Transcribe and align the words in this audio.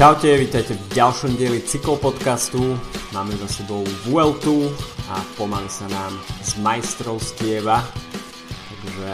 Čaute, 0.00 0.32
vítajte 0.32 0.72
v 0.80 0.96
ďalšom 0.96 1.36
dieli 1.36 1.60
cyklopodcastu. 1.60 2.56
Máme 3.12 3.36
za 3.36 3.60
sebou 3.60 3.84
Vueltu 4.08 4.72
a 5.12 5.20
pomaly 5.36 5.68
sa 5.68 5.84
nám 5.92 6.16
z 6.40 6.56
majstrovstieva. 6.64 7.84
Takže 8.64 9.12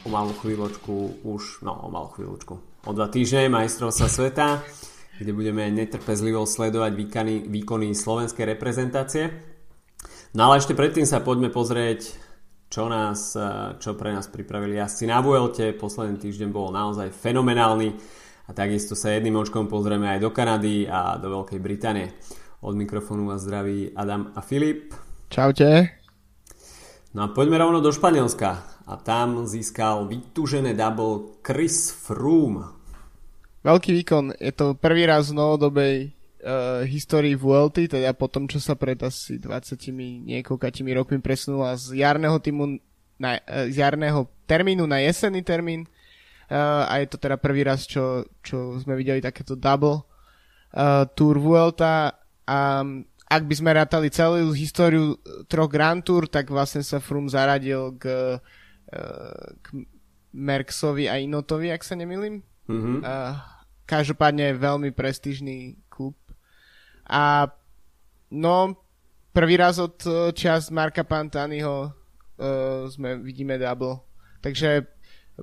o 0.00 0.08
malú 0.08 0.32
chvíľočku 0.40 1.20
už, 1.28 1.60
no 1.68 1.76
o 1.76 1.92
malú 1.92 2.08
chvíľočku, 2.08 2.54
o 2.88 2.92
dva 2.96 3.12
týždne 3.12 3.52
majstrovstva 3.52 4.08
sveta, 4.08 4.64
kde 5.20 5.36
budeme 5.36 5.68
netrpezlivo 5.68 6.48
sledovať 6.48 6.92
výkony, 6.96 7.34
výkony 7.52 7.92
slovenskej 7.92 8.48
reprezentácie. 8.48 9.28
No 10.32 10.48
ale 10.48 10.64
ešte 10.64 10.72
predtým 10.72 11.04
sa 11.04 11.20
poďme 11.20 11.52
pozrieť, 11.52 12.16
čo, 12.72 12.88
nás, 12.88 13.36
čo 13.76 13.92
pre 13.92 14.16
nás 14.16 14.24
pripravili 14.32 14.80
jazdci 14.80 15.04
na 15.04 15.20
Vuelte. 15.20 15.76
Posledný 15.76 16.16
týždeň 16.16 16.48
bol 16.48 16.72
naozaj 16.72 17.12
fenomenálny 17.12 18.21
a 18.46 18.50
takisto 18.50 18.98
sa 18.98 19.14
jedným 19.14 19.38
očkom 19.38 19.70
pozrieme 19.70 20.10
aj 20.10 20.18
do 20.18 20.30
Kanady 20.34 20.90
a 20.90 21.14
do 21.14 21.30
Veľkej 21.30 21.60
Británie. 21.62 22.10
Od 22.62 22.74
mikrofónu 22.74 23.30
vás 23.30 23.46
zdraví 23.46 23.94
Adam 23.94 24.34
a 24.34 24.42
Filip. 24.42 24.94
Čaute. 25.30 25.98
No 27.14 27.26
a 27.26 27.28
poďme 27.30 27.62
rovno 27.62 27.78
do 27.78 27.94
Španielska. 27.94 28.50
A 28.82 28.98
tam 28.98 29.46
získal 29.46 30.10
vytúžené 30.10 30.74
double 30.74 31.38
Chris 31.46 31.94
Froome. 31.94 32.66
Veľký 33.62 33.90
výkon. 34.02 34.34
Je 34.42 34.50
to 34.50 34.74
prvý 34.74 35.06
raz 35.06 35.30
v 35.30 35.38
novodobej 35.38 35.94
uh, 36.42 36.82
histórii 36.82 37.38
Vuelty, 37.38 37.86
teda 37.86 38.10
po 38.10 38.26
tom, 38.26 38.50
čo 38.50 38.58
sa 38.58 38.74
pred 38.74 38.98
asi 38.98 39.38
20 39.38 39.78
niekoľkatými 40.26 40.90
rokmi 40.98 41.22
presunula 41.22 41.78
z 41.78 42.02
jarného, 42.02 42.42
týmu 42.42 42.82
na, 43.22 43.38
uh, 43.38 43.70
z 43.70 43.86
jarného 43.86 44.26
termínu 44.50 44.82
na 44.82 44.98
jesenný 44.98 45.46
termín 45.46 45.86
uh, 46.50 46.88
a 46.88 46.98
je 46.98 47.06
to 47.06 47.20
teda 47.20 47.36
prvý 47.38 47.62
raz, 47.62 47.86
čo, 47.86 48.26
čo 48.42 48.80
sme 48.82 48.98
videli 48.98 49.22
takéto 49.22 49.54
double 49.54 50.02
uh, 50.74 51.04
Tour 51.12 51.38
Vuelta 51.38 52.16
a 52.48 52.58
ak 53.32 53.42
by 53.48 53.54
sme 53.56 53.70
rátali 53.72 54.12
celú 54.12 54.52
históriu 54.52 55.16
troch 55.48 55.72
Grand 55.72 56.04
Tour, 56.04 56.28
tak 56.28 56.52
vlastne 56.52 56.84
sa 56.84 57.00
Froome 57.00 57.32
zaradil 57.32 57.96
k, 57.96 58.36
uh, 58.36 59.46
k 59.64 59.66
Merksovi 60.36 61.08
a 61.08 61.16
Inotovi, 61.16 61.72
ak 61.72 61.80
sa 61.80 61.96
nemýlim. 61.96 62.44
Mm-hmm. 62.68 63.00
Uh, 63.00 63.40
každopádne 63.88 64.52
veľmi 64.60 64.92
prestížný 64.92 65.80
klub. 65.88 66.12
A 67.08 67.48
no, 68.28 68.76
prvý 69.32 69.56
raz 69.56 69.80
od 69.80 69.96
čas 70.36 70.68
Marka 70.68 71.00
Pantaniho 71.00 71.88
uh, 71.88 72.84
sme 72.92 73.16
vidíme 73.16 73.56
double. 73.56 74.04
Takže 74.44 74.84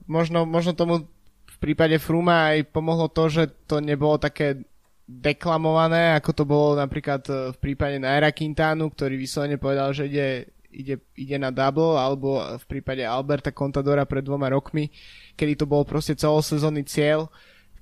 možno, 0.06 0.46
možno 0.46 0.74
tomu 0.78 1.10
v 1.50 1.58
prípade 1.58 1.98
Fruma 2.00 2.56
aj 2.56 2.72
pomohlo 2.72 3.10
to, 3.10 3.28
že 3.28 3.44
to 3.68 3.82
nebolo 3.84 4.22
také 4.22 4.64
deklamované, 5.10 6.14
ako 6.14 6.32
to 6.38 6.44
bolo 6.46 6.78
napríklad 6.78 7.26
e, 7.26 7.34
v 7.50 7.58
prípade 7.58 7.98
Naira 7.98 8.30
Quintánu, 8.30 8.94
ktorý 8.94 9.18
vyslovene 9.18 9.58
povedal, 9.58 9.90
že 9.90 10.06
ide, 10.06 10.54
ide, 10.70 10.96
ide 11.18 11.38
na 11.42 11.50
double, 11.50 11.98
alebo 11.98 12.38
v 12.62 12.66
prípade 12.70 13.02
Alberta 13.02 13.50
Contadora 13.50 14.06
pred 14.06 14.22
dvoma 14.22 14.54
rokmi, 14.54 14.94
kedy 15.34 15.58
to 15.58 15.66
bol 15.66 15.82
proste 15.82 16.14
celosezónny 16.14 16.86
cieľ. 16.86 17.26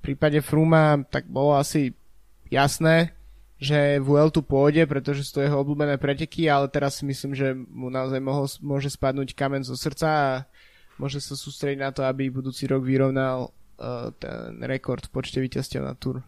prípade 0.00 0.40
Fruma 0.40 1.04
tak 1.12 1.28
bolo 1.28 1.52
asi 1.52 1.92
jasné, 2.48 3.12
že 3.60 4.00
Vueltu 4.00 4.40
pôjde, 4.40 4.88
pretože 4.88 5.28
sú 5.28 5.38
to 5.38 5.44
jeho 5.44 5.60
obľúbené 5.60 6.00
preteky, 6.00 6.48
ale 6.48 6.70
teraz 6.72 6.96
si 6.96 7.04
myslím, 7.04 7.36
že 7.36 7.52
mu 7.52 7.92
naozaj 7.92 8.24
mohol, 8.24 8.48
môže 8.64 8.88
spadnúť 8.88 9.36
kamen 9.36 9.66
zo 9.66 9.76
srdca 9.76 10.08
a 10.08 10.30
môže 10.98 11.22
sa 11.22 11.38
sústrediť 11.38 11.78
na 11.78 11.90
to, 11.94 12.02
aby 12.04 12.30
budúci 12.30 12.66
rok 12.66 12.82
vyrovnal 12.84 13.50
uh, 13.50 14.10
ten 14.18 14.58
rekord 14.62 15.06
v 15.06 15.14
počte 15.14 15.38
víťazstiev 15.38 15.82
na 15.82 15.94
Tour. 15.94 16.22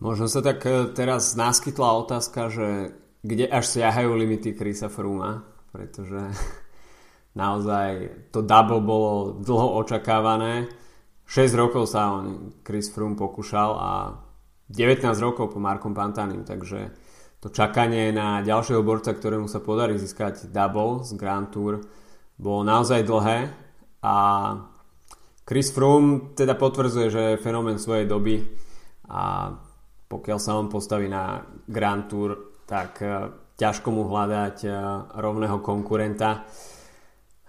Možno 0.00 0.32
sa 0.32 0.40
tak 0.40 0.64
eh, 0.64 0.88
teraz 0.96 1.36
náskytla 1.36 2.08
otázka, 2.08 2.48
že 2.48 2.68
kde 3.20 3.44
až 3.52 3.68
siahajú 3.68 4.16
limity 4.16 4.56
Chrisa 4.56 4.88
Frooma, 4.88 5.44
pretože 5.76 6.32
naozaj 7.40 8.08
to 8.32 8.40
double 8.40 8.80
bolo 8.80 9.12
dlho 9.44 9.76
očakávané. 9.84 10.72
6 11.30 11.54
rokov 11.54 11.86
sa 11.86 12.10
on 12.10 12.50
Chris 12.66 12.90
Froome 12.90 13.14
pokúšal 13.14 13.70
a 13.76 13.90
19 14.72 15.06
rokov 15.22 15.54
po 15.54 15.62
Markom 15.62 15.94
Pantanim, 15.94 16.42
takže 16.42 16.90
to 17.38 17.48
čakanie 17.54 18.10
na 18.10 18.42
ďalšieho 18.42 18.82
borca, 18.82 19.14
ktorému 19.14 19.46
sa 19.46 19.62
podarí 19.62 19.94
získať 19.96 20.50
double 20.50 21.06
z 21.06 21.14
Grand 21.14 21.46
Tour, 21.48 21.86
bolo 22.40 22.64
naozaj 22.64 23.04
dlhé 23.04 23.38
a 24.00 24.16
Chris 25.44 25.68
Froome 25.76 26.32
teda 26.32 26.56
potvrdzuje, 26.56 27.06
že 27.12 27.22
je 27.34 27.42
fenomén 27.42 27.76
svojej 27.76 28.08
doby 28.08 28.40
a 29.12 29.52
pokiaľ 30.08 30.38
sa 30.40 30.56
on 30.56 30.72
postaví 30.72 31.06
na 31.06 31.44
Grand 31.68 32.08
Tour, 32.08 32.62
tak 32.64 32.98
e, 33.04 33.06
ťažko 33.54 33.94
mu 33.94 34.08
hľadať 34.08 34.56
e, 34.64 34.70
rovného 35.20 35.58
konkurenta. 35.62 36.48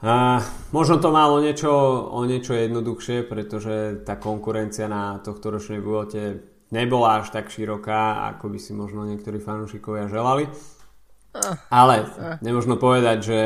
A 0.01 0.41
možno 0.73 0.97
to 0.97 1.13
malo 1.13 1.41
niečo, 1.41 1.69
o 2.09 2.21
niečo 2.25 2.57
jednoduchšie, 2.57 3.25
pretože 3.25 4.01
tá 4.01 4.17
konkurencia 4.17 4.89
na 4.89 5.21
tohto 5.21 5.53
ročnej 5.53 5.77
Vuelte 5.77 6.41
nebola 6.73 7.21
až 7.21 7.29
tak 7.29 7.53
široká, 7.53 8.29
ako 8.33 8.49
by 8.49 8.59
si 8.61 8.73
možno 8.73 9.05
niektorí 9.05 9.37
fanúšikovia 9.37 10.09
želali. 10.09 10.49
Ah. 11.37 11.57
Ale 11.69 12.09
nemožno 12.41 12.81
povedať, 12.81 13.17
že 13.21 13.39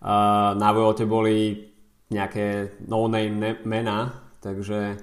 Na 0.00 0.68
Vuelte 0.72 1.04
boli 1.04 1.68
nejaké 2.10 2.80
no-name 2.88 3.62
mená, 3.68 4.32
takže 4.40 4.96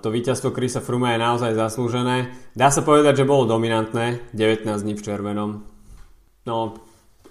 to 0.00 0.08
víťazstvo 0.12 0.52
Krisa 0.52 0.84
Fruma 0.84 1.16
je 1.16 1.24
naozaj 1.24 1.52
zaslúžené. 1.56 2.30
Dá 2.52 2.68
sa 2.68 2.84
povedať, 2.84 3.24
že 3.24 3.28
bolo 3.28 3.48
dominantné, 3.48 4.32
19 4.36 4.68
dní 4.68 4.94
v 4.94 5.04
červenom. 5.04 5.50
No 6.46 6.56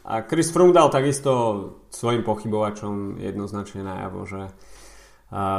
a 0.06 0.22
Chris 0.28 0.54
Froome 0.54 0.76
dal 0.76 0.92
takisto 0.94 1.32
svojim 1.90 2.22
pochybovačom 2.22 3.24
jednoznačne 3.24 3.82
najavo, 3.82 4.22
že 4.28 4.42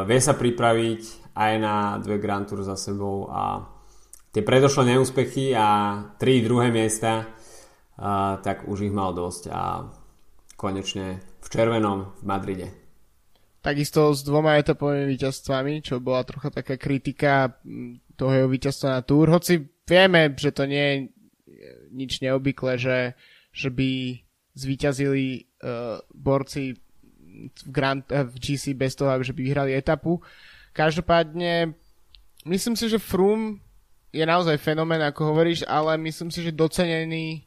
vie 0.06 0.20
sa 0.22 0.34
pripraviť 0.38 1.34
aj 1.34 1.52
na 1.58 1.98
dve 1.98 2.22
Grand 2.22 2.46
Tour 2.46 2.62
za 2.62 2.78
sebou 2.78 3.26
a 3.26 3.66
tie 4.30 4.44
predošlé 4.46 4.94
neúspechy 4.94 5.50
a 5.56 5.98
tri 6.20 6.44
druhé 6.46 6.70
miesta, 6.70 7.26
tak 8.44 8.70
už 8.70 8.86
ich 8.86 8.94
mal 8.94 9.16
dosť 9.16 9.42
a 9.50 9.86
konečne 10.56 11.20
v 11.44 11.46
červenom 11.46 12.16
v 12.18 12.22
Madride. 12.24 12.68
Takisto 13.60 14.14
s 14.14 14.24
dvoma 14.24 14.56
etapovými 14.56 15.10
víťazstvami, 15.10 15.84
čo 15.84 16.00
bola 16.00 16.22
trocha 16.22 16.50
taká 16.50 16.80
kritika 16.80 17.60
toho 18.16 18.32
jeho 18.32 18.48
víťazstva 18.48 18.88
na 18.98 19.00
Tour, 19.04 19.28
hoci 19.28 19.60
vieme, 19.84 20.32
že 20.34 20.50
to 20.50 20.64
nie 20.64 20.84
je 20.84 20.96
nič 21.92 22.22
neobvyklé, 22.22 22.78
že, 22.78 22.98
že 23.52 23.68
by 23.68 24.22
zvíťazili 24.56 25.50
uh, 25.62 26.00
borci 26.12 26.76
v, 26.76 27.68
Grand, 27.68 28.04
uh, 28.12 28.24
v 28.24 28.36
GC 28.38 28.72
bez 28.72 28.96
toho, 28.96 29.12
že 29.20 29.36
by 29.36 29.40
vyhrali 29.42 29.76
etapu. 29.76 30.20
Každopádne, 30.72 31.72
myslím 32.44 32.76
si, 32.76 32.86
že 32.88 33.02
Froome 33.02 33.60
je 34.12 34.24
naozaj 34.24 34.60
fenomén, 34.60 35.02
ako 35.02 35.32
hovoríš, 35.34 35.64
ale 35.68 35.96
myslím 36.00 36.32
si, 36.32 36.44
že 36.44 36.54
docenený 36.54 37.45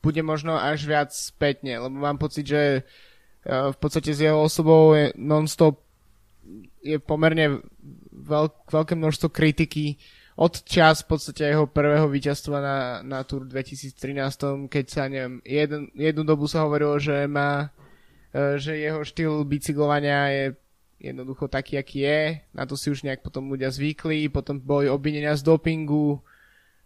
bude 0.00 0.20
možno 0.24 0.56
až 0.56 0.88
viac 0.88 1.12
spätne, 1.12 1.76
lebo 1.80 1.96
mám 1.96 2.16
pocit, 2.16 2.48
že 2.48 2.62
e, 2.62 2.80
v 3.46 3.76
podstate 3.76 4.16
s 4.16 4.20
jeho 4.20 4.40
osobou 4.40 4.96
je 4.96 5.12
non-stop 5.16 5.84
je 6.80 6.96
pomerne 6.98 7.60
veľk, 8.10 8.72
veľké 8.72 8.94
množstvo 8.96 9.28
kritiky 9.28 10.00
od 10.40 10.64
čas 10.64 11.04
v 11.04 11.12
podstate 11.12 11.52
jeho 11.52 11.68
prvého 11.68 12.08
víťazstva 12.08 12.56
na, 12.64 12.78
na 13.04 13.18
Tour 13.28 13.44
2013, 13.44 14.72
keď 14.72 14.84
sa 14.88 15.04
neviem, 15.04 15.44
jeden, 15.44 15.92
jednu 15.92 16.24
dobu 16.24 16.48
sa 16.48 16.64
hovorilo, 16.64 16.96
že 16.96 17.28
má 17.28 17.68
e, 18.32 18.56
že 18.56 18.80
jeho 18.80 19.04
štýl 19.04 19.44
bicyklovania 19.44 20.32
je 20.32 20.44
jednoducho 21.00 21.48
taký, 21.48 21.80
aký 21.80 22.04
je. 22.04 22.20
Na 22.52 22.68
to 22.68 22.76
si 22.76 22.92
už 22.92 23.04
nejak 23.04 23.24
potom 23.24 23.48
ľudia 23.48 23.72
zvykli. 23.72 24.28
Potom 24.28 24.60
boli 24.60 24.86
obvinenia 24.86 25.32
z 25.36 25.42
dopingu. 25.42 26.20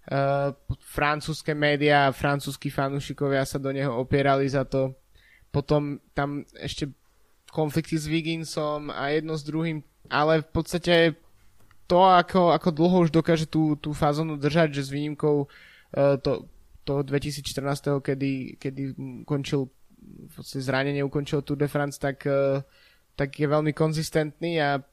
Uh, 0.04 0.52
francúzske 0.84 1.56
médiá, 1.56 2.12
francúzskí 2.12 2.68
fanúšikovia 2.68 3.40
sa 3.48 3.56
do 3.56 3.72
neho 3.72 3.88
opierali 3.96 4.44
za 4.44 4.68
to. 4.68 4.92
Potom 5.48 5.96
tam 6.12 6.44
ešte 6.60 6.92
konflikty 7.48 7.96
s 7.96 8.04
Wigginsom 8.04 8.92
a 8.92 9.08
jedno 9.16 9.32
s 9.32 9.46
druhým, 9.46 9.80
ale 10.12 10.44
v 10.44 10.48
podstate 10.52 10.94
to, 11.88 12.04
ako, 12.04 12.52
ako 12.52 12.68
dlho 12.68 12.96
už 13.08 13.10
dokáže 13.16 13.48
tú, 13.48 13.80
tú 13.80 13.96
fázonu 13.96 14.36
držať, 14.36 14.76
že 14.76 14.82
s 14.88 14.90
výnimkou 14.92 15.48
uh, 15.48 16.16
to, 16.20 16.52
toho 16.84 17.00
2014, 17.00 18.04
kedy, 18.04 18.60
kedy 18.60 18.82
končil 19.24 19.72
v 20.04 20.32
podstate 20.36 20.60
zranenie 20.60 21.00
ukončil 21.00 21.40
Tour 21.40 21.56
de 21.56 21.68
France, 21.68 21.96
tak, 21.96 22.28
uh, 22.28 22.60
tak 23.16 23.32
je 23.40 23.48
veľmi 23.48 23.72
konzistentný 23.72 24.60
a 24.60 24.84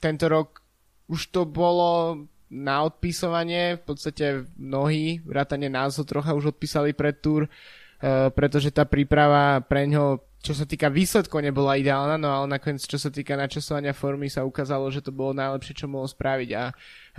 tento 0.00 0.32
rok 0.32 0.64
už 1.12 1.28
to 1.28 1.44
bolo 1.44 2.24
na 2.52 2.86
odpisovanie, 2.86 3.78
v 3.78 3.82
podstate 3.82 4.46
mnohí, 4.54 5.20
vrátane 5.26 5.66
nás 5.66 5.98
ho 5.98 6.04
trocha 6.06 6.34
už 6.34 6.54
odpísali 6.54 6.94
pred 6.94 7.18
túr, 7.18 7.46
uh, 7.46 8.30
pretože 8.30 8.70
tá 8.70 8.86
príprava 8.86 9.58
pre 9.62 9.86
ňo, 9.90 10.22
čo 10.42 10.54
sa 10.54 10.62
týka 10.62 10.86
výsledkov, 10.86 11.42
nebola 11.42 11.74
ideálna, 11.74 12.14
no 12.14 12.30
ale 12.30 12.46
nakoniec, 12.58 12.86
čo 12.86 13.02
sa 13.02 13.10
týka 13.10 13.34
načasovania 13.34 13.96
formy, 13.96 14.30
sa 14.30 14.46
ukázalo, 14.46 14.86
že 14.94 15.02
to 15.02 15.10
bolo 15.10 15.34
najlepšie, 15.34 15.84
čo 15.84 15.90
mohol 15.90 16.06
spraviť 16.06 16.50
a 16.54 16.70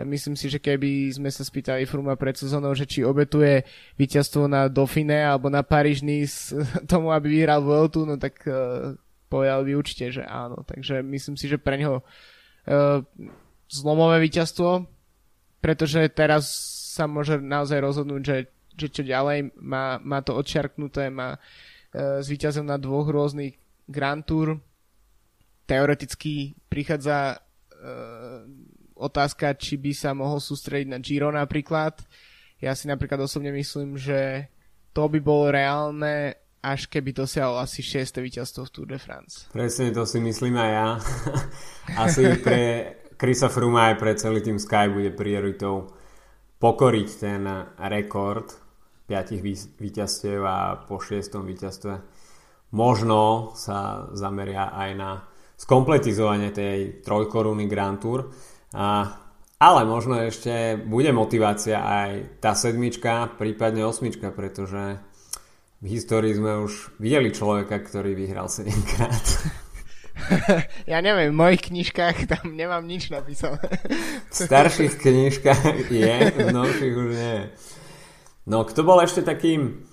Myslím 0.06 0.38
si, 0.38 0.45
že 0.45 0.62
keby 0.62 1.09
sme 1.09 1.33
sa 1.33 1.41
spýtali 1.41 1.89
Fruma 1.89 2.13
pred 2.13 2.38
sezónou, 2.38 2.77
že 2.77 2.85
či 2.85 3.01
obetuje 3.01 3.65
víťazstvo 3.97 4.45
na 4.45 4.69
Dauphine 4.69 5.25
alebo 5.25 5.50
na 5.50 5.65
Paríž 5.65 6.06
Nice 6.06 6.53
tomu, 6.91 7.09
aby 7.09 7.33
vyhral 7.33 7.65
Vueltu, 7.65 8.06
no 8.06 8.13
tak 8.21 8.45
uh, 8.45 8.94
povedal 9.25 9.65
by 9.65 9.71
určite, 9.73 10.21
že 10.21 10.21
áno. 10.21 10.62
Takže 10.62 11.01
myslím 11.01 11.33
si, 11.33 11.50
že 11.50 11.57
pre 11.57 11.81
neho 11.81 12.06
uh, 12.06 13.01
zlomové 13.65 14.21
víťazstvo, 14.21 14.85
pretože 15.62 16.06
teraz 16.13 16.50
sa 16.98 17.06
môže 17.06 17.38
naozaj 17.38 17.77
rozhodnúť, 17.81 18.21
že, 18.25 18.38
že 18.74 18.88
čo 18.89 19.01
ďalej, 19.06 19.54
má, 19.62 20.01
má 20.01 20.19
to 20.25 20.33
odčiarknuté, 20.33 21.13
má 21.13 21.38
uh, 21.38 22.19
zvíťazil 22.21 22.65
na 22.65 22.81
dvoch 22.81 23.09
rôznych 23.09 23.57
Grand 23.86 24.25
Tour, 24.25 24.57
teoreticky 25.69 26.57
prichádza 26.68 27.38
uh, 27.38 28.44
otázka, 28.98 29.54
či 29.56 29.77
by 29.77 29.92
sa 29.94 30.18
mohol 30.18 30.42
sústrediť 30.42 30.88
na 30.89 30.98
Giro 30.98 31.30
napríklad. 31.30 32.01
Ja 32.57 32.74
si 32.74 32.89
napríklad 32.89 33.21
osobne 33.21 33.54
myslím, 33.54 33.95
že 33.95 34.50
to 34.98 35.06
by 35.06 35.21
bolo 35.21 35.54
reálne, 35.54 36.33
až 36.57 36.89
keby 36.89 37.13
dosiahol 37.13 37.62
asi 37.62 37.86
6. 37.86 38.18
víťazstvo 38.18 38.65
v 38.65 38.71
Tour 38.74 38.88
de 38.89 38.98
France. 38.98 39.45
Presne 39.54 39.94
to 39.94 40.04
si 40.09 40.18
myslím 40.18 40.57
aj 40.57 40.71
ja. 40.74 40.89
asi 42.09 42.25
pre 42.42 42.62
Chrisa 43.17 43.49
Froome 43.49 43.81
aj 43.81 43.95
pre 43.97 44.13
celý 44.13 44.45
tým 44.45 44.61
Sky 44.61 44.93
bude 44.93 45.09
prioritou 45.09 45.89
pokoriť 46.61 47.09
ten 47.17 47.41
rekord 47.81 48.45
5 49.09 49.77
víťazstiev 49.81 50.45
a 50.45 50.85
po 50.85 51.01
6. 51.01 51.25
víťazstve 51.41 51.93
možno 52.77 53.51
sa 53.57 54.09
zameria 54.13 54.69
aj 54.69 54.89
na 54.93 55.11
skompletizovanie 55.57 56.53
tej 56.53 57.01
trojkoruny 57.01 57.65
Grand 57.65 57.97
Tour. 57.97 58.29
A, 58.77 59.09
ale 59.57 59.81
možno 59.89 60.21
ešte 60.21 60.77
bude 60.77 61.09
motivácia 61.09 61.81
aj 61.81 62.37
tá 62.37 62.53
sedmička, 62.53 63.33
prípadne 63.41 63.81
osmička, 63.87 64.29
pretože 64.29 65.01
v 65.81 65.85
histórii 65.89 66.37
sme 66.37 66.61
už 66.61 67.01
videli 67.01 67.33
človeka, 67.33 67.81
ktorý 67.81 68.13
vyhral 68.13 68.45
7 68.45 68.69
krát. 68.93 69.25
Ja 70.91 71.03
neviem, 71.03 71.31
v 71.31 71.39
mojich 71.39 71.67
knižkách 71.67 72.31
tam 72.31 72.55
nemám 72.55 72.83
nič 72.87 73.11
napísané. 73.11 73.61
V 74.27 74.35
starších 74.35 74.97
knižkách 75.03 75.91
je, 75.91 76.15
v 76.31 76.49
novších 76.51 76.95
už 76.95 77.11
nie. 77.13 77.39
No, 78.47 78.63
kto 78.63 78.87
bol 78.87 79.03
ešte 79.03 79.23
takým 79.27 79.83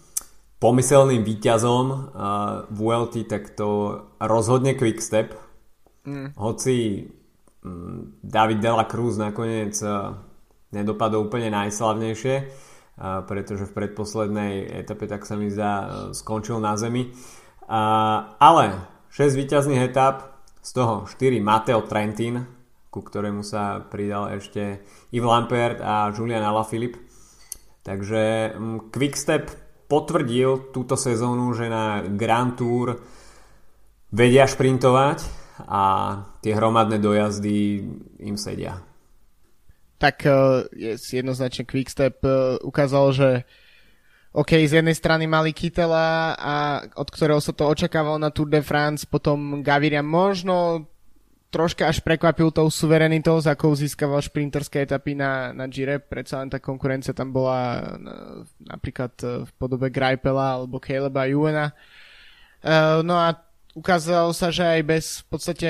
pomyselným 0.62 1.26
výťazom 1.26 1.86
uh, 1.90 1.98
v 2.70 2.78
ULT, 2.78 3.14
tak 3.26 3.52
to 3.52 4.00
rozhodne 4.22 4.78
Quickstep. 4.78 5.34
Mm. 6.06 6.36
Hoci 6.38 7.08
David 8.22 8.60
Dela 8.60 8.84
Cruz 8.84 9.16
nakoniec 9.16 9.80
eh, 9.80 10.12
nedopadol 10.76 11.26
úplne 11.26 11.48
najslavnejšie, 11.48 12.34
eh, 12.36 12.48
pretože 13.24 13.64
v 13.64 13.72
predposlednej 13.72 14.84
etape, 14.84 15.08
tak 15.08 15.24
sa 15.24 15.34
mi 15.40 15.48
zdá, 15.48 15.72
eh, 15.72 15.88
skončil 16.12 16.60
na 16.60 16.76
zemi. 16.76 17.08
Ale 17.64 18.76
6 19.14 19.38
výťazných 19.38 19.94
etap, 19.94 20.34
z 20.58 20.70
toho 20.74 21.06
4 21.06 21.38
Mateo 21.38 21.86
Trentin, 21.86 22.42
ku 22.90 22.98
ktorému 22.98 23.46
sa 23.46 23.78
pridal 23.86 24.34
ešte 24.34 24.82
Yves 25.14 25.28
Lampert 25.30 25.78
a 25.78 26.10
Julian 26.10 26.42
Alaphilippe. 26.42 26.98
Takže 27.86 28.54
mm, 28.58 28.90
Quickstep 28.90 29.54
potvrdil 29.86 30.74
túto 30.74 30.98
sezónu, 30.98 31.54
že 31.54 31.70
na 31.70 32.02
Grand 32.02 32.58
Tour 32.58 32.98
vedia 34.10 34.50
šprintovať 34.50 35.18
a 35.62 35.82
tie 36.42 36.50
hromadné 36.56 36.98
dojazdy 36.98 37.86
im 38.18 38.34
sedia. 38.34 38.82
Tak 40.02 40.26
je 40.74 40.98
jednoznačne 40.98 41.62
Quickstep 41.70 42.18
e, 42.26 42.58
ukázal, 42.66 43.06
že 43.14 43.28
OK, 44.34 44.66
z 44.66 44.82
jednej 44.82 44.98
strany 44.98 45.30
mali 45.30 45.54
Kytela, 45.54 46.34
a 46.34 46.82
od 46.98 47.06
ktorého 47.06 47.38
sa 47.38 47.54
to 47.54 47.70
očakávalo 47.70 48.18
na 48.18 48.34
Tour 48.34 48.50
de 48.50 48.66
France, 48.66 49.06
potom 49.06 49.62
Gaviria 49.62 50.02
možno 50.02 50.90
troška 51.54 51.86
až 51.86 52.02
prekvapil 52.02 52.50
tou 52.50 52.66
suverenitou, 52.66 53.38
za 53.38 53.54
akou 53.54 53.70
získaval 53.70 54.18
šprinterské 54.18 54.82
etapy 54.82 55.14
na, 55.14 55.54
na 55.54 55.70
Gire, 55.70 56.02
predsa 56.02 56.42
len 56.42 56.50
tá 56.50 56.58
konkurencia 56.58 57.14
tam 57.14 57.30
bola 57.30 57.78
e, 57.78 57.82
napríklad 58.74 59.14
e, 59.22 59.46
v 59.46 59.50
podobe 59.54 59.86
Greipela 59.86 60.58
alebo 60.58 60.82
Caleba 60.82 61.30
Juena. 61.30 61.70
Uh, 62.64 63.04
no 63.04 63.14
a 63.14 63.38
ukázalo 63.76 64.32
sa, 64.32 64.48
že 64.48 64.64
aj 64.64 64.82
bez 64.82 65.04
v 65.20 65.26
podstate 65.28 65.68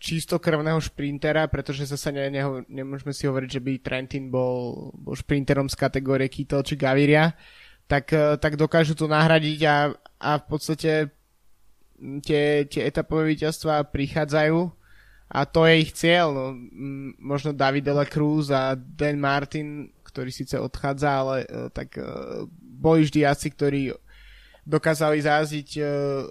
čistokrvného 0.00 0.80
šprintera, 0.80 1.44
pretože 1.46 1.84
zase 1.84 2.10
ne, 2.12 2.32
ne, 2.32 2.42
nemôžeme 2.66 3.12
si 3.12 3.28
hovoriť, 3.28 3.48
že 3.50 3.60
by 3.60 3.72
Trentin 3.84 4.32
bol, 4.32 4.90
bol 4.96 5.14
šprinterom 5.14 5.68
z 5.68 5.76
kategórie 5.76 6.32
Kittel 6.32 6.64
či 6.64 6.74
Gaviria, 6.80 7.36
tak, 7.84 8.10
uh, 8.16 8.40
tak 8.40 8.56
dokážu 8.56 8.96
to 8.96 9.10
nahradiť 9.10 9.60
a, 9.68 9.76
a 10.20 10.30
v 10.40 10.44
podstate 10.48 10.92
tie, 12.24 12.44
tie 12.64 12.82
etapové 12.86 13.36
víťazstvá 13.36 13.84
prichádzajú 13.92 14.58
a 15.30 15.40
to 15.46 15.60
je 15.68 15.74
ich 15.78 15.92
cieľ. 15.94 16.32
No, 16.32 16.44
možno 17.20 17.54
David 17.54 17.86
de 17.86 17.94
la 17.94 18.06
Cruz 18.08 18.50
a 18.50 18.74
Dan 18.74 19.20
Martin, 19.20 19.94
ktorý 20.02 20.32
síce 20.32 20.58
odchádza, 20.58 21.10
ale 21.10 21.36
uh, 21.46 21.68
tak 21.70 22.00
boli 22.80 23.04
vždy 23.04 23.28
asi, 23.28 23.52
ktorí 23.52 23.92
dokázali 24.68 25.20
zázdiť, 25.24 25.68
e, 25.76 25.82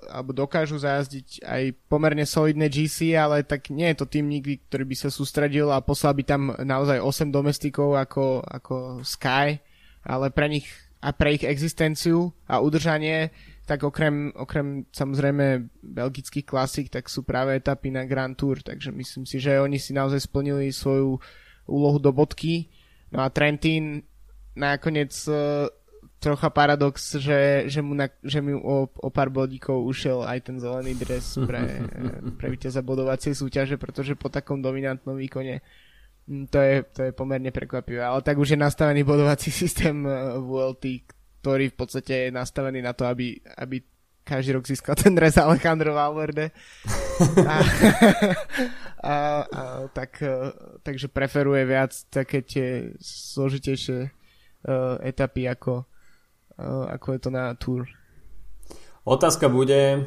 alebo 0.10 0.32
dokážu 0.34 0.78
zázdiť 0.78 1.44
aj 1.44 1.64
pomerne 1.90 2.26
solidné 2.26 2.70
GC, 2.70 3.18
ale 3.18 3.42
tak 3.42 3.74
nie 3.74 3.90
je 3.94 3.98
to 4.00 4.06
tým 4.06 4.30
nikdy, 4.30 4.62
ktorý 4.70 4.86
by 4.86 4.96
sa 4.96 5.10
sústredil 5.10 5.74
a 5.74 5.82
poslal 5.82 6.14
by 6.14 6.24
tam 6.24 6.54
naozaj 6.62 7.02
8 7.02 7.34
domestikov 7.34 7.98
ako, 7.98 8.46
ako 8.46 8.76
Sky, 9.02 9.60
ale 10.06 10.30
pre 10.30 10.48
nich 10.48 10.70
a 11.00 11.16
pre 11.16 11.40
ich 11.40 11.48
existenciu 11.48 12.36
a 12.44 12.60
udržanie, 12.60 13.32
tak 13.64 13.86
okrem, 13.86 14.34
okrem 14.36 14.84
samozrejme 14.92 15.70
belgických 15.80 16.44
klasik, 16.44 16.92
tak 16.92 17.08
sú 17.08 17.24
práve 17.24 17.56
etapy 17.56 17.94
na 17.94 18.04
Grand 18.04 18.36
Tour, 18.36 18.60
takže 18.60 18.92
myslím 18.92 19.24
si, 19.24 19.40
že 19.40 19.62
oni 19.62 19.80
si 19.80 19.96
naozaj 19.96 20.26
splnili 20.26 20.74
svoju 20.74 21.22
úlohu 21.70 22.02
do 22.02 22.12
bodky. 22.12 22.68
No 23.14 23.24
a 23.24 23.30
Trentin 23.30 24.04
nakoniec 24.58 25.14
e, 25.30 25.34
trocha 26.20 26.52
paradox, 26.52 27.16
že, 27.16 27.72
že, 27.72 27.80
mu, 27.80 27.96
na, 27.96 28.12
že 28.20 28.44
mi 28.44 28.52
o, 28.52 28.92
o 28.92 29.10
pár 29.10 29.32
bodíkov 29.32 29.88
ušiel 29.88 30.28
aj 30.28 30.52
ten 30.52 30.60
zelený 30.60 31.00
dres 31.00 31.40
pre, 31.48 31.88
pre 32.38 32.48
víťaza 32.52 32.84
bodovacej 32.84 33.34
súťaže, 33.40 33.80
pretože 33.80 34.20
po 34.20 34.28
takom 34.28 34.60
dominantnom 34.60 35.16
výkone 35.16 35.64
hm, 36.28 36.52
to 36.52 36.60
je, 36.60 36.76
to 36.92 37.00
je 37.10 37.12
pomerne 37.16 37.50
prekvapivé. 37.56 38.04
Ale 38.04 38.20
tak 38.20 38.36
už 38.36 38.54
je 38.54 38.60
nastavený 38.60 39.08
bodovací 39.08 39.48
systém 39.48 40.04
eh, 40.04 40.36
VLT, 40.36 41.08
ktorý 41.40 41.72
v 41.72 41.76
podstate 41.80 42.14
je 42.28 42.36
nastavený 42.36 42.84
na 42.84 42.92
to, 42.92 43.08
aby, 43.08 43.40
aby 43.56 43.80
každý 44.28 44.60
rok 44.60 44.68
získal 44.68 45.00
ten 45.00 45.16
dres 45.16 45.40
Alejandro 45.40 45.96
Valverde. 45.96 46.52
A, 47.48 47.56
a, 49.02 49.16
a, 49.48 49.64
tak, 49.96 50.20
eh, 50.20 50.52
takže 50.84 51.08
preferuje 51.08 51.64
viac 51.64 51.96
také 52.12 52.44
tie 52.44 52.92
zložitejšie 53.00 54.12
uh, 54.68 55.00
etapy 55.00 55.48
ako, 55.48 55.88
ako 56.92 57.08
je 57.16 57.20
to 57.20 57.30
na 57.32 57.56
Tour. 57.56 57.88
Otázka 59.08 59.48
bude, 59.48 60.06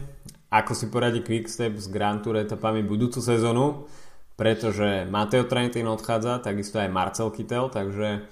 ako 0.53 0.73
si 0.77 0.87
poradí 0.93 1.25
Quickstep 1.25 1.81
s 1.81 1.89
Grand 1.89 2.21
Tour 2.21 2.39
etapami 2.39 2.85
budúcu 2.85 3.25
sezónu, 3.25 3.89
pretože 4.37 5.09
Mateo 5.09 5.49
Trentin 5.49 5.89
odchádza, 5.89 6.45
takisto 6.45 6.79
aj 6.79 6.93
Marcel 6.93 7.33
Kittel, 7.33 7.73
takže 7.73 8.29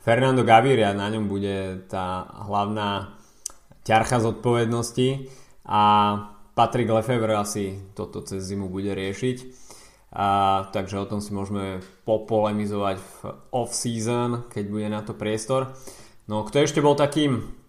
Fernando 0.00 0.42
Gaviria 0.42 0.96
na 0.96 1.08
ňom 1.12 1.30
bude 1.30 1.86
tá 1.86 2.26
hlavná 2.48 3.16
ťarcha 3.84 4.20
zodpovednosti 4.20 5.30
a 5.68 5.82
Patrick 6.56 6.90
Lefevre 6.90 7.36
asi 7.38 7.78
toto 7.94 8.20
cez 8.24 8.44
zimu 8.44 8.68
bude 8.68 8.92
riešiť. 8.92 9.38
A, 10.10 10.66
takže 10.74 10.98
o 10.98 11.06
tom 11.06 11.22
si 11.22 11.30
môžeme 11.30 11.78
popolemizovať 12.02 12.96
v 12.98 13.14
off-season, 13.54 14.50
keď 14.50 14.64
bude 14.66 14.88
na 14.90 15.06
to 15.06 15.14
priestor. 15.14 15.70
No 16.26 16.42
kto 16.42 16.66
ešte 16.66 16.82
bol 16.82 16.98
takým 16.98 17.59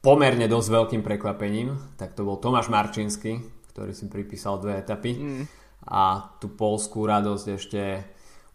pomerne 0.00 0.48
dosť 0.48 0.68
veľkým 0.68 1.02
prekvapením, 1.04 1.76
tak 2.00 2.16
to 2.16 2.24
bol 2.24 2.40
Tomáš 2.40 2.72
Marčinsky, 2.72 3.44
ktorý 3.72 3.92
si 3.92 4.08
pripísal 4.08 4.60
dve 4.60 4.80
etapy. 4.80 5.12
Mm. 5.16 5.44
A 5.88 6.36
tú 6.40 6.52
polskú 6.52 7.08
radosť 7.08 7.46
ešte 7.56 7.82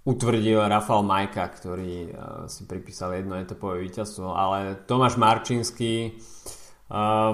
utvrdil 0.05 0.61
Rafal 0.61 1.01
Majka, 1.01 1.49
ktorý 1.49 1.93
uh, 2.05 2.11
si 2.45 2.69
pripísal 2.69 3.17
jedno 3.17 3.37
etapové 3.37 3.81
víťazstvo. 3.85 4.37
Ale 4.37 4.85
Tomáš 4.85 5.17
Marčinsky 5.17 6.21
uh, 6.93 7.33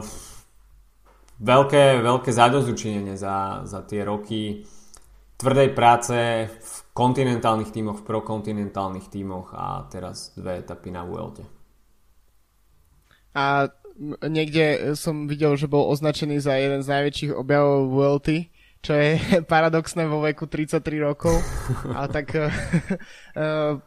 veľké, 1.44 2.00
veľké 2.00 2.32
zadozučinenie 2.32 3.20
za, 3.20 3.68
za 3.68 3.84
tie 3.84 4.08
roky 4.08 4.64
tvrdej 5.36 5.70
práce 5.74 6.16
v 6.48 6.74
kontinentálnych 6.94 7.74
tímoch, 7.74 8.06
v 8.06 8.08
prokontinentálnych 8.08 9.10
tímoch 9.10 9.52
a 9.58 9.90
teraz 9.90 10.38
dve 10.38 10.62
etapy 10.62 10.94
na 10.94 11.02
Vuelte. 11.04 11.44
A 13.34 13.68
niekde 14.26 14.96
som 14.98 15.28
videl, 15.28 15.56
že 15.56 15.70
bol 15.70 15.90
označený 15.92 16.42
za 16.42 16.56
jeden 16.58 16.82
z 16.82 16.92
najväčších 16.92 17.32
objavov 17.36 17.92
VLT, 17.92 18.30
čo 18.82 18.98
je 18.98 19.18
paradoxné 19.52 20.10
vo 20.10 20.26
veku 20.26 20.50
33 20.50 20.82
rokov. 21.02 21.38
Ale 21.98 22.08
tak 22.10 22.34
uh, 22.38 22.50
uh, 23.38 23.78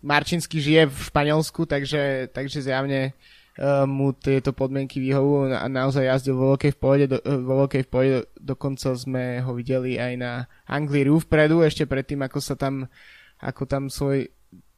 Marčinsky 0.00 0.58
žije 0.58 0.88
v 0.88 0.96
Španielsku, 0.96 1.68
takže, 1.68 2.32
takže 2.32 2.64
zjavne 2.64 3.12
uh, 3.12 3.84
mu 3.84 4.16
tieto 4.16 4.56
podmienky 4.56 5.00
vyhovujú 5.00 5.52
a 5.52 5.66
naozaj 5.68 6.08
jazdil 6.08 6.36
vo 6.36 6.56
veľkej 6.56 6.72
v 6.72 6.78
pohode, 6.78 7.04
do, 7.10 7.18
vo 7.20 7.66
veľkej 7.66 7.82
v 7.84 7.90
pohode, 7.90 8.16
dokonca 8.40 8.96
sme 8.96 9.44
ho 9.44 9.52
videli 9.52 10.00
aj 10.00 10.12
na 10.16 10.32
Angliru 10.64 11.20
vpredu, 11.20 11.60
ešte 11.64 11.84
predtým, 11.84 12.24
ako 12.24 12.38
sa 12.40 12.54
tam, 12.56 12.88
ako 13.40 13.62
tam 13.68 13.88
svoj 13.92 14.30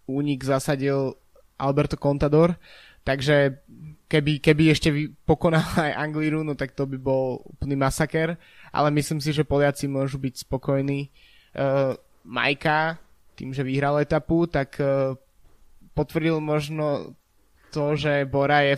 únik 0.08 0.40
zasadil 0.40 1.20
Alberto 1.60 2.00
Contador. 2.00 2.56
Takže 3.08 3.64
keby, 4.04 4.36
keby 4.36 4.64
ešte 4.68 4.92
pokonal 5.24 5.64
aj 5.80 5.96
Angliru, 5.96 6.44
no 6.44 6.52
tak 6.52 6.76
to 6.76 6.84
by 6.84 7.00
bol 7.00 7.40
úplný 7.48 7.72
masaker, 7.72 8.36
ale 8.68 8.88
myslím 9.00 9.16
si, 9.16 9.32
že 9.32 9.48
Poliaci 9.48 9.88
môžu 9.88 10.20
byť 10.20 10.44
spokojní. 10.44 11.08
Uh, 11.56 11.96
Majka, 12.28 13.00
tým, 13.32 13.56
že 13.56 13.64
vyhral 13.64 13.96
etapu, 14.04 14.44
tak 14.44 14.76
uh, 14.76 15.16
potvrdil 15.96 16.36
možno 16.36 17.16
to, 17.72 17.96
že 17.96 18.28
Bora 18.28 18.60
je, 18.68 18.76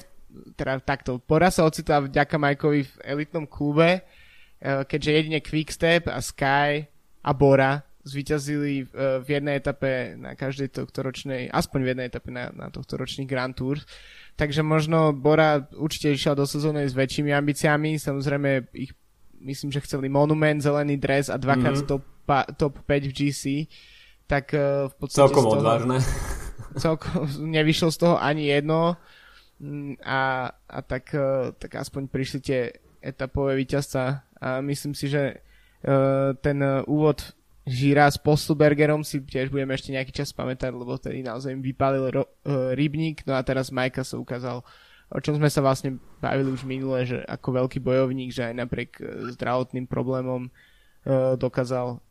teda 0.55 0.79
takto, 0.79 1.19
Bora 1.19 1.51
sa 1.51 1.67
ocitla 1.67 2.07
vďaka 2.07 2.39
Majkovi 2.39 2.87
v 2.87 2.95
elitnom 3.03 3.51
klube, 3.51 3.99
uh, 3.99 4.87
keďže 4.87 5.11
jedine 5.11 5.43
Quickstep 5.43 6.07
a 6.07 6.23
Sky 6.23 6.87
a 7.27 7.31
Bora 7.35 7.90
zvíťazili 8.01 8.89
v 9.21 9.27
jednej 9.29 9.61
etape 9.61 10.17
na 10.17 10.33
každej 10.33 10.73
tohtoročnej, 10.73 11.53
aspoň 11.53 11.79
v 11.85 11.91
jednej 11.93 12.07
etape 12.09 12.33
na, 12.33 12.49
na 12.53 12.73
tohtoročných 12.73 13.29
Grand 13.29 13.53
Tours 13.53 13.85
takže 14.41 14.65
možno 14.65 15.13
Bora 15.13 15.69
určite 15.77 16.17
išiel 16.17 16.33
do 16.33 16.49
sezóny 16.49 16.89
s 16.89 16.97
väčšími 16.97 17.29
ambíciami, 17.29 18.01
samozrejme 18.01 18.73
ich 18.73 18.97
myslím, 19.45 19.69
že 19.69 19.85
chceli 19.85 20.09
monument, 20.09 20.65
zelený 20.65 20.97
dres 20.97 21.29
a 21.29 21.37
dvakrát 21.37 21.85
mm-hmm. 21.85 21.93
top, 21.93 22.05
top 22.57 22.75
5 22.89 23.09
v 23.09 23.13
GC, 23.13 23.43
tak 24.25 24.57
uh, 24.57 24.89
v 24.89 24.95
podstate 24.97 25.29
celkom 25.29 25.45
toho, 25.45 25.55
odvážne. 25.61 26.01
Celkom, 26.81 27.29
nevyšlo 27.53 27.93
z 27.93 27.99
toho 28.01 28.17
ani 28.17 28.49
jedno 28.49 28.97
mm, 29.61 30.01
a, 30.01 30.49
a 30.49 30.79
tak, 30.89 31.13
uh, 31.13 31.53
tak 31.61 31.77
aspoň 31.77 32.09
prišli 32.09 32.39
tie 32.41 32.61
etapové 33.01 33.61
víťazca 33.61 34.25
a 34.41 34.61
myslím 34.65 34.97
si, 34.97 35.09
že 35.09 35.45
ten 36.45 36.61
úvod 36.85 37.33
Žíra 37.71 38.11
s 38.11 38.19
Postelbergerom 38.19 39.07
si 39.07 39.23
tiež 39.23 39.47
budeme 39.47 39.79
ešte 39.79 39.95
nejaký 39.95 40.11
čas 40.11 40.35
pamätať, 40.35 40.75
lebo 40.75 40.99
tedy 40.99 41.23
naozaj 41.23 41.55
im 41.55 41.63
vypálil 41.63 42.11
ro- 42.11 42.27
uh, 42.27 42.75
rybník, 42.75 43.23
no 43.31 43.39
a 43.39 43.47
teraz 43.47 43.71
Majka 43.71 44.03
sa 44.03 44.19
ukázal, 44.19 44.67
o 45.11 45.19
čom 45.23 45.39
sme 45.39 45.47
sa 45.47 45.63
vlastne 45.63 46.03
bavili 46.19 46.51
už 46.51 46.67
minule, 46.67 47.07
že 47.07 47.23
ako 47.23 47.63
veľký 47.63 47.79
bojovník, 47.79 48.35
že 48.35 48.51
aj 48.51 48.55
napriek 48.59 48.91
uh, 48.99 49.31
zdravotným 49.39 49.87
problémom 49.87 50.51
uh, 50.51 51.39
dokázal 51.39 52.03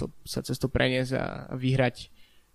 to, 0.00 0.08
sa 0.24 0.40
cez 0.40 0.56
to 0.56 0.72
preniesť 0.72 1.12
a, 1.18 1.52
vyhrať 1.52 2.08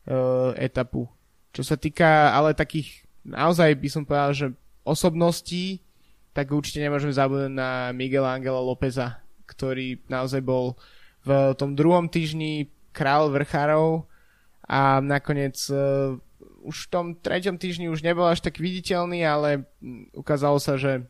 uh, 0.10 0.58
etapu. 0.58 1.06
Čo 1.54 1.62
sa 1.62 1.78
týka 1.78 2.34
ale 2.34 2.58
takých, 2.58 3.06
naozaj 3.22 3.78
by 3.78 3.90
som 3.94 4.08
povedal, 4.08 4.32
že 4.34 4.48
osobností, 4.82 5.86
tak 6.34 6.50
určite 6.50 6.82
nemôžeme 6.82 7.14
zabudnúť 7.14 7.54
na 7.54 7.94
Miguela 7.94 8.34
Angela 8.34 8.64
Lópeza, 8.64 9.22
ktorý 9.46 10.02
naozaj 10.10 10.42
bol 10.42 10.74
uh, 10.74 10.76
v 11.24 11.56
tom 11.56 11.74
druhom 11.74 12.12
týždni 12.12 12.68
král 12.92 13.32
vrchárov 13.32 14.06
a 14.68 15.00
nakoniec 15.04 15.58
uh, 15.72 16.16
už 16.64 16.88
v 16.88 16.92
tom 16.92 17.06
treťom 17.20 17.60
týždni 17.60 17.92
už 17.92 18.04
nebol 18.04 18.24
až 18.24 18.40
tak 18.40 18.60
viditeľný, 18.60 19.24
ale 19.28 19.68
ukázalo 20.16 20.60
sa, 20.60 20.80
že 20.80 21.04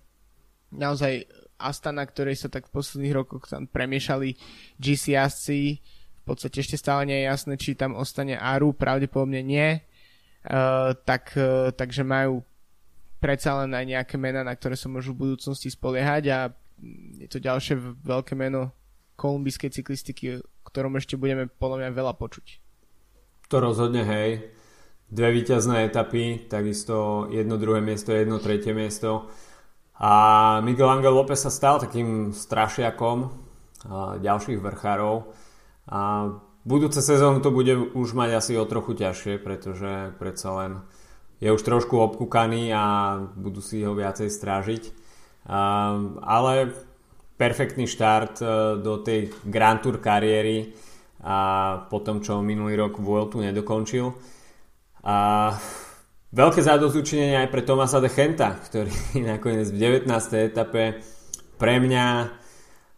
naozaj 0.73 1.29
Astana, 1.61 2.03
ktorej 2.03 2.41
sa 2.41 2.49
tak 2.49 2.67
v 2.67 2.75
posledných 2.81 3.13
rokoch 3.13 3.45
tam 3.45 3.69
premiešali 3.69 4.35
GC 4.81 5.13
jazdci, 5.13 5.79
v 6.23 6.23
podstate 6.25 6.65
ešte 6.65 6.81
stále 6.81 7.05
nie 7.05 7.21
je 7.21 7.29
jasné, 7.29 7.53
či 7.61 7.77
tam 7.77 7.93
ostane 7.93 8.33
Aru, 8.33 8.73
pravdepodobne 8.73 9.45
nie, 9.45 9.77
uh, 9.77 10.97
tak, 11.05 11.37
uh, 11.37 11.69
takže 11.69 12.01
majú 12.01 12.41
predsa 13.21 13.63
len 13.63 13.71
aj 13.71 13.85
nejaké 13.87 14.15
mená, 14.17 14.41
na 14.43 14.57
ktoré 14.57 14.75
sa 14.75 14.91
môžu 14.91 15.13
v 15.15 15.29
budúcnosti 15.29 15.71
spoliehať 15.71 16.23
a 16.33 16.39
je 17.21 17.27
to 17.31 17.39
ďalšie 17.39 17.79
veľké 18.03 18.35
meno 18.35 18.75
kolumbijskej 19.23 19.71
cyklistiky, 19.71 20.43
o 20.43 20.67
ktorom 20.67 20.99
ešte 20.99 21.15
budeme 21.15 21.47
podľa 21.47 21.87
mňa 21.87 21.89
veľa 21.95 22.13
počuť. 22.19 22.59
To 23.47 23.63
rozhodne, 23.63 24.03
hej. 24.03 24.51
Dve 25.07 25.29
víťazné 25.31 25.87
etapy, 25.87 26.51
takisto 26.51 27.29
jedno 27.31 27.55
druhé 27.55 27.79
miesto, 27.79 28.11
jedno 28.11 28.43
tretie 28.43 28.75
miesto. 28.75 29.31
A 29.95 30.11
Miguel 30.59 30.89
Angel 30.89 31.13
López 31.13 31.39
sa 31.39 31.53
stal 31.53 31.79
takým 31.79 32.35
strašiakom 32.35 33.31
ďalších 34.19 34.59
vrchárov. 34.59 35.31
A 35.87 36.33
budúce 36.65 36.99
sezónu 36.99 37.39
to 37.39 37.53
bude 37.53 37.93
už 37.93 38.17
mať 38.17 38.29
asi 38.41 38.53
o 38.57 38.65
trochu 38.65 38.97
ťažšie, 38.97 39.39
pretože 39.39 40.17
predsa 40.17 40.49
len 40.59 40.71
je 41.37 41.51
už 41.51 41.61
trošku 41.61 41.99
obkúkaný 41.99 42.73
a 42.73 42.83
budú 43.37 43.61
si 43.61 43.85
ho 43.85 43.93
viacej 43.93 44.33
strážiť. 44.33 44.83
ale 45.47 46.71
perfektný 47.37 47.89
štart 47.89 48.35
e, 48.39 48.45
do 48.81 49.01
tej 49.01 49.33
Grand 49.45 49.81
Tour 49.81 49.97
kariéry 49.97 50.73
a 51.23 51.37
potom, 51.87 52.19
čo 52.19 52.43
minulý 52.43 52.75
rok 52.75 52.99
Vueltu 52.99 53.39
nedokončil. 53.39 54.11
A 55.07 55.17
veľké 56.35 56.59
zadozučinenie 56.59 57.39
aj 57.39 57.49
pre 57.51 57.63
Tomasa 57.63 58.03
de 58.03 58.11
Chenta, 58.11 58.59
ktorý 58.59 58.91
nakoniec 59.31 59.71
v 59.71 60.03
19. 60.03 60.07
etape 60.51 60.99
pre 61.55 61.75
mňa 61.79 62.05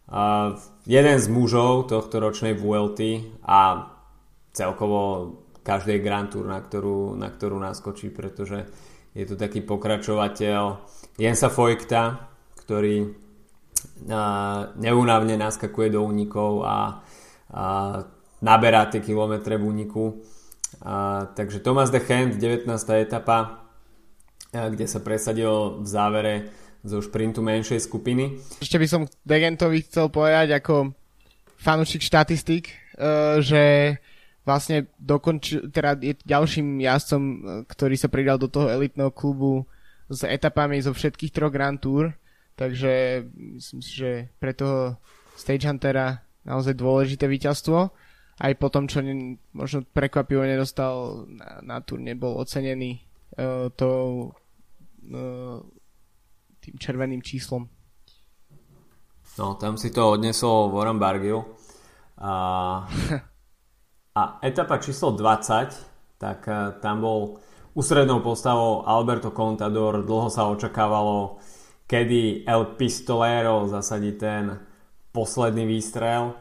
uh, 0.09 0.57
jeden 0.89 1.17
z 1.21 1.27
mužov 1.29 1.91
tohto 1.91 2.17
ročnej 2.17 2.57
Vuelty 2.57 3.21
a 3.45 3.91
celkovo 4.55 5.01
každej 5.61 6.01
Grand 6.01 6.29
Tour, 6.29 6.49
na 6.49 6.61
ktorú, 6.61 7.13
na 7.17 7.29
ktorú 7.29 7.57
naskočí, 7.61 8.09
pretože 8.13 8.65
je 9.17 9.25
to 9.25 9.37
taký 9.37 9.61
pokračovateľ 9.65 10.61
Jensa 11.17 11.49
Fojkta, 11.49 12.29
ktorý 12.65 13.24
neúnavne 14.79 15.35
naskakuje 15.39 15.93
do 15.93 16.03
únikov 16.05 16.65
a, 16.65 17.01
a 17.51 17.65
naberá 18.41 18.85
tie 18.89 19.01
kilometre 19.01 19.57
v 19.57 19.63
úniku. 19.65 20.03
A, 20.83 21.27
takže 21.33 21.63
Thomas 21.63 21.89
de 21.89 22.03
Gent, 22.03 22.37
19. 22.37 22.69
etapa, 22.99 23.65
kde 24.51 24.85
sa 24.87 24.99
presadil 25.03 25.83
v 25.83 25.87
závere 25.87 26.33
zo 26.85 27.01
šprintu 27.01 27.41
menšej 27.41 27.81
skupiny. 27.81 28.37
Ešte 28.61 28.77
by 28.77 28.87
som 28.87 29.01
Degentovi 29.25 29.81
chcel 29.89 30.13
povedať 30.13 30.53
ako 30.61 30.93
fanúšik 31.57 32.05
štatistik, 32.05 32.69
e, 32.69 32.75
že 33.41 33.63
vlastne 34.45 34.85
dokončil, 35.01 35.73
teda 35.73 35.97
je 35.97 36.13
ďalším 36.21 36.77
jazdcom, 36.85 37.21
e, 37.25 37.35
ktorý 37.65 37.95
sa 37.97 38.07
pridal 38.07 38.37
do 38.37 38.45
toho 38.45 38.69
elitného 38.69 39.09
klubu 39.09 39.65
s 40.05 40.21
etapami 40.21 40.77
zo 40.77 40.93
všetkých 40.93 41.33
troch 41.33 41.49
Grand 41.49 41.81
Tour 41.81 42.13
Takže 42.55 43.23
myslím 43.59 43.81
si, 43.83 43.91
že 43.91 44.31
pre 44.39 44.55
toho 44.55 44.95
Stage 45.35 45.67
Huntera 45.67 46.23
naozaj 46.47 46.79
dôležité 46.79 47.27
víťazstvo. 47.27 47.91
Aj 48.35 48.53
po 48.55 48.67
tom, 48.71 48.87
čo 48.87 49.03
ne, 49.03 49.39
možno 49.51 49.83
prekvapivo 49.83 50.43
nedostal 50.43 51.27
na, 51.27 51.59
na 51.63 51.77
tur, 51.83 51.99
nebol 51.99 52.35
ocenený 52.39 53.03
uh, 53.35 53.71
to, 53.75 53.89
uh, 55.11 55.59
tým 56.63 56.75
červeným 56.79 57.19
číslom. 57.23 57.67
No, 59.35 59.59
tam 59.59 59.75
si 59.75 59.91
to 59.91 60.15
odnesol 60.15 60.71
Warren 60.71 60.99
Bargill. 60.99 61.43
A, 62.19 62.31
a 64.19 64.21
etapa 64.39 64.79
číslo 64.79 65.11
20, 65.11 66.19
tak 66.19 66.39
uh, 66.47 66.79
tam 66.79 67.03
bol 67.03 67.19
ústrednou 67.75 68.23
postavou 68.23 68.87
Alberto 68.87 69.35
Contador. 69.35 70.07
Dlho 70.07 70.31
sa 70.31 70.47
očakávalo, 70.47 71.39
kedy 71.85 72.43
El 72.45 72.75
Pistolero 72.77 73.69
zasadí 73.69 74.17
ten 74.17 74.57
posledný 75.13 75.65
výstrel 75.65 76.33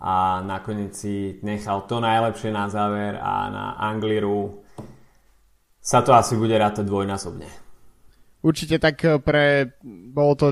a 0.00 0.40
nakoniec 0.40 0.94
si 0.94 1.38
nechal 1.42 1.86
to 1.86 2.00
najlepšie 2.00 2.50
na 2.50 2.66
záver 2.70 3.18
a 3.18 3.50
na 3.50 3.64
Angliru 3.78 4.64
sa 5.84 6.00
to 6.00 6.16
asi 6.16 6.38
bude 6.40 6.56
rátať 6.56 6.88
dvojnásobne. 6.88 7.44
Určite 8.40 8.80
tak 8.80 8.96
eh, 9.04 9.20
pre... 9.20 9.76
bolo 9.84 10.32
to 10.36 10.48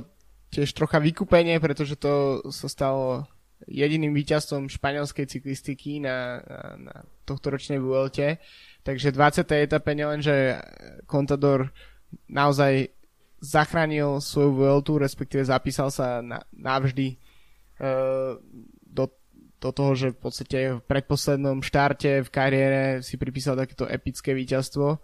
tiež 0.53 0.69
trocha 0.77 1.01
vykúpenie, 1.01 1.57
pretože 1.57 1.97
to 1.97 2.45
sa 2.53 2.69
stalo 2.69 3.25
jediným 3.65 4.13
víťazstvom 4.13 4.69
španielskej 4.69 5.25
cyklistiky 5.25 6.03
na, 6.03 6.43
na, 6.45 6.61
na 6.77 6.95
tohto 7.25 7.49
ročnej 7.49 7.81
Vuelte. 7.81 8.43
Takže 8.85 9.15
20. 9.17 9.49
etape 9.65 9.97
nielenže 9.97 10.61
Contador 11.09 11.73
naozaj 12.29 12.93
zachránil 13.43 14.23
svoju 14.23 14.55
Vueltu, 14.55 15.03
respektíve 15.03 15.43
zapísal 15.43 15.91
sa 15.91 16.23
na, 16.23 16.47
navždy 16.55 17.19
uh, 17.83 18.39
do, 18.87 19.11
do 19.59 19.71
toho, 19.75 19.93
že 19.99 20.09
v 20.15 20.19
podstate 20.23 20.59
v 20.79 20.81
predposlednom 20.87 21.59
štarte 21.59 22.23
v 22.23 22.31
kariére 22.31 22.83
si 23.03 23.19
pripísal 23.19 23.59
takéto 23.59 23.91
epické 23.91 24.31
víťazstvo. 24.31 25.03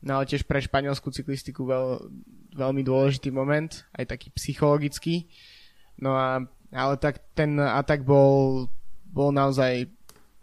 No 0.00 0.10
ale 0.16 0.24
tiež 0.24 0.46
pre 0.46 0.62
španielskú 0.62 1.10
cyklistiku 1.10 1.66
veľ, 1.66 2.08
veľmi 2.54 2.80
dôležitý 2.86 3.34
moment, 3.34 3.68
aj 3.92 4.16
taký 4.16 4.32
psychologický. 4.32 5.28
No 5.98 6.14
a 6.16 6.46
ale 6.70 6.94
tak 7.02 7.18
ten 7.34 7.58
atak 7.58 8.06
bol, 8.06 8.70
bol 9.10 9.34
naozaj 9.34 9.90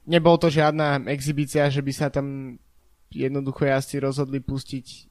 nebol 0.03 0.35
to 0.35 0.51
žiadna 0.51 1.07
exibícia, 1.07 1.71
že 1.71 1.79
by 1.79 1.91
sa 1.95 2.11
tam 2.11 2.59
jednoducho 3.07 3.63
jazdci 3.63 4.03
rozhodli 4.03 4.43
pustiť 4.43 5.06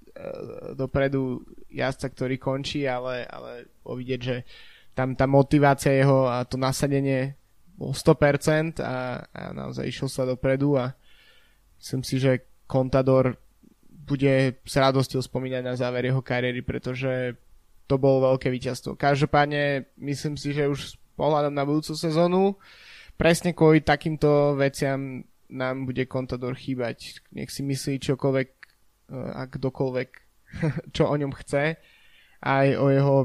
dopredu 0.74 1.44
jazdca, 1.68 2.08
ktorý 2.12 2.36
končí, 2.40 2.88
ale, 2.88 3.26
ale 3.28 3.68
vidieť, 3.84 4.20
že 4.20 4.36
tam 4.96 5.12
tá 5.12 5.28
motivácia 5.28 5.92
jeho 5.92 6.24
a 6.24 6.44
to 6.48 6.56
nasadenie 6.56 7.36
bol 7.76 7.92
100% 7.92 8.80
a, 8.80 9.20
a 9.28 9.42
naozaj 9.52 9.84
išiel 9.84 10.08
sa 10.08 10.24
dopredu 10.24 10.80
a 10.80 10.96
myslím 11.76 12.00
si, 12.00 12.16
že 12.16 12.48
Contador 12.64 13.36
bude 13.84 14.62
s 14.64 14.74
radosťou 14.74 15.20
spomínať 15.20 15.62
na 15.62 15.74
záver 15.76 16.08
jeho 16.08 16.24
kariéry, 16.24 16.64
pretože 16.64 17.36
to 17.84 18.00
bolo 18.00 18.32
veľké 18.34 18.48
víťazstvo. 18.48 18.96
Každopádne 18.96 19.92
myslím 20.00 20.34
si, 20.40 20.56
že 20.56 20.66
už 20.66 20.78
s 20.78 20.94
pohľadom 21.14 21.52
na 21.54 21.62
budúcu 21.68 21.92
sezónu 21.94 22.56
presne 23.20 23.52
kvôli 23.52 23.84
takýmto 23.84 24.56
veciam 24.56 25.22
nám 25.46 25.86
bude 25.86 26.02
Contador 26.10 26.58
chýbať. 26.58 27.22
Nech 27.30 27.50
si 27.54 27.62
myslí 27.62 28.02
čokoľvek 28.02 28.48
a 29.12 29.46
kdokoľvek, 29.46 30.10
čo 30.96 31.02
o 31.06 31.14
ňom 31.16 31.32
chce, 31.32 31.78
aj 32.42 32.66
o 32.78 32.86
jeho 32.90 33.16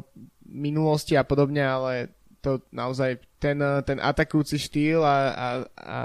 minulosti 0.52 1.16
a 1.18 1.24
podobne, 1.24 1.64
ale 1.64 1.94
to 2.42 2.66
naozaj 2.74 3.22
ten, 3.38 3.62
ten 3.86 3.98
atakujúci 4.02 4.58
štýl 4.58 5.02
a, 5.06 5.18
a, 5.30 5.48
a 5.78 6.00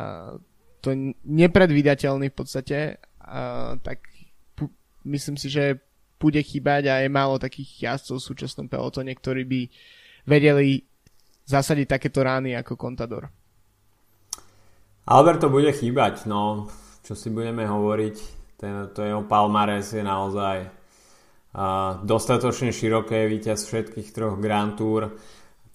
to 0.85 0.93
nepredvídateľný 1.25 2.31
v 2.31 2.37
podstate, 2.37 2.79
a, 3.21 3.75
tak 3.81 4.05
pu, 4.53 4.69
myslím 5.09 5.37
si, 5.41 5.49
že 5.49 5.81
bude 6.17 6.41
chýbať 6.41 6.89
a 6.89 6.95
je 7.05 7.09
málo 7.13 7.37
takých 7.37 7.93
jazdcov 7.93 8.17
v 8.21 8.29
súčasnom 8.33 8.67
pelotone, 8.69 9.13
ktorí 9.13 9.45
by 9.45 9.61
vedeli 10.25 10.85
zasadiť 11.45 11.87
takéto 11.87 12.25
rány 12.25 12.57
ako 12.57 12.75
Contador. 12.77 13.29
Alberto 15.07 15.47
bude 15.47 15.71
chýbať, 15.71 16.27
no 16.27 16.67
čo 17.07 17.15
si 17.15 17.31
budeme 17.31 17.63
hovoriť, 17.63 18.17
ten, 18.57 18.89
to 18.93 19.05
jeho 19.05 19.23
palmares 19.25 19.93
je 19.93 20.05
naozaj 20.05 20.67
uh, 20.67 22.01
dostatočne 22.05 22.73
široké, 22.73 23.29
víťaz 23.29 23.69
všetkých 23.69 24.09
troch 24.13 24.37
Grand 24.41 24.77
Tour, 24.77 25.17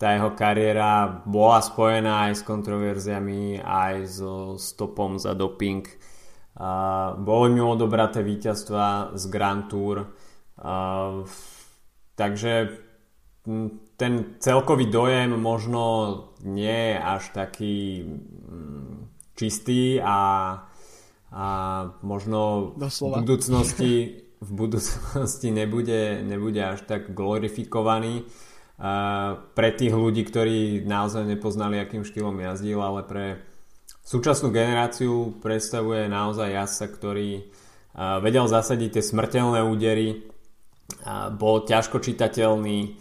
tá 0.01 0.17
jeho 0.17 0.33
kariéra 0.33 1.21
bola 1.29 1.61
spojená 1.61 2.29
aj 2.29 2.41
s 2.41 2.43
kontroverziami, 2.43 3.61
aj 3.61 3.95
so 4.09 4.57
stopom 4.57 5.21
za 5.21 5.38
doping. 5.38 5.85
Uh, 6.57 7.13
boli 7.21 7.53
mu 7.53 7.69
odobraté 7.69 8.25
víťazstva 8.25 9.13
z 9.13 9.23
Grand 9.29 9.69
Tour. 9.69 10.09
Uh, 10.57 11.21
takže 12.17 12.81
ten 13.97 14.38
celkový 14.38 14.89
dojem 14.89 15.33
možno 15.38 15.83
nie 16.45 16.93
je 16.93 16.97
až 16.97 17.23
taký 17.33 18.05
čistý 19.33 19.97
a, 20.01 20.17
a 21.31 21.47
možno 22.03 22.71
Doslova. 22.75 23.19
v 23.19 23.23
budúcnosti, 23.23 23.93
v 24.43 24.51
budúcnosti 24.51 25.47
nebude, 25.50 26.19
nebude 26.27 26.59
až 26.59 26.83
tak 26.83 27.15
glorifikovaný 27.15 28.27
pre 29.55 29.69
tých 29.77 29.93
ľudí, 29.93 30.25
ktorí 30.25 30.83
naozaj 30.83 31.23
nepoznali, 31.23 31.77
akým 31.79 32.03
štýlom 32.03 32.35
jazdil, 32.41 32.81
ale 32.81 33.05
pre 33.05 33.25
súčasnú 34.03 34.50
generáciu 34.50 35.38
predstavuje 35.39 36.09
naozaj 36.09 36.50
jazdca, 36.50 36.85
ktorý 36.89 37.29
vedel 38.25 38.45
zasadiť 38.50 38.97
tie 38.97 39.03
smrteľné 39.05 39.61
údery, 39.63 40.25
bol 41.38 41.63
ťažko 41.63 42.01
čitateľný 42.01 42.97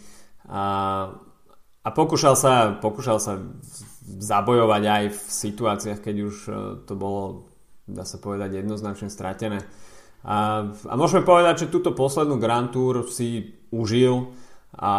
a 1.81 1.89
pokúšal 1.89 2.37
sa, 2.37 2.77
pokúšal 2.77 3.17
sa 3.17 3.41
zabojovať 4.05 4.83
aj 4.85 5.03
v 5.09 5.19
situáciách, 5.29 5.99
keď 6.03 6.15
už 6.27 6.35
e, 6.45 6.51
to 6.83 6.93
bolo, 6.93 7.49
dá 7.87 8.03
sa 8.03 8.17
povedať, 8.17 8.61
jednoznačne 8.61 9.09
stratené. 9.09 9.63
A, 10.21 10.69
a 10.69 10.93
môžeme 10.93 11.25
povedať, 11.25 11.65
že 11.65 11.73
túto 11.73 11.93
poslednú 11.97 12.37
Grand 12.37 12.69
Tour 12.69 13.05
si 13.09 13.57
užil, 13.73 14.29
a 14.71 14.93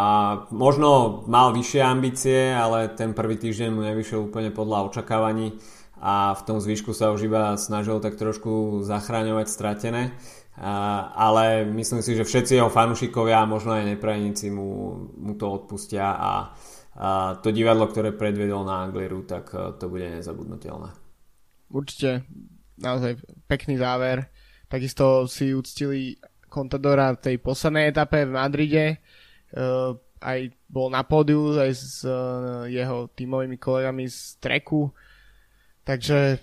možno 0.53 1.25
mal 1.25 1.49
vyššie 1.49 1.81
ambície, 1.81 2.53
ale 2.53 2.93
ten 2.93 3.17
prvý 3.17 3.41
týždeň 3.41 3.69
mu 3.73 3.81
nevyšiel 3.81 4.29
úplne 4.29 4.53
podľa 4.53 4.93
očakávaní 4.93 5.57
a 5.97 6.37
v 6.37 6.41
tom 6.45 6.61
zvyšku 6.61 6.93
sa 6.93 7.09
už 7.09 7.25
iba 7.25 7.57
snažil 7.57 7.97
tak 7.97 8.19
trošku 8.19 8.85
zachráňovať 8.85 9.47
stratené. 9.49 10.13
A, 10.53 11.09
ale 11.17 11.65
myslím 11.65 12.05
si, 12.05 12.13
že 12.13 12.21
všetci 12.21 12.61
jeho 12.61 12.69
fanúšikovia 12.69 13.41
a 13.41 13.49
možno 13.49 13.73
aj 13.73 13.97
neprajníci 13.97 14.53
mu, 14.53 15.01
mu 15.17 15.33
to 15.33 15.49
odpustia 15.49 16.13
a, 16.13 16.53
a 16.93 17.09
to 17.41 17.49
divadlo, 17.49 17.89
ktoré 17.89 18.13
predvedol 18.13 18.61
na 18.61 18.85
Angliru, 18.85 19.25
tak 19.25 19.49
e, 19.49 19.73
to 19.81 19.89
bude 19.89 20.05
nezabudnutelné. 20.21 20.93
Určite, 21.73 22.29
naozaj 22.77 23.19
pekný 23.45 23.77
záver. 23.77 24.29
Takisto 24.69 25.29
si 25.29 25.53
uctili 25.53 26.17
Contadora 26.49 27.13
v 27.13 27.21
tej 27.21 27.35
poslednej 27.41 27.89
etape 27.89 28.25
v 28.25 28.35
Madride, 28.37 28.85
uh, 29.57 29.97
aj 30.23 30.53
bol 30.69 30.87
na 30.87 31.03
pódiu 31.03 31.57
aj 31.57 31.71
s 31.73 32.05
uh, 32.05 32.63
jeho 32.69 33.09
tímovými 33.11 33.57
kolegami 33.57 34.07
z 34.07 34.37
treku. 34.39 34.93
Takže 35.83 36.39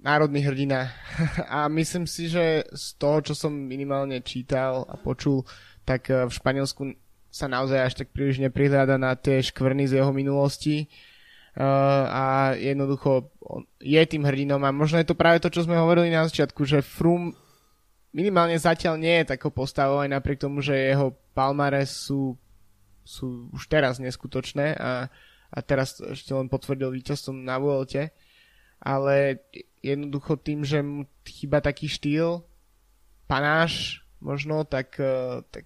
národný 0.00 0.40
hrdina. 0.40 0.88
a 1.54 1.68
myslím 1.68 2.08
si, 2.08 2.30
že 2.32 2.64
z 2.72 2.86
toho, 2.96 3.20
čo 3.20 3.34
som 3.36 3.52
minimálne 3.52 4.24
čítal 4.24 4.86
a 4.88 4.96
počul, 4.96 5.44
tak 5.84 6.08
uh, 6.08 6.24
v 6.30 6.32
Španielsku 6.32 6.82
sa 7.28 7.50
naozaj 7.50 7.78
až 7.82 7.94
tak 8.00 8.16
príliš 8.16 8.40
neprihľada 8.40 8.96
na 8.96 9.12
tie 9.12 9.44
škvrny 9.44 9.90
z 9.90 10.00
jeho 10.00 10.10
minulosti. 10.14 10.88
Uh, 10.88 11.15
a 11.56 12.52
jednoducho 12.52 13.32
je 13.80 14.02
tým 14.04 14.28
hrdinom 14.28 14.60
a 14.60 14.76
možno 14.76 15.00
je 15.00 15.08
to 15.08 15.16
práve 15.16 15.40
to, 15.40 15.48
čo 15.48 15.64
sme 15.64 15.80
hovorili 15.80 16.12
na 16.12 16.28
začiatku, 16.28 16.68
že 16.68 16.84
Frum 16.84 17.32
minimálne 18.12 18.56
zatiaľ 18.60 19.00
nie 19.00 19.20
je 19.20 19.36
takou 19.36 19.48
postavou 19.48 20.00
aj 20.00 20.12
napriek 20.12 20.40
tomu, 20.40 20.60
že 20.60 20.76
jeho 20.76 21.16
palmares 21.36 21.92
sú, 21.92 22.36
sú 23.04 23.52
už 23.52 23.68
teraz 23.68 24.00
neskutočné 24.00 24.76
a, 24.76 25.08
a 25.52 25.58
teraz 25.60 26.00
ešte 26.00 26.32
len 26.32 26.48
potvrdil 26.48 26.92
víťazstvo 26.92 27.36
na 27.36 27.60
Vuelte. 27.60 28.16
Ale 28.76 29.40
jednoducho 29.80 30.36
tým, 30.36 30.60
že 30.60 30.84
mu 30.84 31.08
chýba 31.24 31.64
taký 31.64 31.88
štýl, 31.88 32.44
panáš 33.24 34.04
možno, 34.20 34.64
tak, 34.68 34.96
e, 35.00 35.40
tak 35.48 35.64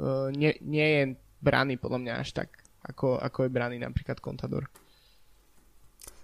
e, 0.00 0.32
nie, 0.32 0.56
nie 0.64 0.88
je 0.96 1.02
braný 1.40 1.76
podľa 1.76 1.98
mňa 2.00 2.14
až 2.20 2.36
tak, 2.36 2.59
ako, 2.82 3.20
ako 3.20 3.46
je 3.46 3.50
braný 3.50 3.76
napríklad 3.78 4.20
Contador. 4.20 4.68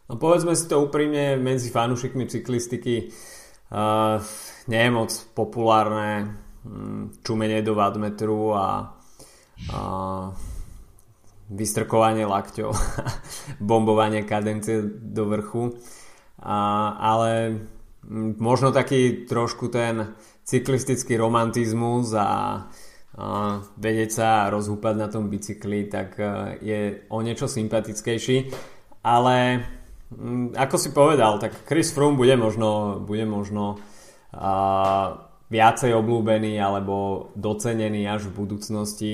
No 0.07 0.15
povedzme 0.17 0.55
si 0.55 0.71
to 0.71 0.87
úprimne 0.87 1.35
medzi 1.37 1.69
fanúšikmi 1.69 2.31
cyklistiky. 2.31 3.11
Uh, 3.67 4.23
nie 4.71 4.79
je 4.79 4.91
moc 4.95 5.11
populárne 5.35 6.39
hm, 6.63 7.27
čumenie 7.27 7.59
do 7.67 7.75
vadmetru 7.75 8.55
a, 8.55 8.95
a 9.75 9.81
vystrkovanie 11.51 12.23
lakťov, 12.23 12.71
bombovanie 13.71 14.23
kadencie 14.23 14.87
do 14.87 15.27
vrchu. 15.27 15.75
A, 16.39 16.95
ale 16.95 17.59
hm, 18.07 18.39
možno 18.39 18.71
taký 18.71 19.27
trošku 19.27 19.75
ten 19.75 20.15
cyklistický 20.47 21.19
romantizmus 21.19 22.15
a 22.15 22.63
vedieť 23.81 24.11
sa 24.13 24.53
rozhúpať 24.53 24.95
na 24.97 25.09
tom 25.09 25.33
bicykli, 25.33 25.89
tak 25.89 26.21
e, 26.21 26.25
je 26.61 26.81
o 27.09 27.19
niečo 27.25 27.49
sympatickejší. 27.49 28.53
Ale 29.01 29.37
hm, 30.13 30.53
ako 30.53 30.77
si 30.77 30.93
povedal, 30.93 31.41
tak 31.41 31.65
Chris 31.65 31.97
Froome 31.97 32.21
bude 32.21 32.37
možno, 32.37 33.01
bude 33.01 33.25
možno 33.25 33.81
a 34.37 34.53
viacej 35.49 35.95
obľúbený 35.97 36.59
alebo 36.61 37.29
docenený 37.39 38.05
až 38.05 38.29
v 38.29 38.37
budúcnosti, 38.45 39.13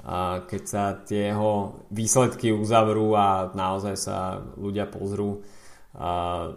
a 0.00 0.46
keď 0.48 0.62
sa 0.64 0.84
tie 1.04 1.32
jeho 1.32 1.84
výsledky 1.92 2.54
uzavrú 2.56 3.12
a 3.18 3.52
naozaj 3.52 3.96
sa 4.00 4.40
ľudia 4.56 4.88
pozrú 4.88 5.44
a 5.92 6.54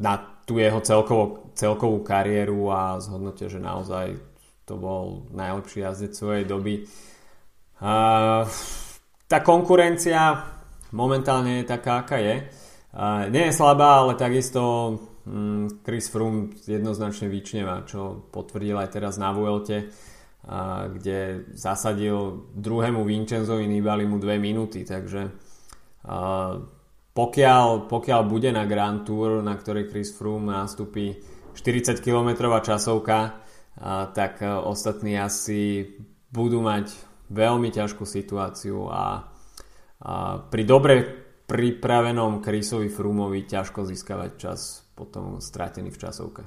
na 0.00 0.14
tú 0.48 0.56
jeho 0.56 0.80
celkovú, 0.80 1.52
celkovú 1.54 2.00
kariéru 2.02 2.72
a 2.72 2.98
zhodnotia, 2.98 3.52
že 3.52 3.60
naozaj 3.60 4.29
to 4.70 4.78
bol 4.78 5.26
najlepší 5.34 5.82
jazdec 5.82 6.14
svojej 6.14 6.46
doby. 6.46 6.86
A 7.82 7.92
tá 9.26 9.38
konkurencia 9.42 10.46
momentálne 10.94 11.60
je 11.60 11.64
taká, 11.66 12.06
aká 12.06 12.22
je. 12.22 12.46
A 12.94 13.26
nie 13.26 13.50
je 13.50 13.56
slabá, 13.58 14.06
ale 14.06 14.14
takisto 14.14 14.94
Mm, 15.30 15.84
Chris 15.84 16.08
Froome 16.08 16.56
jednoznačne 16.64 17.28
vyčneva, 17.28 17.84
čo 17.84 18.24
potvrdil 18.32 18.74
aj 18.80 18.88
teraz 18.88 19.14
na 19.20 19.36
Vuelte, 19.36 19.92
kde 20.96 21.44
zasadil 21.52 22.48
druhému 22.56 23.04
Vincenzovi 23.04 23.68
Nibalimu 23.68 24.16
dve 24.16 24.40
minúty, 24.40 24.88
takže 24.88 25.28
pokiaľ, 27.12 27.66
pokiaľ 27.84 28.20
bude 28.24 28.48
na 28.48 28.64
Grand 28.64 29.04
Tour, 29.04 29.44
na 29.44 29.52
ktorej 29.54 29.92
Chris 29.92 30.10
Froome 30.16 30.48
nastúpi 30.48 31.12
40 31.52 32.00
km 32.00 32.48
časovka, 32.64 33.44
tak 34.14 34.42
ostatní 34.42 35.14
asi 35.18 35.92
budú 36.30 36.62
mať 36.64 36.90
veľmi 37.30 37.70
ťažkú 37.70 38.02
situáciu 38.02 38.90
a 38.90 39.30
a 40.00 40.40
pri 40.48 40.64
dobre 40.64 40.94
pripravenom 41.44 42.40
Chrisovi 42.40 42.88
Frumovi 42.88 43.44
ťažko 43.44 43.84
získavať 43.84 44.30
čas 44.40 44.60
potom 44.96 45.44
stratený 45.44 45.92
v 45.92 46.00
časovke. 46.00 46.42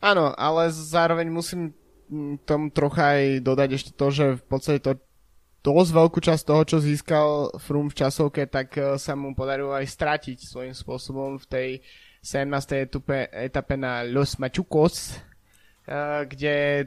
Áno, 0.00 0.30
ale 0.32 0.70
zároveň 0.70 1.28
musím 1.28 1.74
tom 2.46 2.70
trocha 2.70 3.18
aj 3.18 3.42
dodať 3.42 3.70
ešte 3.74 3.92
to, 3.94 4.06
že 4.10 4.26
v 4.38 4.44
podstate 4.46 4.80
to 4.82 4.92
dosť 5.60 5.90
veľkú 5.92 6.18
časť 6.22 6.42
toho, 6.46 6.62
čo 6.64 6.76
získal 6.80 7.28
Frum 7.60 7.92
v 7.92 7.98
časovke, 8.00 8.48
tak 8.48 8.74
e, 8.80 8.96
sa 8.96 9.12
mu 9.12 9.36
podarilo 9.36 9.76
aj 9.76 9.86
stratiť 9.86 10.40
svojím 10.40 10.72
spôsobom 10.72 11.36
v 11.36 11.46
tej 11.46 11.68
17. 12.24 12.88
etape, 12.88 13.74
na 13.76 14.02
Los 14.08 14.40
Machucos, 14.40 15.14
e, 15.14 15.29
kde 16.26 16.86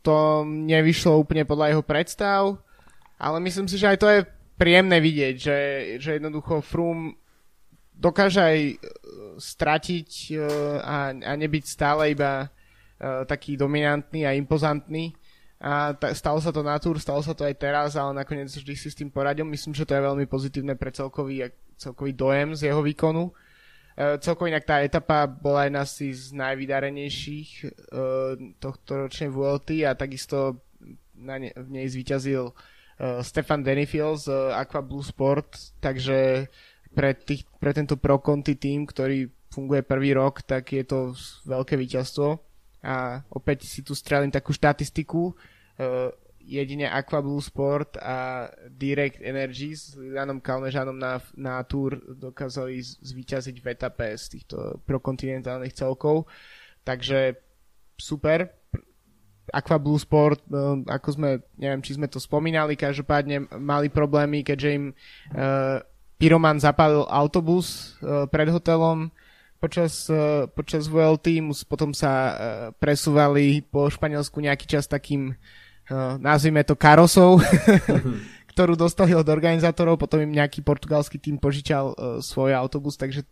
to 0.00 0.46
nevyšlo 0.46 1.20
úplne 1.20 1.44
podľa 1.44 1.76
jeho 1.76 1.84
predstav, 1.84 2.40
ale 3.20 3.36
myslím 3.44 3.68
si, 3.68 3.76
že 3.76 3.90
aj 3.92 3.98
to 4.00 4.08
je 4.08 4.20
príjemné 4.56 4.96
vidieť, 5.00 5.34
že, 5.36 5.58
že 6.00 6.10
jednoducho 6.16 6.64
Frum 6.64 7.12
dokáže 7.92 8.40
aj 8.40 8.58
e, 8.60 8.74
stratiť 9.36 10.10
a, 10.80 11.12
a 11.12 11.32
nebyť 11.36 11.64
stále 11.68 12.16
iba 12.16 12.48
taký 13.00 13.56
dominantný 13.56 14.28
a 14.28 14.36
impozantný 14.36 15.16
a 15.60 15.92
t- 15.92 16.16
stalo 16.16 16.40
sa 16.40 16.48
to 16.48 16.64
na 16.64 16.80
túr, 16.80 16.96
stalo 16.96 17.20
sa 17.20 17.36
to 17.36 17.44
aj 17.44 17.52
teraz, 17.60 17.92
ale 17.92 18.16
nakoniec 18.16 18.48
vždy 18.48 18.72
si 18.72 18.88
s 18.88 18.96
tým 18.96 19.12
poradil. 19.12 19.44
Myslím, 19.44 19.76
že 19.76 19.84
to 19.84 19.92
je 19.92 20.06
veľmi 20.08 20.24
pozitívne 20.24 20.72
pre 20.72 20.88
celkový, 20.88 21.52
celkový 21.76 22.16
dojem 22.16 22.56
z 22.56 22.72
jeho 22.72 22.80
výkonu. 22.80 23.28
E, 23.28 23.32
celkovo 24.20 24.48
inak 24.48 24.64
tá 24.64 24.80
etapa 24.80 25.28
bola 25.28 25.68
jedna 25.68 25.84
z 25.84 26.32
najvydarenejších 26.32 27.50
e, 27.60 27.66
tohto 28.56 29.06
ročnej 29.06 29.28
VLT 29.28 29.84
a 29.84 29.92
takisto 29.92 30.64
na 31.12 31.36
ne, 31.36 31.52
v 31.52 31.68
nej 31.68 31.86
zvíťazil 31.86 32.48
e, 32.48 32.54
Stefan 33.20 33.60
Denifil 33.60 34.16
z 34.16 34.56
Aqua 34.56 34.80
Blue 34.80 35.04
Sport, 35.04 35.76
takže 35.84 36.48
pre, 36.96 37.12
tých, 37.12 37.44
pre 37.60 37.76
tento 37.76 38.00
Pro 38.00 38.18
Conti 38.24 38.56
tým, 38.56 38.88
ktorý 38.88 39.28
funguje 39.52 39.84
prvý 39.84 40.16
rok, 40.16 40.46
tak 40.46 40.72
je 40.72 40.84
to 40.86 41.12
veľké 41.44 41.76
víťazstvo 41.76 42.40
a 42.80 43.20
opäť 43.28 43.68
si 43.68 43.84
tu 43.84 43.92
strelím 43.92 44.32
takú 44.32 44.56
štatistiku. 44.56 45.36
Jedine 46.50 46.90
Aqua 46.90 47.22
Blue 47.22 47.38
Sport 47.38 47.94
a 48.02 48.50
Direct 48.66 49.22
Energy 49.22 49.70
s 49.70 49.94
Janom 49.94 50.42
Kalnežanom 50.42 50.98
na, 50.98 51.22
na 51.38 51.62
Tour 51.62 52.02
dokázali 52.02 52.82
zvíťaziť 52.82 53.56
v 53.62 53.66
etape 53.70 54.10
z 54.18 54.24
týchto 54.34 54.82
prokontinentálnych 54.82 55.70
celkov. 55.70 56.26
Takže 56.82 57.38
super. 57.94 58.50
Aqua 59.54 59.78
Blue 59.78 59.98
Sport, 59.98 60.42
uh, 60.50 60.82
ako 60.90 61.08
sme, 61.14 61.30
neviem, 61.54 61.82
či 61.86 61.94
sme 61.94 62.10
to 62.10 62.18
spomínali, 62.18 62.74
každopádne 62.74 63.50
mali 63.54 63.86
problémy, 63.86 64.42
keďže 64.42 64.70
im 64.74 64.84
uh, 64.90 65.78
Pyroman 66.18 66.58
zapálil 66.58 67.06
autobus 67.06 67.94
uh, 68.02 68.26
pred 68.26 68.50
hotelom, 68.50 69.10
počas, 69.60 70.08
počas 70.56 70.88
VLT, 70.88 71.44
potom 71.68 71.92
sa 71.92 72.32
presúvali 72.80 73.60
po 73.60 73.92
Španielsku 73.92 74.40
nejaký 74.40 74.64
čas 74.64 74.88
takým, 74.88 75.36
nazvime 76.18 76.62
to 76.62 76.78
karosou, 76.78 77.42
ktorú 78.54 78.78
dostali 78.78 79.14
od 79.14 79.26
organizátorov, 79.26 79.98
potom 79.98 80.22
im 80.22 80.38
nejaký 80.38 80.62
portugalský 80.62 81.18
tým 81.18 81.36
požičal 81.38 81.92
uh, 81.92 81.94
svoj 82.22 82.54
autobus, 82.54 82.94
takže 82.94 83.26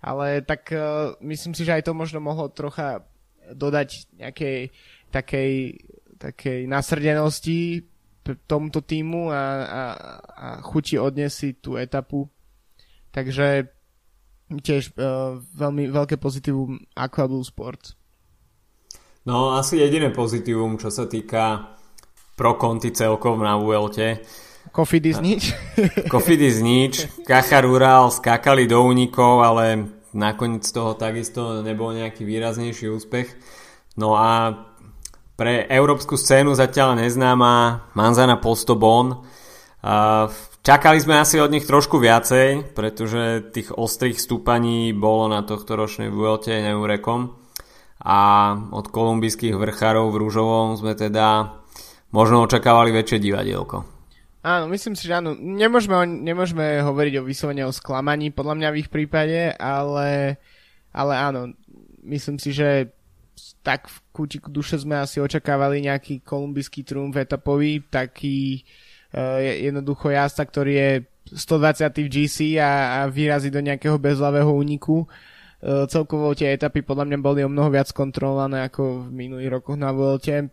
ale 0.00 0.40
tak 0.40 0.72
uh, 0.72 1.12
myslím 1.20 1.52
si, 1.52 1.64
že 1.64 1.76
aj 1.76 1.88
to 1.88 1.92
možno 1.92 2.24
mohlo 2.24 2.48
trocha 2.48 3.04
dodať 3.52 4.08
nejakej 4.16 4.72
takej, 5.10 5.52
takej 6.16 6.58
nasrdenosti 6.70 7.84
tomuto 8.46 8.80
týmu 8.84 9.32
a, 9.32 9.42
a, 9.66 9.82
a 10.30 10.46
chuti 10.62 10.94
odniesť 10.94 11.58
tú 11.58 11.74
etapu. 11.74 12.30
Takže 13.10 13.66
tiež 14.50 14.94
uh, 14.94 15.42
veľmi 15.42 15.90
veľké 15.90 16.14
pozitívum 16.18 16.78
Aquablue 16.94 17.42
Sport. 17.42 17.98
No 19.26 19.58
asi 19.58 19.82
jediné 19.82 20.14
pozitívum, 20.14 20.78
čo 20.78 20.88
sa 20.94 21.10
týka 21.10 21.74
pro 22.40 22.56
konty 22.56 22.88
celkov 22.96 23.36
na 23.36 23.60
VLT. 23.60 24.24
Kofidis 24.72 25.20
nič. 25.20 25.52
Kofidis 26.12 26.64
nič. 26.64 27.04
Kachar 27.28 27.68
Ural 27.68 28.08
skákali 28.08 28.64
do 28.64 28.80
únikov, 28.80 29.44
ale 29.44 29.92
nakoniec 30.16 30.64
toho 30.72 30.96
takisto 30.96 31.60
nebol 31.60 31.92
nejaký 31.92 32.24
výraznejší 32.24 32.88
úspech. 32.88 33.36
No 34.00 34.16
a 34.16 34.56
pre 35.36 35.68
európsku 35.68 36.16
scénu 36.16 36.56
zatiaľ 36.56 37.04
neznáma 37.04 37.92
Manzana 37.92 38.40
Postobon. 38.40 39.20
Čakali 40.64 40.96
sme 41.00 41.20
asi 41.20 41.40
od 41.44 41.52
nich 41.52 41.68
trošku 41.68 42.00
viacej, 42.00 42.72
pretože 42.72 43.52
tých 43.52 43.68
ostrých 43.72 44.16
stúpaní 44.16 44.96
bolo 44.96 45.28
na 45.28 45.44
tohto 45.44 45.76
ročnej 45.76 46.08
Vuelte 46.08 46.56
neurekom 46.56 47.36
a 48.00 48.20
od 48.72 48.88
kolumbijských 48.88 49.56
vrchárov 49.56 50.08
v 50.08 50.20
Rúžovom 50.24 50.76
sme 50.80 50.96
teda 50.96 51.60
možno 52.10 52.44
očakávali 52.44 52.94
väčšie 52.94 53.18
divadielko. 53.22 53.86
Áno, 54.40 54.72
myslím 54.72 54.96
si, 54.96 55.04
že 55.04 55.20
áno. 55.20 55.36
Nemôžeme, 55.36 56.00
nemôžeme 56.06 56.80
hovoriť 56.80 57.20
o 57.20 57.26
vyslovene 57.26 57.68
o 57.68 57.72
sklamaní, 57.72 58.32
podľa 58.32 58.54
mňa 58.56 58.68
v 58.72 58.78
ich 58.80 58.88
prípade, 58.88 59.52
ale, 59.60 60.40
ale 60.96 61.14
áno, 61.14 61.52
myslím 62.04 62.40
si, 62.40 62.56
že 62.56 62.88
tak 63.60 63.92
v 63.92 63.96
kútiku 64.16 64.48
duše 64.48 64.80
sme 64.80 64.96
asi 64.96 65.20
očakávali 65.20 65.84
nejaký 65.84 66.24
kolumbijský 66.24 66.88
trumf 66.88 67.16
etapový, 67.20 67.84
taký 67.84 68.64
Eh, 69.10 69.66
jednoducho 69.66 70.14
jazda, 70.14 70.46
ktorý 70.46 70.72
je 70.74 70.90
120 71.34 72.06
v 72.06 72.08
GC 72.08 72.36
a, 72.62 73.02
a 73.02 73.10
vyrazí 73.10 73.50
do 73.50 73.58
nejakého 73.58 73.98
bezľavého 73.98 74.50
úniku. 74.50 75.06
Uh, 75.60 75.84
celkovo 75.92 76.32
tie 76.32 76.56
etapy 76.56 76.80
podľa 76.80 77.04
mňa 77.04 77.18
boli 77.20 77.44
o 77.44 77.52
mnoho 77.52 77.68
viac 77.68 77.92
kontrolované 77.92 78.64
ako 78.64 79.04
v 79.04 79.08
minulých 79.12 79.60
rokoch 79.60 79.76
na 79.76 79.92
Vuelte. 79.92 80.48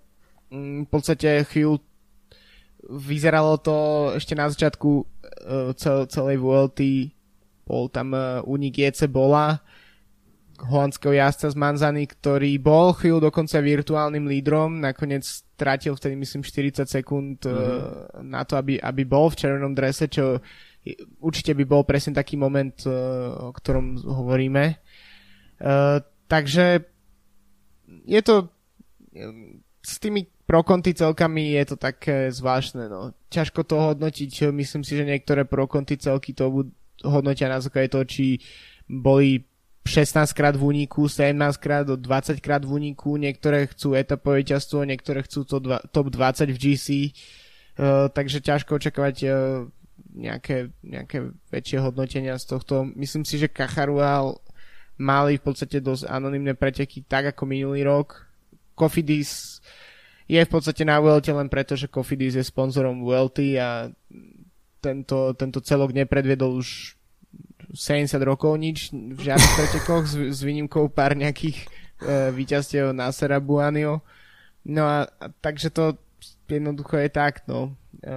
Mm, 0.47 0.87
v 0.87 0.89
podstate 0.89 1.43
chvíľu 1.47 1.83
vyzeralo 2.87 3.59
to 3.59 3.75
ešte 4.15 4.31
na 4.31 4.47
začiatku 4.47 4.89
uh, 5.03 5.75
cel, 5.75 6.07
celej 6.07 6.39
Vuelty 6.39 7.11
bol 7.67 7.91
tam 7.91 8.15
uh, 8.15 8.39
únik 8.47 8.79
JC 8.79 9.11
Bola 9.11 9.59
holandského 10.57 11.13
jazdca 11.13 11.53
z 11.53 11.55
Manzany, 11.59 12.09
ktorý 12.09 12.57
bol 12.57 12.89
chvíľu 12.97 13.29
dokonca 13.29 13.61
virtuálnym 13.61 14.25
lídrom, 14.25 14.81
nakoniec 14.81 15.21
strátil 15.21 15.93
vtedy 15.93 16.17
myslím 16.17 16.41
40 16.41 16.89
sekúnd 16.89 17.45
mm-hmm. 17.45 18.25
na 18.25 18.41
to, 18.41 18.57
aby, 18.57 18.81
aby 18.81 19.05
bol 19.05 19.29
v 19.29 19.37
červenom 19.37 19.77
drese, 19.77 20.09
čo 20.09 20.41
určite 21.21 21.53
by 21.53 21.61
bol 21.61 21.85
presne 21.85 22.17
taký 22.17 22.41
moment, 22.41 22.73
o 23.37 23.53
ktorom 23.53 24.01
hovoríme. 24.01 24.81
Takže 26.25 26.65
je 28.09 28.21
to 28.25 28.49
s 29.85 29.93
tými 30.01 30.25
prokonty 30.47 30.95
celkami 30.95 31.59
je 31.59 31.63
to 31.67 31.75
také 31.75 32.31
zvláštne, 32.31 32.87
no. 32.87 33.11
Ťažko 33.27 33.67
to 33.67 33.75
hodnotiť, 33.75 34.49
myslím 34.55 34.81
si, 34.87 34.95
že 34.95 35.03
niektoré 35.03 35.43
prokonty 35.43 35.99
celky 35.99 36.31
to 36.31 36.71
hodnotia 37.03 37.51
na 37.51 37.59
základe 37.59 37.91
toho, 37.91 38.07
či 38.07 38.39
boli 38.87 39.43
16 39.87 40.31
krát 40.31 40.55
v 40.55 40.63
úniku, 40.63 41.07
17 41.07 41.35
krát 41.59 41.83
do 41.83 41.99
20 41.99 42.39
krát 42.39 42.63
v 42.63 42.71
úniku, 42.79 43.19
niektoré 43.19 43.67
chcú 43.67 43.93
etapové 43.93 44.43
ťastvo, 44.47 44.87
niektoré 44.87 45.23
chcú 45.27 45.43
to 45.43 45.59
dva, 45.59 45.83
top 45.91 46.11
20 46.11 46.51
v 46.51 46.57
GC, 46.57 46.87
uh, 47.79 48.07
takže 48.11 48.43
ťažko 48.43 48.79
očakávať 48.79 49.15
uh, 49.27 49.31
nejaké, 50.15 50.71
nejaké 50.83 51.31
väčšie 51.51 51.79
hodnotenia 51.83 52.39
z 52.39 52.45
tohto. 52.55 52.87
Myslím 52.95 53.23
si, 53.23 53.39
že 53.39 53.51
Kacharual 53.51 54.39
mali 54.97 55.37
v 55.37 55.45
podstate 55.45 55.79
dosť 55.79 56.09
anonimné 56.09 56.57
preteky, 56.57 57.05
tak 57.05 57.35
ako 57.35 57.45
minulý 57.47 57.85
rok. 57.85 58.27
Kofidis 58.77 59.56
je 60.27 60.41
v 60.43 60.51
podstate 60.51 60.83
na 60.83 60.99
Vuelte 60.99 61.31
len 61.31 61.47
preto, 61.47 61.79
že 61.79 61.87
Kofidis 61.87 62.35
je 62.35 62.43
sponzorom 62.43 62.99
Vuelty 62.99 63.55
a 63.55 63.87
tento, 64.83 65.31
tento 65.39 65.59
celok 65.63 65.95
nepredviedol 65.95 66.59
už 66.59 66.99
70 67.71 68.15
rokov 68.23 68.55
nič 68.59 68.91
v 68.91 69.19
žiadnych 69.19 69.53
pretekoch 69.55 70.03
s, 70.07 70.15
s 70.15 70.39
výnimkou 70.43 70.87
pár 70.91 71.15
nejakých 71.15 71.63
e, 71.63 71.65
víťazstiev 72.35 72.95
na 72.95 73.11
Serabuanio. 73.11 74.03
No 74.67 74.83
a, 74.83 75.07
a 75.07 75.25
takže 75.39 75.71
to 75.71 75.95
jednoducho 76.47 76.99
je 76.99 77.09
tak, 77.11 77.43
no. 77.47 77.75
E, 78.03 78.11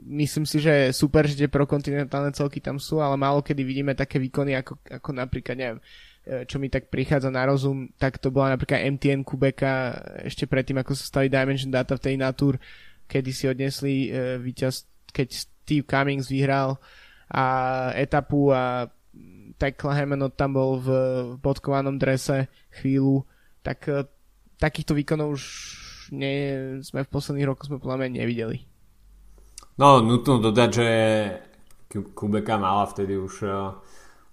myslím 0.00 0.44
si, 0.48 0.60
že 0.60 0.72
je 0.88 0.96
super, 0.96 1.28
že 1.28 1.36
tie 1.36 1.48
prokontinentálne 1.48 2.32
celky 2.32 2.60
tam 2.60 2.80
sú, 2.80 3.00
ale 3.00 3.20
málo 3.20 3.44
kedy 3.44 3.62
vidíme 3.64 3.92
také 3.92 4.16
výkony 4.20 4.56
ako, 4.56 4.80
ako 4.88 5.10
napríklad, 5.12 5.56
neviem, 5.56 5.80
čo 6.20 6.60
mi 6.60 6.68
tak 6.68 6.92
prichádza 6.92 7.32
na 7.32 7.48
rozum, 7.48 7.88
tak 7.96 8.20
to 8.20 8.28
bola 8.28 8.52
napríklad 8.54 8.84
MTN 8.96 9.24
Kubeka 9.24 9.96
ešte 10.22 10.44
predtým, 10.44 10.78
ako 10.78 10.92
sa 10.92 11.04
stali 11.08 11.32
Dimension 11.32 11.72
Data 11.72 11.96
v 11.96 12.04
tej 12.04 12.16
Natur, 12.20 12.60
kedy 13.08 13.30
si 13.32 13.44
odnesli 13.48 13.94
e, 14.06 14.36
víťaz, 14.38 14.86
keď 15.10 15.28
Steve 15.32 15.88
Cummings 15.88 16.30
vyhral 16.30 16.78
a 17.32 17.44
etapu 17.96 18.52
a 18.52 18.86
Tekla 19.58 19.92
Hemenot 19.96 20.38
tam 20.38 20.54
bol 20.54 20.78
v 20.78 20.88
podkovanom 21.42 21.98
drese 21.98 22.46
chvíľu, 22.78 23.26
tak 23.64 23.88
e, 23.90 24.06
takýchto 24.60 24.92
výkonov 24.94 25.34
už 25.34 25.42
nie, 26.12 26.36
sme 26.84 27.06
v 27.06 27.12
posledných 27.12 27.48
rokoch 27.48 27.66
sme 27.66 27.82
podľa 27.82 28.06
mňa 28.06 28.10
nevideli. 28.22 28.58
No, 29.80 30.04
nutno 30.04 30.36
dodať, 30.36 30.70
že 30.70 30.88
Kubeka 31.90 32.60
mala 32.60 32.86
vtedy 32.86 33.18
už 33.18 33.34
uh, 33.46 33.74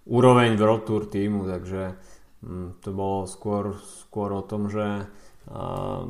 úroveň 0.07 0.55
World 0.55 0.83
Tour 0.87 1.03
týmu, 1.11 1.45
takže 1.45 1.93
um, 2.41 2.73
to 2.79 2.89
bolo 2.95 3.27
skôr, 3.27 3.75
skôr 3.77 4.31
o 4.31 4.43
tom, 4.43 4.71
že 4.71 5.05
uh, 5.51 6.07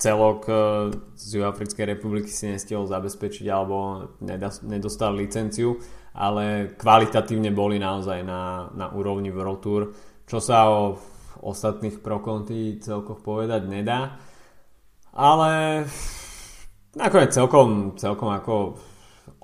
celok 0.00 0.40
uh, 0.48 0.88
z 1.14 1.40
Juhoafrickej 1.40 1.86
republiky 1.96 2.32
si 2.32 2.48
nestihol 2.48 2.88
zabezpečiť 2.88 3.46
alebo 3.52 4.08
nedostal 4.64 5.12
licenciu, 5.12 5.76
ale 6.16 6.74
kvalitatívne 6.74 7.52
boli 7.52 7.76
naozaj 7.76 8.24
na, 8.24 8.72
na 8.72 8.90
úrovni 8.90 9.28
World 9.28 9.60
Tour, 9.60 9.82
čo 10.24 10.40
sa 10.40 10.72
o 10.72 10.96
ostatných 11.40 12.00
prokonty 12.00 12.80
celkoch 12.80 13.20
povedať 13.20 13.68
nedá. 13.68 14.20
Ale 15.10 15.84
nakoniec 16.94 17.34
celkom, 17.34 17.98
celkom 17.98 18.30
ako 18.30 18.54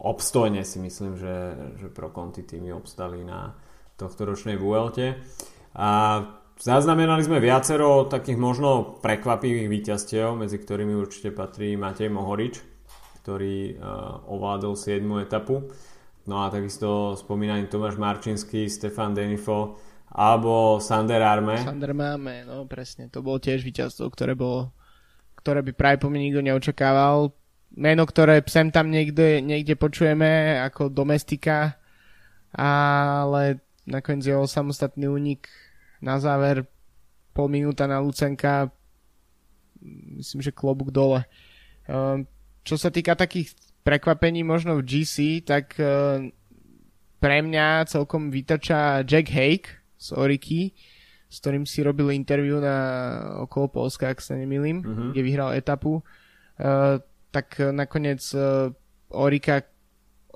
obstojne 0.06 0.62
si 0.62 0.78
myslím, 0.78 1.18
že, 1.18 1.36
že 1.82 1.86
pro 1.90 2.14
konti 2.14 2.46
týmy 2.46 2.70
obstali 2.70 3.26
na 3.26 3.58
tohto 3.98 4.22
ročnej 4.22 4.54
Vuelte. 4.54 5.18
A 5.74 5.88
zaznamenali 6.56 7.26
sme 7.26 7.42
viacero 7.42 8.06
takých 8.06 8.38
možno 8.38 9.02
prekvapivých 9.02 9.68
víťazstiev, 9.68 10.38
medzi 10.38 10.62
ktorými 10.62 10.94
určite 10.94 11.34
patrí 11.34 11.74
Matej 11.74 12.08
Mohorič, 12.08 12.54
ktorý 13.24 13.76
uh, 13.76 14.30
ovládol 14.30 14.78
7. 14.78 15.02
etapu. 15.20 15.66
No 16.26 16.46
a 16.46 16.50
takisto 16.50 17.18
spomínaný 17.18 17.66
Tomáš 17.66 17.98
Marčinský, 17.98 18.70
Stefan 18.70 19.14
Denifo 19.14 19.78
alebo 20.16 20.78
Sander 20.78 21.22
Arme. 21.22 21.58
Sander 21.60 21.92
Máme, 21.92 22.46
no 22.46 22.64
presne. 22.64 23.10
To 23.10 23.20
bolo 23.20 23.42
tiež 23.42 23.62
víťazstvo, 23.62 24.06
ktoré 24.10 24.38
bolo 24.38 24.70
ktoré 25.46 25.62
by 25.62 25.72
práve 25.78 26.02
po 26.02 26.10
mne 26.10 26.26
nikto 26.26 26.42
neočakával 26.42 27.30
meno, 27.76 28.02
ktoré 28.08 28.40
sem 28.48 28.72
tam 28.72 28.88
niekde, 28.88 29.44
niekde 29.44 29.76
počujeme 29.76 30.60
ako 30.64 30.88
domestika, 30.88 31.76
ale 32.56 33.60
nakoniec 33.84 34.26
jeho 34.26 34.48
samostatný 34.48 35.06
únik 35.06 35.46
na 36.00 36.16
záver 36.18 36.66
pol 37.36 37.52
minúta 37.52 37.84
na 37.84 38.00
Lucenka 38.00 38.72
myslím, 40.16 40.40
že 40.42 40.56
klobúk 40.56 40.90
dole. 40.90 41.24
Ehm, 41.86 42.26
čo 42.66 42.74
sa 42.80 42.90
týka 42.90 43.14
takých 43.14 43.54
prekvapení 43.86 44.42
možno 44.42 44.80
v 44.80 44.86
GC, 44.86 45.46
tak 45.46 45.78
ehm, 45.78 46.32
pre 47.22 47.38
mňa 47.42 47.88
celkom 47.90 48.28
vytača 48.28 49.06
Jack 49.06 49.30
Hake 49.30 49.68
z 49.96 50.12
Oriky, 50.12 50.74
s 51.26 51.42
ktorým 51.42 51.64
si 51.66 51.82
robil 51.82 52.14
interview 52.14 52.62
na 52.62 52.76
okolo 53.46 53.66
Polska, 53.68 54.12
ak 54.12 54.22
sa 54.22 54.38
nemýlim, 54.38 54.82
mm-hmm. 54.82 55.08
kde 55.12 55.20
vyhral 55.26 55.50
etapu. 55.56 56.04
Tak 57.36 57.60
eh, 57.60 57.68
nakoniec 57.68 58.24
uh, 58.32 58.72
Orika 59.12 59.60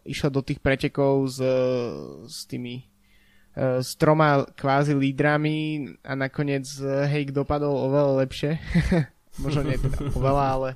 išla 0.04 0.28
do 0.28 0.44
tých 0.44 0.60
pretekov 0.60 1.28
s, 1.28 1.40
s 2.24 2.48
tými 2.48 2.88
s 3.60 3.98
troma 3.98 4.46
kvázi 4.56 4.96
lídrami 4.96 5.84
a 6.06 6.16
nakoniec 6.16 6.64
Hake 6.80 7.34
dopadol 7.34 7.90
oveľa 7.90 8.24
lepšie. 8.24 8.56
Možno 9.44 9.66
nie 9.66 9.76
teda 9.76 10.08
oveľa, 10.16 10.44
ale 10.56 10.68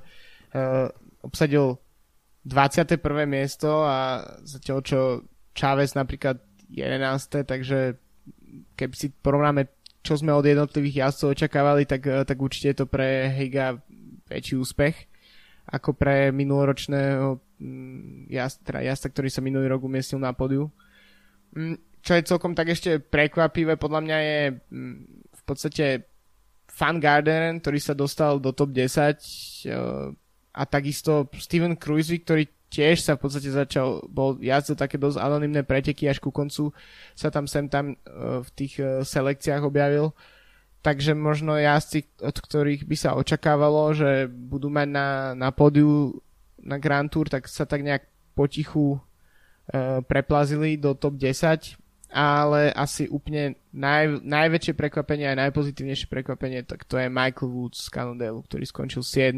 uh, 0.53 0.91
obsadil 1.25 1.81
21. 2.45 3.01
miesto 3.25 3.81
a 3.81 4.21
zatiaľ 4.45 4.77
čo 4.85 4.99
Chávez 5.57 5.97
napríklad 5.97 6.37
11. 6.69 7.47
takže 7.47 7.97
keby 8.77 8.93
si 8.93 9.09
porovnáme 9.09 9.71
čo 10.05 10.21
sme 10.21 10.37
od 10.37 10.45
jednotlivých 10.45 11.09
jazdcov 11.09 11.33
očakávali, 11.33 11.89
tak, 11.89 12.05
tak 12.05 12.37
určite 12.37 12.69
je 12.69 12.77
to 12.77 12.85
pre 12.85 13.25
Heiga 13.33 13.81
väčší 14.29 14.61
úspech 14.61 15.14
ako 15.65 15.97
pre 15.97 16.29
minuloročného 16.29 17.41
mm, 17.57 18.29
jazda, 18.29 18.85
jazda, 18.85 19.07
ktorý 19.09 19.29
sa 19.33 19.41
minulý 19.41 19.69
rok 19.71 19.81
umiestnil 19.81 20.21
na 20.21 20.31
podiu. 20.31 20.69
Mm, 21.57 21.81
čo 22.05 22.11
je 22.13 22.27
celkom 22.27 22.53
tak 22.53 22.69
ešte 22.69 23.01
prekvapivé, 23.01 23.81
podľa 23.81 24.01
mňa 24.05 24.17
je 24.21 24.39
mm, 24.53 24.95
v 25.33 25.41
podstate 25.45 25.85
Fan 26.69 27.01
Garden, 27.01 27.61
ktorý 27.61 27.79
sa 27.81 27.97
dostal 27.97 28.37
do 28.37 28.53
top 28.53 28.73
10 28.73 28.85
e, 28.85 29.77
a 30.53 30.63
takisto 30.65 31.25
Steven 31.33 31.77
Cruisey, 31.77 32.21
ktorý 32.21 32.45
tiež 32.69 33.01
sa 33.01 33.15
v 33.15 33.25
podstate 33.25 33.49
začal, 33.53 34.03
bol 34.09 34.35
jazdil 34.41 34.75
také 34.75 34.99
dosť 34.99 35.21
anonimné 35.21 35.63
preteky 35.63 36.09
až 36.11 36.19
ku 36.19 36.33
koncu 36.33 36.75
sa 37.13 37.31
tam 37.31 37.45
sem 37.47 37.71
tam 37.71 37.95
v 38.17 38.49
tých 38.53 38.81
e, 38.81 39.05
selekciách 39.05 39.63
objavil 39.63 40.11
takže 40.85 41.17
možno 41.17 41.57
jazdci, 41.57 42.21
od 42.21 42.37
ktorých 42.37 42.85
by 42.85 42.93
sa 42.93 43.17
očakávalo, 43.17 43.89
že 43.97 44.29
budú 44.29 44.69
mať 44.69 44.87
na, 44.93 45.07
na 45.33 45.49
pódiu 45.49 46.21
na 46.61 46.77
Grand 46.77 47.09
Tour, 47.09 47.25
tak 47.25 47.49
sa 47.49 47.65
tak 47.65 47.81
nejak 47.81 48.05
potichu 48.37 48.93
e, 48.93 50.05
preplazili 50.05 50.77
do 50.77 50.93
top 50.93 51.17
10, 51.17 51.73
ale 52.13 52.69
asi 52.69 53.09
úplne 53.09 53.57
naj, 53.73 54.21
najväčšie 54.21 54.77
prekvapenie 54.77 55.25
a 55.25 55.41
najpozitívnejšie 55.49 56.05
prekvapenie, 56.05 56.61
tak 56.61 56.85
to 56.85 57.01
je 57.01 57.09
Michael 57.09 57.49
Woods 57.49 57.81
z 57.81 57.89
Cannondale, 57.89 58.45
ktorý 58.45 58.69
skončil 58.69 59.01
7. 59.01 59.33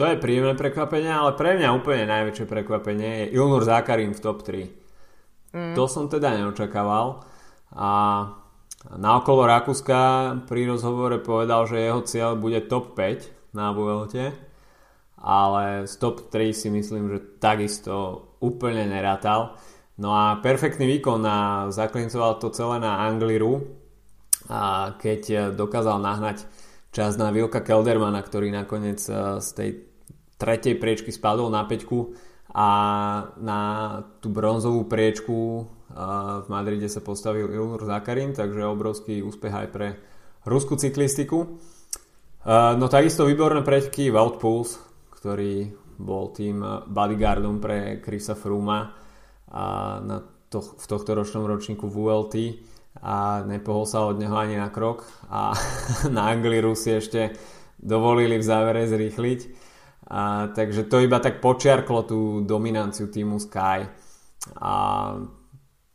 To 0.00 0.02
je 0.08 0.16
príjemné 0.16 0.56
prekvapenie, 0.56 1.12
ale 1.12 1.36
pre 1.36 1.60
mňa 1.60 1.76
úplne 1.76 2.08
najväčšie 2.08 2.46
prekvapenie 2.48 3.10
je 3.20 3.36
Ilnur 3.36 3.68
Zakarin 3.68 4.16
v 4.16 4.20
top 4.24 4.48
3. 4.48 4.64
Mm. 5.52 5.74
To 5.76 5.84
som 5.84 6.08
teda 6.08 6.40
neočakával 6.40 7.20
a 7.76 7.90
na 8.86 9.18
okolo 9.18 9.42
Rakúska 9.42 10.00
pri 10.46 10.70
rozhovore 10.70 11.18
povedal, 11.18 11.66
že 11.66 11.82
jeho 11.82 12.02
cieľ 12.06 12.30
bude 12.38 12.62
top 12.70 12.94
5 12.94 13.54
na 13.56 13.74
Vuelte, 13.74 14.30
ale 15.18 15.90
z 15.90 15.94
top 15.98 16.30
3 16.30 16.54
si 16.54 16.68
myslím, 16.70 17.10
že 17.10 17.18
takisto 17.42 18.26
úplne 18.38 18.86
nerátal. 18.86 19.58
No 19.98 20.14
a 20.14 20.38
perfektný 20.38 20.86
výkon 20.86 21.18
a 21.26 21.38
zaklincoval 21.74 22.38
to 22.38 22.54
celé 22.54 22.78
na 22.78 23.02
Angliru, 23.02 23.66
a 24.48 24.94
keď 24.96 25.52
dokázal 25.52 26.00
nahnať 26.00 26.48
čas 26.88 27.20
na 27.20 27.28
Vilka 27.28 27.60
Keldermana, 27.60 28.24
ktorý 28.24 28.48
nakoniec 28.48 29.02
e, 29.04 29.44
z 29.44 29.48
tej 29.52 29.70
tretej 30.40 30.80
priečky 30.80 31.12
spadol 31.12 31.52
na 31.52 31.68
peťku 31.68 32.16
a 32.56 32.68
na 33.36 33.60
tú 34.24 34.32
bronzovú 34.32 34.88
priečku 34.88 35.68
v 35.88 36.46
Madride 36.52 36.88
sa 36.92 37.00
postavil 37.00 37.48
Ilnur 37.48 37.80
Zakarin, 37.88 38.36
takže 38.36 38.68
obrovský 38.68 39.24
úspech 39.24 39.54
aj 39.54 39.68
pre 39.72 39.88
ruskú 40.44 40.76
cyklistiku. 40.76 41.58
No 42.48 42.86
takisto 42.88 43.24
výborné 43.24 43.64
preteky 43.64 44.12
Wout 44.12 44.36
Pouls, 44.36 44.76
ktorý 45.16 45.72
bol 45.98 46.30
tým 46.30 46.62
bodyguardom 46.86 47.58
pre 47.58 47.98
Chrisa 48.04 48.38
Frooma 48.38 48.94
na 50.04 50.16
to, 50.48 50.60
v 50.60 50.86
tohto 50.86 51.12
ročnom 51.12 51.44
ročníku 51.44 51.88
VLT 51.88 52.64
a 53.02 53.46
nepohol 53.46 53.84
sa 53.84 54.08
od 54.08 54.18
neho 54.18 54.34
ani 54.34 54.56
na 54.56 54.72
krok 54.72 55.06
a 55.28 55.54
na 56.14 56.32
Angliru 56.32 56.74
si 56.74 56.96
ešte 56.96 57.36
dovolili 57.78 58.40
v 58.40 58.44
závere 58.44 58.88
zrýchliť. 58.90 59.40
A, 60.08 60.48
takže 60.56 60.88
to 60.88 61.04
iba 61.04 61.20
tak 61.20 61.44
počiarklo 61.44 62.00
tú 62.08 62.20
dominanciu 62.42 63.12
týmu 63.12 63.36
Sky. 63.38 63.86
A 64.56 64.72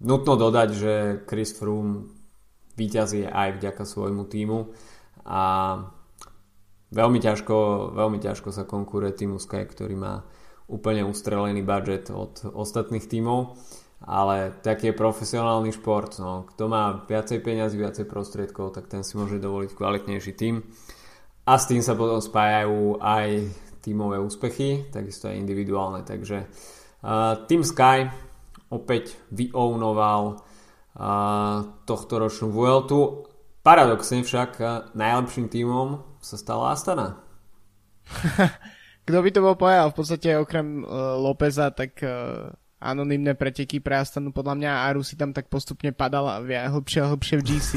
Nutno 0.03 0.35
dodať, 0.35 0.69
že 0.75 0.93
Chris 1.23 1.55
Froome 1.55 2.11
vyťazí 2.75 3.23
aj 3.23 3.59
vďaka 3.59 3.83
svojmu 3.87 4.23
týmu 4.27 4.75
a 5.23 5.43
veľmi 6.91 7.19
ťažko, 7.23 7.55
veľmi 7.95 8.19
ťažko 8.19 8.49
sa 8.51 8.67
konkuruje 8.67 9.15
týmu 9.15 9.39
Sky, 9.39 9.63
ktorý 9.63 9.95
má 9.95 10.27
úplne 10.67 11.07
ustrelený 11.07 11.63
budget 11.63 12.11
od 12.11 12.43
ostatných 12.51 13.07
tímov, 13.07 13.55
ale 14.03 14.51
taký 14.59 14.91
je 14.91 14.99
profesionálny 14.99 15.71
šport. 15.71 16.19
No. 16.19 16.43
Kto 16.51 16.67
má 16.67 17.07
viacej 17.07 17.39
peniazy, 17.39 17.79
viacej 17.79 18.03
prostriedkov, 18.03 18.75
tak 18.75 18.91
ten 18.91 19.07
si 19.07 19.15
môže 19.15 19.39
dovoliť 19.39 19.71
kvalitnejší 19.71 20.33
tým. 20.35 20.59
A 21.43 21.59
s 21.59 21.67
tým 21.67 21.83
sa 21.83 21.95
potom 21.95 22.19
spájajú 22.23 23.03
aj 23.03 23.27
tímové 23.83 24.19
úspechy, 24.19 24.87
takisto 24.91 25.27
aj 25.27 25.39
individuálne. 25.39 26.07
Takže 26.07 26.47
uh, 26.47 27.47
Team 27.47 27.67
Sky 27.67 28.07
opäť 28.73 29.13
vyounoval 29.29 30.41
tohto 31.85 32.13
ročnú 32.21 32.53
Vueltu. 32.53 33.25
Paradoxne 33.65 34.21
však 34.21 34.61
najlepším 34.93 35.49
tímom 35.49 36.05
sa 36.21 36.37
stala 36.37 36.75
Astana. 36.75 37.17
Kto 39.07 39.19
by 39.19 39.29
to 39.33 39.43
bol 39.43 39.55
povedal? 39.59 39.91
V 39.91 39.97
podstate 39.99 40.39
okrem 40.39 40.83
uh, 40.83 41.19
Lópeza, 41.19 41.71
tak 41.75 41.99
uh, 42.03 42.51
anonimné 42.79 43.35
preteky 43.35 43.83
pre 43.83 43.99
Astanu 43.99 44.31
podľa 44.31 44.55
mňa 44.59 44.71
Aru 44.91 45.03
si 45.03 45.19
tam 45.19 45.35
tak 45.35 45.51
postupne 45.51 45.91
padala 45.91 46.39
hlbšie 46.43 46.99
a 47.03 47.09
hlbšie 47.11 47.35
v 47.39 47.47
GC. 47.47 47.71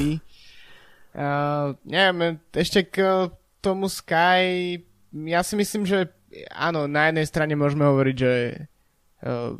Uh, 1.16 1.74
neviem, 1.82 2.38
ešte 2.54 2.86
k 2.86 3.30
tomu 3.64 3.90
Sky 3.90 4.78
ja 5.24 5.40
si 5.40 5.56
myslím, 5.56 5.88
že 5.88 6.12
áno, 6.52 6.84
na 6.84 7.08
jednej 7.08 7.26
strane 7.26 7.54
môžeme 7.56 7.88
hovoriť, 7.88 8.16
že 8.18 8.34
uh, 9.24 9.56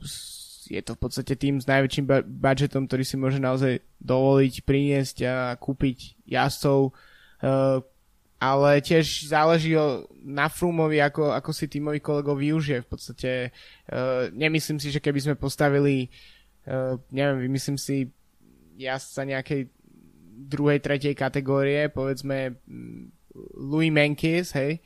je 0.67 0.83
to 0.83 0.99
v 0.99 1.01
podstate 1.01 1.35
tým 1.39 1.63
s 1.63 1.67
najväčším 1.71 2.27
budžetom, 2.27 2.91
ktorý 2.91 3.05
si 3.07 3.17
môže 3.17 3.39
naozaj 3.39 3.81
dovoliť 4.03 4.55
priniesť 4.67 5.17
a 5.27 5.35
kúpiť 5.55 6.27
jazdcov, 6.27 6.91
uh, 6.91 7.81
ale 8.37 8.71
tiež 8.85 9.33
záleží 9.33 9.73
na 10.21 10.53
Frumovi, 10.53 11.01
ako, 11.01 11.33
ako 11.33 11.51
si 11.57 11.73
tímový 11.73 12.05
kolegov 12.05 12.37
využije. 12.37 12.85
V 12.85 12.89
podstate 12.89 13.31
uh, 13.49 14.29
nemyslím 14.35 14.77
si, 14.77 14.93
že 14.93 15.01
keby 15.01 15.25
sme 15.25 15.35
postavili, 15.41 16.13
uh, 16.69 17.01
neviem, 17.09 17.49
vymyslím 17.49 17.81
si 17.81 18.13
jazdca 18.77 19.25
nejakej 19.25 19.73
druhej, 20.37 20.85
tretej 20.85 21.17
kategórie, 21.17 21.89
povedzme 21.89 22.61
Louis 23.57 23.89
Menkis, 23.89 24.53
hej, 24.53 24.85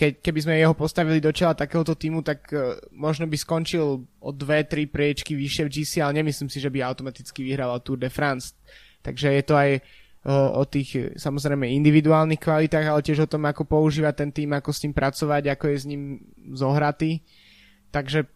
keď, 0.00 0.24
keby 0.24 0.40
sme 0.40 0.54
jeho 0.56 0.72
postavili 0.72 1.20
do 1.20 1.28
čela 1.28 1.52
takéhoto 1.52 1.92
týmu, 1.92 2.24
tak 2.24 2.48
uh, 2.56 2.80
možno 2.96 3.28
by 3.28 3.36
skončil 3.36 4.00
o 4.00 4.30
dve, 4.32 4.64
tri 4.64 4.88
priečky 4.88 5.36
vyššie 5.36 5.62
v 5.68 5.72
GC, 5.76 5.92
ale 6.00 6.24
nemyslím 6.24 6.48
si, 6.48 6.56
že 6.56 6.72
by 6.72 6.80
automaticky 6.80 7.44
vyhral 7.44 7.76
Tour 7.84 8.00
de 8.00 8.08
France. 8.08 8.56
Takže 9.04 9.28
je 9.28 9.44
to 9.44 9.54
aj 9.60 9.70
o, 10.24 10.60
o 10.60 10.62
tých 10.64 11.16
samozrejme 11.16 11.68
individuálnych 11.68 12.40
kvalitách, 12.40 12.86
ale 12.88 13.04
tiež 13.04 13.24
o 13.24 13.30
tom, 13.30 13.44
ako 13.44 13.68
používať 13.68 14.14
ten 14.16 14.30
tým, 14.32 14.50
ako 14.56 14.72
s 14.72 14.82
ním 14.84 14.96
pracovať, 14.96 15.42
ako 15.52 15.64
je 15.68 15.76
s 15.76 15.84
ním 15.88 16.02
zohratý. 16.52 17.20
Takže, 17.92 18.28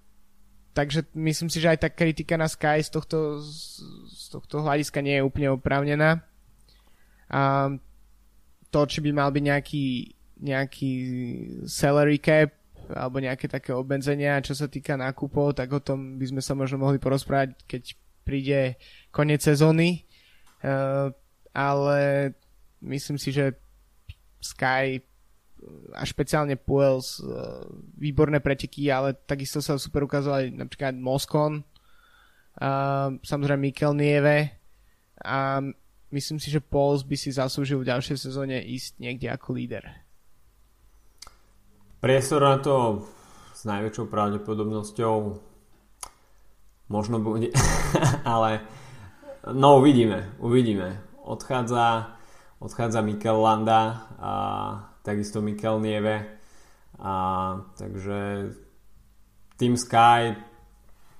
takže 0.73 1.09
myslím 1.17 1.49
si, 1.49 1.61
že 1.61 1.77
aj 1.77 1.79
tá 1.85 1.89
kritika 1.93 2.37
na 2.37 2.49
Sky 2.49 2.81
z 2.81 2.91
tohto, 2.93 3.41
z 4.09 4.25
tohto 4.33 4.65
hľadiska 4.65 5.01
nie 5.05 5.21
je 5.21 5.27
úplne 5.27 5.53
oprávnená. 5.53 6.25
A 7.29 7.73
to, 8.73 8.81
či 8.89 8.99
by 9.05 9.11
mal 9.15 9.31
byť 9.31 9.45
nejaký, 9.45 9.87
nejaký 10.41 10.93
salary 11.67 12.19
cap 12.19 12.51
alebo 12.91 13.17
nejaké 13.23 13.49
také 13.49 13.73
obmedzenia, 13.73 14.45
čo 14.45 14.53
sa 14.53 14.69
týka 14.69 14.99
nákupov, 14.99 15.57
tak 15.57 15.73
o 15.73 15.81
tom 15.81 16.21
by 16.21 16.27
sme 16.29 16.43
sa 16.45 16.53
možno 16.53 16.77
mohli 16.85 17.01
porozprávať, 17.01 17.57
keď 17.65 17.83
príde 18.29 18.61
koniec 19.09 19.41
sezóny. 19.41 20.05
Uh, 20.61 21.13
ale 21.57 22.33
myslím 22.85 23.17
si, 23.17 23.33
že 23.33 23.57
Sky 24.45 25.01
a 25.97 26.05
špeciálne 26.05 26.61
Puels 26.61 27.17
e, 27.17 27.25
výborné 27.97 28.45
preteky, 28.45 28.93
ale 28.93 29.17
takisto 29.17 29.65
sa 29.65 29.81
super 29.81 30.05
ukázal 30.05 30.45
aj 30.45 30.47
napríklad 30.53 30.93
Moskon, 31.01 31.65
a 32.61 33.11
samozrejme 33.25 33.73
Mikel 33.73 33.97
Nieve 33.99 34.61
a 35.25 35.59
myslím 36.15 36.39
si, 36.39 36.55
že 36.55 36.63
Puels 36.63 37.03
by 37.03 37.17
si 37.19 37.35
zaslúžil 37.35 37.83
v 37.83 37.91
ďalšej 37.91 38.31
sezóne 38.31 38.63
ísť 38.63 39.03
niekde 39.03 39.27
ako 39.33 39.59
líder. 39.59 40.04
Priestor 42.05 42.45
na 42.45 42.61
to 42.61 43.09
s 43.57 43.65
najväčšou 43.65 44.13
pravdepodobnosťou 44.13 45.17
možno 46.93 47.17
bude, 47.25 47.49
ale 48.29 48.61
no 49.49 49.81
uvidíme, 49.81 50.37
uvidíme 50.37 51.01
odchádza, 51.25 52.13
odchádza 52.61 53.01
Mikel 53.01 53.41
Landa 53.41 54.05
a 54.21 54.33
takisto 55.01 55.41
Mikel 55.41 55.81
Nieve. 55.81 56.29
A, 57.01 57.57
takže 57.81 58.53
Team 59.57 59.81
Sky 59.81 60.37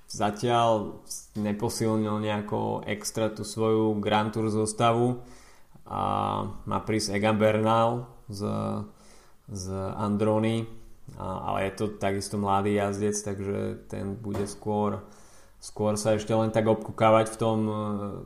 zatiaľ 0.05 1.01
neposilnil 1.33 2.21
nejako 2.21 2.85
extra 2.85 3.33
tú 3.33 3.41
svoju 3.41 3.97
Grand 3.97 4.29
Tour 4.29 4.53
zostavu 4.53 5.25
a 5.89 6.01
má 6.45 6.79
prísť 6.85 7.17
Egan 7.17 7.41
Bernal 7.41 8.05
z, 8.29 8.45
z 9.49 9.65
Androny 9.97 10.74
ale 11.19 11.69
je 11.69 11.71
to 11.77 11.85
takisto 11.95 12.35
mladý 12.41 12.75
jazdec 12.75 13.15
takže 13.21 13.87
ten 13.87 14.17
bude 14.17 14.49
skôr 14.49 15.05
skôr 15.61 15.97
sa 15.97 16.17
ešte 16.17 16.33
len 16.33 16.53
tak 16.53 16.69
obkúkavať 16.69 17.33
v 17.33 17.37
tom, 17.37 17.59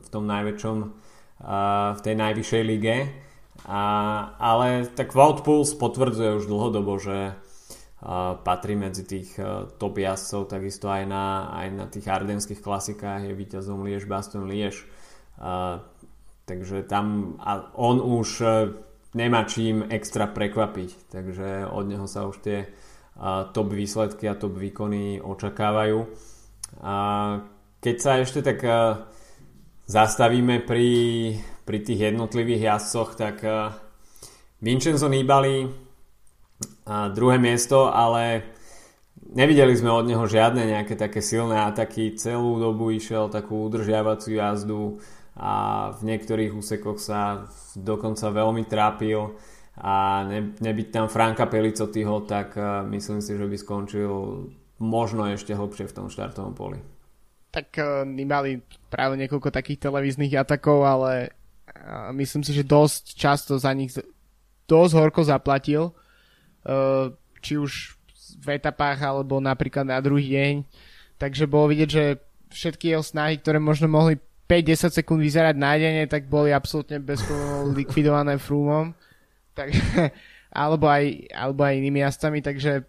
v 0.03 0.07
tom 0.11 0.23
najväčšom 0.27 0.77
v 1.95 1.99
tej 2.03 2.15
najvyššej 2.19 2.63
lige. 2.67 3.07
Ale 4.39 4.67
tak 4.95 5.15
Wout 5.15 5.43
Puls 5.43 5.71
potvrdzuje 5.75 6.35
už 6.39 6.45
dlhodobo, 6.47 6.99
že 6.99 7.35
patrí 8.47 8.79
medzi 8.79 9.03
tých 9.03 9.35
a, 9.35 9.67
top 9.75 9.99
jazdcov, 9.99 10.47
takisto 10.47 10.87
aj 10.87 11.03
na, 11.03 11.51
aj 11.51 11.67
na 11.75 11.85
tých 11.91 12.07
ardenských 12.07 12.63
klasikách 12.63 13.27
je 13.27 13.35
víťazom 13.35 13.83
Liež, 13.83 14.07
Baston 14.07 14.47
Liež. 14.47 14.87
Takže 16.47 16.87
tam 16.87 17.35
on 17.75 17.99
už 17.99 18.39
nemá 19.13 19.45
čím 19.45 19.85
extra 19.89 20.29
prekvapiť, 20.29 21.09
takže 21.09 21.69
od 21.69 21.85
neho 21.89 22.05
sa 22.05 22.29
už 22.29 22.37
tie 22.41 22.69
top 23.51 23.73
výsledky 23.75 24.29
a 24.31 24.39
top 24.39 24.55
výkony 24.55 25.19
očakávajú. 25.19 25.99
A, 26.83 26.95
keď 27.79 27.95
sa 27.99 28.11
ešte 28.19 28.39
tak 28.43 28.59
zastavíme 29.89 30.63
pri, 30.63 30.89
pri 31.65 31.77
tých 31.81 32.13
jednotlivých 32.13 32.61
jazdcoch, 32.75 33.17
tak 33.17 33.41
Vincenzo 34.59 35.07
Nibali 35.07 35.63
uh, 35.63 37.07
druhé 37.15 37.39
miesto, 37.39 37.87
ale 37.87 38.43
nevideli 39.31 39.71
sme 39.71 39.87
od 39.87 40.03
neho 40.03 40.25
žiadne 40.27 40.67
nejaké 40.67 40.99
také 40.99 41.23
silné 41.23 41.63
ataky, 41.63 42.19
celú 42.19 42.59
dobu 42.59 42.91
išiel 42.91 43.31
takú 43.31 43.67
udržiavaciu 43.71 44.35
jazdu 44.35 44.99
a 45.39 45.89
v 45.95 46.01
niektorých 46.03 46.51
úsekoch 46.51 46.99
sa 46.99 47.47
dokonca 47.79 48.27
veľmi 48.27 48.67
trápil 48.67 49.39
a 49.79 50.27
ne, 50.27 50.51
nebyť 50.59 50.87
tam 50.91 51.07
Franka 51.07 51.47
Pelicotyho, 51.47 52.27
tak 52.27 52.59
uh, 52.59 52.83
myslím 52.91 53.23
si, 53.23 53.39
že 53.39 53.47
by 53.47 53.55
skončil 53.55 54.11
možno 54.83 55.23
ešte 55.31 55.55
hlbšie 55.55 55.87
v 55.87 55.95
tom 55.95 56.07
štartovom 56.11 56.53
poli 56.55 56.79
tak 57.49 57.81
uh, 57.81 58.05
mali 58.05 58.61
práve 58.93 59.17
niekoľko 59.17 59.49
takých 59.49 59.89
televíznych 59.89 60.37
atakov, 60.37 60.85
ale 60.85 61.33
uh, 61.33 62.13
myslím 62.13 62.45
si, 62.45 62.53
že 62.53 62.61
dosť 62.61 63.17
často 63.17 63.57
za 63.57 63.73
nich 63.73 63.89
dosť 64.69 64.93
horko 64.93 65.25
zaplatil. 65.25 65.97
Či 67.41 67.53
už 67.57 67.97
v 68.45 68.47
etapách, 68.53 69.01
alebo 69.01 69.41
napríklad 69.41 69.89
na 69.89 69.97
druhý 69.97 70.29
deň. 70.37 70.53
Takže 71.17 71.49
bolo 71.49 71.73
vidieť, 71.73 71.89
že 71.89 72.21
všetky 72.53 72.93
jeho 72.93 73.01
snahy, 73.01 73.41
ktoré 73.41 73.57
možno 73.57 73.89
mohli 73.89 74.21
5-10 74.49 74.97
sekúnd 74.97 75.21
vyzerať 75.21 75.55
nádejne, 75.61 76.09
tak 76.09 76.25
boli 76.25 76.49
absolútne 76.49 76.97
bez 76.97 77.21
likvidované 77.77 78.41
frúmom. 78.41 78.97
Tak, 79.53 79.69
alebo, 80.65 80.89
aj, 80.89 81.29
alebo 81.29 81.61
aj 81.61 81.77
inými 81.77 82.01
jazdcami, 82.01 82.41
takže 82.41 82.81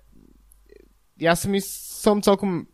ja 1.20 1.36
si 1.36 1.46
som 1.60 2.24
celkom 2.24 2.64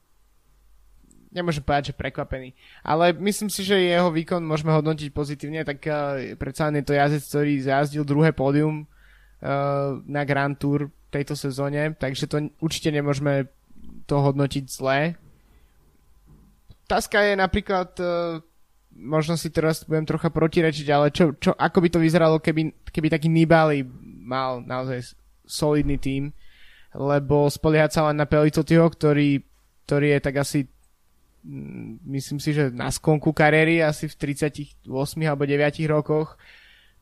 nemôžem 1.36 1.60
povedať, 1.60 1.92
že 1.92 2.00
prekvapený. 2.00 2.56
Ale 2.80 3.12
myslím 3.20 3.52
si, 3.52 3.60
že 3.60 3.76
jeho 3.76 4.08
výkon 4.08 4.40
môžeme 4.40 4.72
hodnotiť 4.72 5.12
pozitívne, 5.12 5.68
tak 5.68 5.84
uh, 5.84 6.32
predsa 6.40 6.72
je 6.72 6.80
to 6.80 6.96
jazdec, 6.96 7.22
ktorý 7.28 7.52
zajazdil 7.60 8.08
druhé 8.08 8.32
pódium 8.32 8.88
uh, 8.88 10.00
na 10.08 10.24
Grand 10.24 10.56
Tour 10.56 10.88
tejto 11.12 11.36
sezóne, 11.36 11.92
takže 11.92 12.24
to 12.24 12.48
určite 12.64 12.88
nemôžeme 12.88 13.52
to 14.08 14.16
hodnotiť 14.16 14.64
zlé. 14.64 15.20
Taska 16.88 17.20
je 17.20 17.34
napríklad, 17.36 17.90
uh, 18.00 18.40
možno 18.96 19.36
si 19.36 19.52
teraz 19.52 19.84
budem 19.84 20.08
trocha 20.08 20.32
protirečiť, 20.32 20.86
ale 20.90 21.12
čo, 21.12 21.36
čo, 21.36 21.52
ako 21.52 21.78
by 21.84 21.88
to 21.92 21.98
vyzeralo, 22.00 22.40
keby, 22.40 22.72
keby 22.88 23.12
taký 23.12 23.28
Nibali 23.28 23.84
mal 24.24 24.64
naozaj 24.64 25.14
solidný 25.46 26.00
tým, 26.00 26.32
lebo 26.96 27.46
spoliehať 27.46 27.90
sa 27.92 28.08
len 28.10 28.16
na 28.16 28.26
Pelitotyho, 28.26 28.88
ktorý, 28.88 29.44
ktorý 29.84 30.16
je 30.16 30.20
tak 30.20 30.36
asi 30.40 30.60
Mm, 31.46 32.02
myslím 32.10 32.42
si, 32.42 32.50
že 32.50 32.74
na 32.74 32.90
skonku 32.90 33.30
kariéry 33.30 33.78
asi 33.78 34.10
v 34.10 34.18
38 34.18 34.82
alebo 35.22 35.46
9 35.46 35.62
rokoch, 35.86 36.34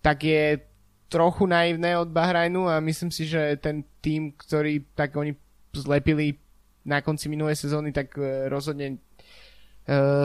tak 0.05 0.21
je 0.21 0.61
trochu 1.09 1.49
naivné 1.49 1.97
od 1.97 2.13
Bahrajnu 2.13 2.69
a 2.69 2.85
myslím 2.85 3.09
si, 3.09 3.25
že 3.25 3.57
ten 3.57 3.89
tým, 4.05 4.37
ktorý 4.37 4.85
tak 4.93 5.17
oni 5.17 5.33
zlepili 5.73 6.37
na 6.85 7.01
konci 7.01 7.33
minulej 7.33 7.57
sezóny, 7.57 7.89
tak 7.97 8.13
e, 8.21 8.53
rozhodne 8.53 9.01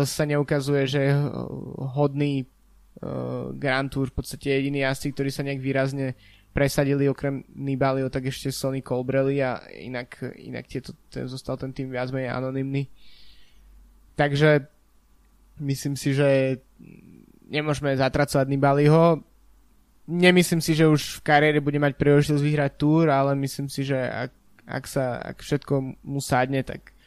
sa 0.08 0.24
neukazuje, 0.24 0.84
že 0.88 1.00
je 1.04 1.14
hodný 1.92 2.48
uh, 2.48 3.52
Grand 3.60 3.92
Tour, 3.92 4.08
v 4.08 4.24
podstate 4.24 4.56
jediný 4.56 4.88
jazdci, 4.88 5.12
ktorí 5.12 5.30
sa 5.36 5.44
nejak 5.44 5.60
výrazne 5.60 6.16
presadili 6.56 7.06
okrem 7.12 7.44
Nibalio, 7.54 8.10
tak 8.10 8.32
ešte 8.32 8.50
Sony 8.50 8.82
Colbrelli 8.82 9.44
a 9.44 9.62
inak, 9.70 10.18
inak 10.40 10.66
tieto, 10.66 10.96
ten, 11.12 11.28
zostal 11.28 11.60
ten 11.60 11.76
tým 11.76 11.92
viac 11.94 12.10
menej 12.10 12.34
anonymný. 12.34 12.90
Takže 14.18 14.66
myslím 15.62 15.96
si, 16.00 16.16
že 16.16 16.60
nemôžeme 17.48 17.94
zatracovať 17.96 18.48
Nibaliho. 18.50 19.22
Nemyslím 20.10 20.64
si, 20.64 20.74
že 20.74 20.90
už 20.90 21.22
v 21.22 21.26
kariére 21.28 21.60
bude 21.62 21.78
mať 21.78 21.94
príležitosť 22.00 22.42
vyhrať 22.42 22.72
túr, 22.82 23.14
ale 23.14 23.38
myslím 23.38 23.70
si, 23.70 23.86
že 23.86 24.00
ak, 24.00 24.32
ak 24.66 24.84
sa 24.90 25.22
ak 25.22 25.38
všetko 25.46 26.02
mu 26.02 26.20
sadne, 26.20 26.66
tak, 26.66 26.98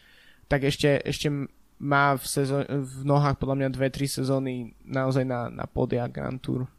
tak 0.47 0.63
ešte, 0.63 1.03
ešte 1.03 1.51
má 1.83 2.15
v, 2.15 2.25
sezó- 2.25 2.67
v 2.67 3.03
nohách 3.03 3.43
podľa 3.43 3.57
mňa 3.59 3.69
dve, 3.75 3.91
tri 3.91 4.07
sezóny 4.07 4.79
naozaj 4.87 5.27
na, 5.27 5.51
na 5.51 5.67
podia 5.67 6.07
Grand 6.07 6.39
Tour. 6.39 6.71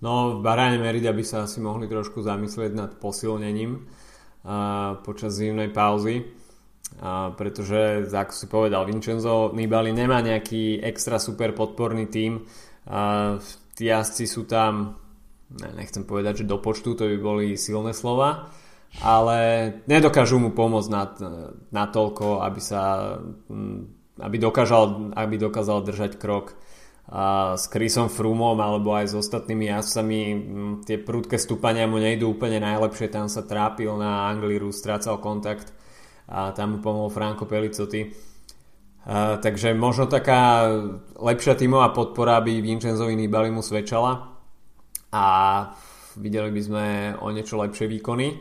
No 0.00 0.40
v 0.40 0.44
Baráne 0.44 0.80
Merida 0.80 1.12
by 1.12 1.24
sa 1.24 1.44
asi 1.44 1.60
mohli 1.60 1.84
trošku 1.88 2.24
zamyslieť 2.24 2.72
nad 2.72 2.90
posilnením 2.96 3.76
uh, 3.80 5.00
počas 5.04 5.36
zimnej 5.36 5.72
pauzy 5.72 6.24
a 7.00 7.34
pretože, 7.36 8.08
ako 8.08 8.32
si 8.32 8.46
povedal, 8.48 8.88
Vincenzo 8.88 9.52
Nibali 9.52 9.92
nemá 9.92 10.22
nejaký 10.24 10.80
extra 10.80 11.20
super 11.20 11.52
podporný 11.52 12.08
tím. 12.08 12.46
A 12.86 13.36
tí 13.74 13.90
jazdci 13.90 14.24
sú 14.24 14.46
tam 14.46 14.96
nechcem 15.50 16.02
povedať, 16.02 16.42
že 16.42 16.50
do 16.50 16.58
počtu 16.58 16.98
to 16.98 17.06
by 17.06 17.18
boli 17.18 17.46
silné 17.54 17.94
slova, 17.94 18.50
ale 19.02 19.38
nedokážu 19.86 20.40
mu 20.42 20.50
pomôcť 20.50 20.90
na, 20.90 21.04
na 21.70 21.84
toľko, 21.86 22.42
aby 22.42 22.60
sa 22.62 23.14
aby 24.20 24.36
dokázal, 24.40 25.12
aby 25.12 25.34
dokázal 25.36 25.84
držať 25.84 26.16
krok 26.16 26.56
a 27.06 27.54
s 27.54 27.70
Chrisom 27.70 28.10
Frumom 28.10 28.58
alebo 28.58 28.90
aj 28.90 29.14
s 29.14 29.14
ostatnými 29.14 29.70
jazdcami 29.70 30.18
tie 30.82 30.98
prúdke 30.98 31.38
stúpania 31.38 31.86
mu 31.86 32.02
nejdú 32.02 32.34
úplne 32.34 32.58
najlepšie, 32.58 33.14
tam 33.14 33.30
sa 33.30 33.46
trápil 33.46 33.94
na 33.94 34.26
Angliru, 34.26 34.74
strácal 34.74 35.22
kontakt 35.22 35.70
a 36.26 36.50
tam 36.50 36.74
mu 36.74 36.78
pomohol 36.82 37.14
Franco 37.14 37.46
Pelicotti. 37.46 38.10
Takže 39.38 39.70
možno 39.78 40.10
taká 40.10 40.66
lepšia 41.14 41.54
tímová 41.54 41.94
podpora 41.94 42.42
by 42.42 42.58
Vincenzovi 42.58 43.14
Nibali 43.14 43.54
mu 43.54 43.62
svedčala 43.62 44.34
a 45.14 45.24
videli 46.18 46.50
by 46.50 46.60
sme 46.66 46.84
o 47.22 47.30
niečo 47.30 47.54
lepšie 47.54 47.86
výkony 47.86 48.34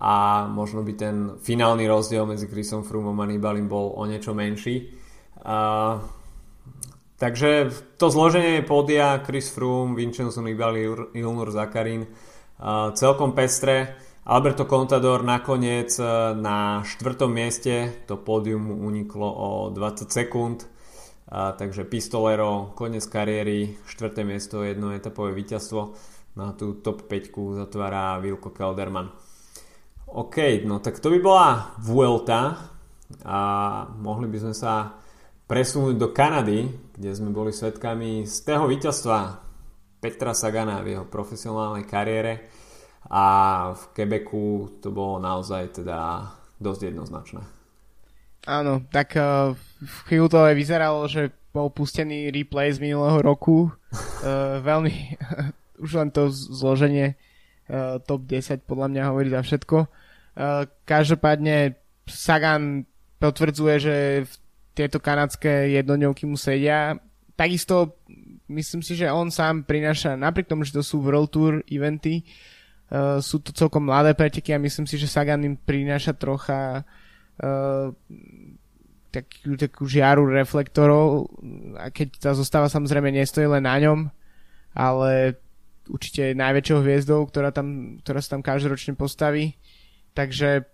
a 0.00 0.48
možno 0.48 0.80
by 0.80 0.92
ten 0.96 1.16
finálny 1.36 1.84
rozdiel 1.84 2.24
medzi 2.24 2.48
Chrisom 2.48 2.80
Froomom 2.80 3.20
a 3.20 3.28
Nibalim 3.28 3.68
bol 3.68 3.92
o 3.92 4.08
niečo 4.08 4.32
menší. 4.32 5.04
Takže 7.16 7.70
to 7.96 8.06
zloženie 8.10 8.60
je 8.60 8.68
podia 8.68 9.22
Chris 9.22 9.48
Froome, 9.48 9.94
Vincenzo 9.94 10.42
Nibali, 10.42 10.84
Ilnur 11.14 11.48
Zakarin 11.54 12.04
uh, 12.04 12.92
celkom 12.92 13.32
pestré. 13.32 13.96
Alberto 14.26 14.66
Contador 14.66 15.22
nakoniec 15.22 15.94
na 16.34 16.82
štvrtom 16.82 17.30
mieste 17.30 18.02
to 18.10 18.18
pódium 18.18 18.68
mu 18.68 18.74
uniklo 18.90 19.22
o 19.22 19.48
20 19.70 20.10
sekúnd. 20.10 20.66
Uh, 20.66 21.54
takže 21.54 21.86
Pistolero, 21.86 22.74
koniec 22.74 23.06
kariéry, 23.06 23.78
štvrté 23.86 24.26
miesto, 24.26 24.66
jedno 24.66 24.90
etapové 24.90 25.30
víťazstvo. 25.30 25.94
Na 26.36 26.52
tú 26.52 26.82
top 26.82 27.08
5 27.08 27.32
zatvára 27.64 28.18
Wilko 28.18 28.50
Kelderman. 28.50 29.08
OK, 30.10 30.62
no 30.66 30.82
tak 30.82 30.98
to 31.00 31.08
by 31.08 31.18
bola 31.22 31.48
Vuelta 31.80 32.70
a 33.24 33.38
mohli 33.96 34.26
by 34.26 34.38
sme 34.42 34.54
sa 34.54 35.05
presunúť 35.46 35.94
do 35.94 36.10
Kanady, 36.10 36.66
kde 36.98 37.10
sme 37.14 37.30
boli 37.30 37.54
svetkami 37.54 38.26
z 38.26 38.36
tého 38.42 38.66
víťazstva 38.66 39.46
Petra 40.02 40.34
Sagana 40.34 40.82
v 40.82 40.98
jeho 40.98 41.06
profesionálnej 41.06 41.86
kariére 41.86 42.50
a 43.06 43.24
v 43.72 43.82
Quebecu 43.94 44.78
to 44.82 44.90
bolo 44.90 45.22
naozaj 45.22 45.82
teda 45.82 46.26
dosť 46.58 46.90
jednoznačné. 46.90 47.42
Áno, 48.46 48.86
tak 48.90 49.18
uh, 49.18 49.54
v 49.82 49.96
chvíľu 50.06 50.26
to 50.30 50.38
aj 50.42 50.54
vyzeralo, 50.54 51.06
že 51.10 51.34
bol 51.50 51.70
pustený 51.70 52.30
replay 52.30 52.70
z 52.70 52.78
minulého 52.78 53.18
roku. 53.22 53.70
Uh, 54.22 54.62
veľmi, 54.62 55.18
už 55.84 55.90
len 55.98 56.10
to 56.14 56.30
zloženie 56.30 57.18
uh, 57.70 57.98
top 58.02 58.26
10 58.26 58.62
podľa 58.66 58.86
mňa 58.90 59.02
hovorí 59.10 59.28
za 59.30 59.42
všetko. 59.42 59.76
Uh, 60.36 60.68
každopádne 60.86 61.74
Sagan 62.06 62.86
potvrdzuje, 63.18 63.74
že 63.82 63.96
v 64.26 64.32
tieto 64.76 65.00
kanadské 65.00 65.72
jednodňovky 65.80 66.28
mu 66.28 66.36
sedia. 66.36 67.00
Takisto 67.32 67.96
myslím 68.52 68.84
si, 68.84 68.92
že 68.92 69.08
on 69.08 69.32
sám 69.32 69.64
prináša, 69.64 70.14
napriek 70.20 70.52
tomu, 70.52 70.68
že 70.68 70.76
to 70.76 70.84
sú 70.84 71.00
World 71.00 71.32
Tour 71.32 71.64
eventy, 71.66 72.20
uh, 72.92 73.18
sú 73.24 73.40
to 73.40 73.56
celkom 73.56 73.88
mladé 73.88 74.12
preteky 74.12 74.52
a 74.52 74.60
myslím 74.60 74.84
si, 74.84 75.00
že 75.00 75.08
Sagan 75.08 75.48
im 75.48 75.56
prináša 75.56 76.12
trocha 76.12 76.84
uh, 77.40 77.88
takú, 79.10 79.56
takú 79.56 79.88
žiaru 79.88 80.28
reflektorov 80.28 81.32
a 81.80 81.88
keď 81.88 82.20
tá 82.20 82.30
zostáva 82.36 82.68
samozrejme 82.68 83.08
nestojí 83.08 83.48
len 83.48 83.64
na 83.64 83.76
ňom, 83.80 84.12
ale 84.76 85.40
určite 85.88 86.36
najväčšou 86.36 86.78
hviezdou, 86.84 87.24
ktorá, 87.30 87.54
tam, 87.54 87.98
ktorá 88.04 88.20
sa 88.20 88.36
tam 88.36 88.42
každoročne 88.44 88.98
postaví. 88.98 89.56
Takže 90.12 90.68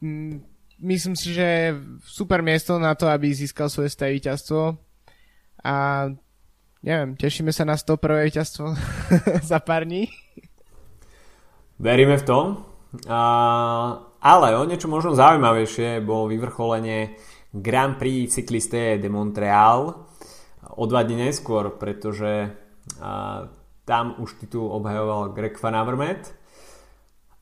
mm, 0.00 0.55
myslím 0.80 1.16
si, 1.16 1.32
že 1.32 1.76
super 2.04 2.44
miesto 2.44 2.76
na 2.76 2.92
to, 2.94 3.08
aby 3.08 3.32
získal 3.32 3.72
svoje 3.72 3.92
sté 3.92 4.12
víťazstvo 4.12 4.76
a 5.64 5.74
neviem, 6.84 7.16
tešíme 7.16 7.50
sa 7.50 7.64
na 7.64 7.76
101. 7.76 8.28
víťazstvo 8.30 8.66
za 9.50 9.58
pár 9.64 9.88
dní. 9.88 10.08
Veríme 11.76 12.16
v 12.16 12.24
to. 12.24 12.38
A, 13.10 13.20
ale 14.20 14.56
o 14.56 14.64
niečo 14.64 14.88
možno 14.88 15.12
zaujímavejšie 15.12 16.00
bolo 16.00 16.32
vyvrcholenie 16.32 17.18
Grand 17.52 18.00
Prix 18.00 18.32
Cycliste 18.32 18.96
de 18.96 19.08
Montreal 19.12 20.08
o 20.76 20.84
dva 20.88 21.04
dní 21.04 21.28
neskôr, 21.28 21.76
pretože 21.76 22.52
a, 23.00 23.44
tam 23.84 24.16
už 24.18 24.40
titul 24.40 24.72
obhajoval 24.72 25.36
Greg 25.36 25.60
Van 25.60 25.76
Avermaet 25.76 26.32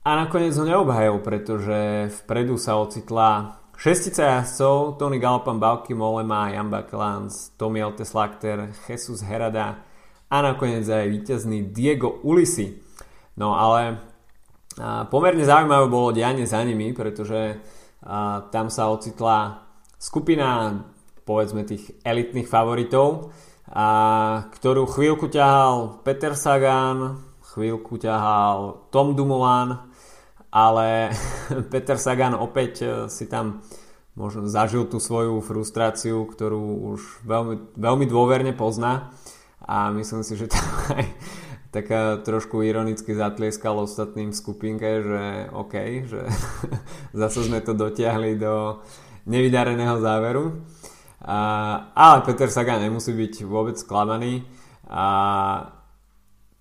a 0.05 0.11
nakoniec 0.20 0.52
ho 0.61 0.68
neobhajil, 0.68 1.16
pretože 1.24 2.12
vpredu 2.22 2.61
sa 2.61 2.76
ocitla 2.76 3.57
šestica 3.72 4.36
jazdcov, 4.36 5.00
Tony 5.00 5.16
Galopan, 5.16 5.57
Balky 5.57 5.96
Molema, 5.96 6.52
Jan 6.52 6.68
Bakelans, 6.68 7.57
Tommy 7.57 7.80
Alteslakter, 7.80 8.68
Jesus 8.84 9.24
Herada 9.24 9.80
a 10.28 10.36
nakoniec 10.44 10.84
aj 10.84 11.09
víťazný 11.09 11.72
Diego 11.72 12.20
Ulisi. 12.20 12.76
No 13.40 13.57
ale 13.57 13.96
a, 14.76 15.09
pomerne 15.09 15.40
zaujímavé 15.40 15.88
bolo 15.88 16.12
dianie 16.12 16.44
za 16.44 16.61
nimi, 16.61 16.92
pretože 16.92 17.57
a, 18.05 18.44
tam 18.52 18.68
sa 18.68 18.92
ocitla 18.92 19.64
skupina 19.96 20.84
povedzme 21.24 21.64
tých 21.64 21.96
elitných 22.05 22.44
favoritov 22.44 23.32
a 23.72 23.88
ktorú 24.52 24.84
chvíľku 24.84 25.32
ťahal 25.32 26.05
Peter 26.05 26.36
Sagan, 26.36 27.24
chvíľku 27.57 27.96
ťahal 27.96 28.90
Tom 28.92 29.16
Dumoulin, 29.16 29.93
ale 30.55 31.11
Peter 31.74 31.98
Sagan 31.98 32.38
opäť 32.38 32.72
e, 32.80 32.86
si 33.11 33.26
tam 33.26 33.66
možno 34.14 34.46
zažil 34.46 34.86
tú 34.86 35.02
svoju 35.02 35.42
frustráciu, 35.42 36.22
ktorú 36.30 36.94
už 36.94 37.26
veľmi, 37.26 37.74
veľmi 37.74 38.07
dôverne 38.07 38.55
pozná 38.55 39.11
a 39.59 39.90
myslím 39.90 40.22
si, 40.22 40.38
že 40.38 40.46
tam 40.55 40.62
aj 40.94 41.05
taká 41.74 42.22
trošku 42.22 42.62
ironicky 42.62 43.18
zatlieskal 43.18 43.74
ostatným 43.82 44.30
v 44.30 44.38
skupinke, 44.38 45.02
že 45.02 45.50
OK, 45.50 45.74
že 46.07 46.22
zase 47.20 47.50
sme 47.50 47.59
to 47.59 47.74
dotiahli 47.74 48.38
do 48.38 48.78
nevydareného 49.26 49.98
záveru. 49.98 50.62
A, 51.24 51.38
ale 51.96 52.22
Peter 52.22 52.46
Sagan 52.52 52.84
nemusí 52.84 53.11
byť 53.11 53.48
vôbec 53.48 53.74
sklamaný. 53.80 54.44
A 54.86 55.07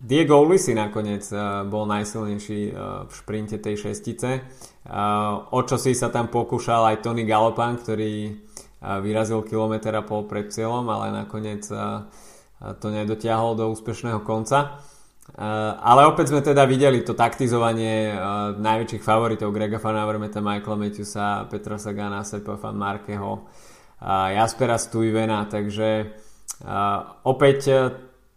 Diego 0.04 0.43
Ulisi 0.43 0.76
nakoniec 0.76 1.24
uh, 1.32 1.64
bol 1.64 1.88
najsilnejší 1.88 2.76
uh, 2.76 3.08
v 3.08 3.12
šprinte 3.16 3.56
tej 3.64 3.88
šestice. 3.88 4.43
Uh, 4.84 5.47
o 5.56 5.64
čo 5.64 5.80
si 5.80 5.95
sa 5.95 6.12
tam 6.12 6.28
pokúšal 6.28 6.91
aj 6.91 7.08
Tony 7.08 7.24
Galopan, 7.24 7.80
ktorý 7.80 8.36
vyrazil 8.84 9.47
kilometr 9.47 9.95
a 9.95 10.04
pol 10.04 10.28
pred 10.28 10.51
cieľom, 10.51 10.84
ale 10.91 11.24
nakoniec 11.24 11.64
to 12.84 12.88
nedotiahol 12.91 13.56
do 13.56 13.72
úspešného 13.72 14.20
konca. 14.28 14.84
Ale 15.80 16.04
opäť 16.04 16.36
sme 16.36 16.43
teda 16.43 16.68
videli 16.68 16.99
to 16.99 17.16
taktizovanie 17.16 18.12
najväčších 18.60 18.99
favoritov 18.99 19.56
Grega 19.56 19.80
Van 19.80 19.95
Avermeta, 19.95 20.43
Michaela 20.43 20.76
Matthewsa, 20.76 21.47
Petra 21.47 21.80
Sagana, 21.80 22.28
Sepa 22.28 22.60
Van 22.60 22.76
Markeho, 22.76 23.47
Jaspera 24.36 24.76
Stuyvena, 24.76 25.47
takže 25.47 26.20
opäť 27.24 27.60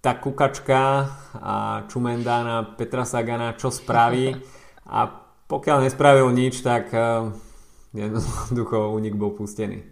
tá 0.07 0.23
kukačka 0.23 1.11
a 1.35 1.83
Čumendána 1.91 2.79
Petra 2.79 3.03
Sagana 3.03 3.59
čo 3.59 3.75
spraví 3.75 4.39
a 4.87 5.11
pokiaľ 5.51 5.83
nespravil 5.83 6.31
nič, 6.31 6.63
tak 6.63 6.95
e, 6.95 7.35
jednoducho 7.91 8.95
únik 8.95 9.19
bol 9.19 9.35
pustený. 9.35 9.83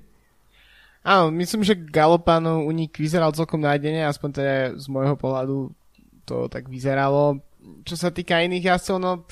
Áno, 1.02 1.34
myslím, 1.34 1.66
že 1.66 1.74
Galopánov 1.74 2.62
únik 2.62 2.94
vyzeral 2.94 3.34
celkom 3.34 3.58
nájdene, 3.58 4.06
aspoň 4.06 4.30
teda 4.30 4.54
z 4.78 4.86
môjho 4.86 5.18
pohľadu 5.18 5.74
to 6.22 6.46
tak 6.46 6.70
vyzeralo. 6.70 7.42
Čo 7.82 7.98
sa 7.98 8.14
týka 8.14 8.38
iných 8.38 8.70
jazdcov, 8.70 8.96
no 9.02 9.12
uh, 9.18 9.22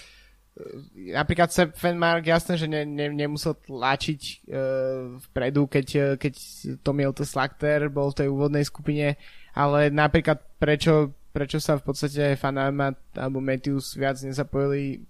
napríklad 1.14 1.48
Sepp 1.48 1.78
Fenmark, 1.78 2.26
jasné, 2.26 2.58
že 2.58 2.66
ne, 2.66 2.84
ne, 2.84 3.06
nemusel 3.08 3.54
tlačiť 3.54 4.20
uh, 4.50 5.16
vpredu, 5.30 5.64
keď, 5.64 5.86
e, 5.94 6.06
keď 6.20 6.34
to 6.82 7.24
Slakter 7.24 7.88
bol 7.88 8.12
v 8.12 8.18
tej 8.18 8.28
úvodnej 8.28 8.66
skupine, 8.66 9.16
ale 9.56 9.88
napríklad 9.88 10.51
prečo, 10.62 11.10
prečo 11.34 11.58
sa 11.58 11.74
v 11.74 11.90
podstate 11.90 12.38
Fanama 12.38 12.94
alebo 13.18 13.42
Matthews 13.42 13.98
viac 13.98 14.22
nezapojili 14.22 15.02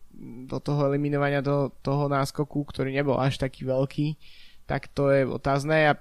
do 0.48 0.56
toho 0.56 0.88
eliminovania 0.88 1.44
do 1.44 1.68
toho 1.84 2.08
náskoku, 2.08 2.64
ktorý 2.64 2.88
nebol 2.88 3.20
až 3.20 3.36
taký 3.36 3.68
veľký, 3.68 4.16
tak 4.64 4.88
to 4.96 5.12
je 5.12 5.28
otázne 5.28 5.92
a 5.92 6.00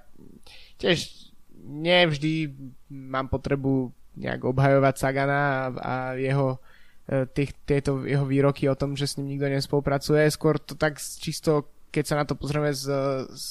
tiež 0.79 1.27
nevždy 1.67 2.55
mám 2.87 3.27
potrebu 3.27 3.91
nejak 4.15 4.47
obhajovať 4.47 4.95
Sagana 4.95 5.39
a, 5.39 5.55
a 5.75 5.93
jeho 6.15 6.63
E, 7.11 7.27
tých, 7.27 7.51
tieto 7.67 8.07
jeho 8.07 8.23
výroky 8.23 8.71
o 8.71 8.79
tom, 8.79 8.95
že 8.95 9.09
s 9.09 9.19
ním 9.19 9.35
nikto 9.35 9.51
nespolupracuje. 9.51 10.31
Skôr 10.31 10.55
to 10.61 10.79
tak 10.79 10.95
čisto, 11.01 11.67
keď 11.91 12.03
sa 12.07 12.15
na 12.21 12.23
to 12.23 12.39
pozrieme 12.39 12.71
z, 12.71 12.87
z 13.27 13.45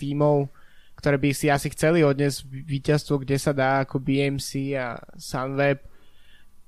tímov, 0.00 0.48
ktoré 1.02 1.18
by 1.18 1.34
si 1.34 1.50
asi 1.50 1.66
chceli 1.74 2.06
odniesť 2.06 2.46
víťazstvo, 2.46 3.26
kde 3.26 3.34
sa 3.34 3.50
dá 3.50 3.82
ako 3.82 3.98
BMC 3.98 4.78
a 4.78 5.02
Sunweb, 5.18 5.82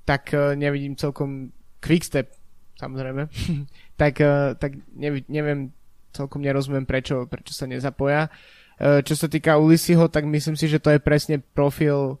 tak 0.03 0.35
e, 0.35 0.59
nevidím 0.59 0.99
celkom 0.99 1.55
Quickstep, 1.79 2.35
samozrejme, 2.75 3.31
tak, 4.01 4.19
uh, 4.19 4.57
tak 4.59 4.75
neviem, 4.99 5.71
celkom 6.11 6.43
nerozumiem, 6.43 6.83
prečo, 6.83 7.23
prečo 7.29 7.55
sa 7.55 7.63
nezapoja. 7.69 8.27
Uh, 8.75 8.99
čo 9.05 9.15
sa 9.15 9.31
týka 9.31 9.55
Ulisiho, 9.55 10.11
tak 10.11 10.27
myslím 10.27 10.59
si, 10.59 10.67
že 10.67 10.83
to 10.83 10.91
je 10.91 10.99
presne 10.99 11.39
profil 11.39 12.19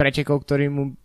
pretekov, 0.00 0.48
ktorý 0.48 0.72
mu 0.72 0.96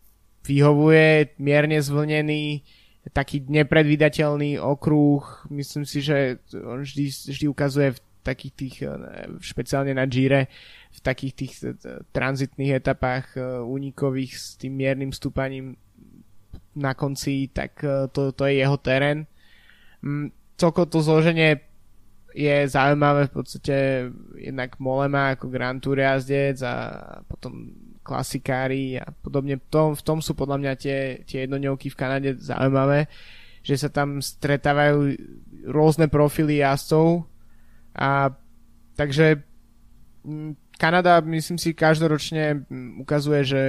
vyhovuje, 0.47 1.35
mierne 1.35 1.83
zvlnený, 1.83 2.63
taký 3.11 3.43
nepredvídateľný 3.43 4.55
okruh. 4.55 5.19
Myslím 5.51 5.83
si, 5.83 5.99
že 5.99 6.39
on 6.55 6.87
vždy, 6.87 7.11
vždy 7.11 7.45
ukazuje 7.51 7.91
v 7.91 8.03
takých 8.27 8.53
tých, 8.53 8.75
eh, 8.83 8.91
špeciálne 9.39 9.95
na 9.95 10.03
Gire, 10.03 10.51
v 10.91 10.99
takých 10.99 11.33
tých 11.33 11.53
eh, 11.63 11.71
tranzitných 12.11 12.83
etapách 12.83 13.25
eh, 13.39 13.43
únikových 13.63 14.31
s 14.35 14.45
tým 14.59 14.75
miernym 14.75 15.15
stúpaním 15.15 15.79
na 16.77 16.93
konci, 16.93 17.49
tak 17.49 17.81
to, 18.13 18.37
to 18.37 18.43
je 18.45 18.61
jeho 18.61 18.77
terén. 18.77 19.25
Mm, 20.05 20.29
celko 20.61 20.85
to 20.85 21.01
zloženie 21.01 21.57
je 22.37 22.69
zaujímavé 22.69 23.25
v 23.25 23.33
podstate 23.33 23.75
jednak 24.37 24.77
Molema 24.77 25.33
ako 25.33 25.49
Grand 25.49 25.81
Tour 25.81 25.97
jazdec 25.97 26.61
a 26.61 27.01
potom 27.25 27.73
klasikári 28.05 29.01
a 29.01 29.09
podobne. 29.09 29.57
V 29.57 29.67
tom, 29.73 29.87
v 29.97 30.03
tom 30.05 30.21
sú 30.21 30.37
podľa 30.37 30.57
mňa 30.61 30.73
tie, 30.77 30.99
tie 31.25 31.49
jednodňovky 31.49 31.89
v 31.89 31.97
Kanade 31.97 32.29
zaujímavé, 32.37 33.09
že 33.65 33.75
sa 33.75 33.89
tam 33.89 34.21
stretávajú 34.21 35.17
rôzne 35.67 36.07
profily 36.07 36.61
jazdcov 36.61 37.25
a 37.97 38.29
takže 38.93 39.41
mm, 40.23 40.77
Kanada 40.77 41.19
myslím 41.25 41.57
si 41.57 41.73
každoročne 41.73 42.69
mm, 42.69 43.01
ukazuje, 43.01 43.41
že 43.43 43.63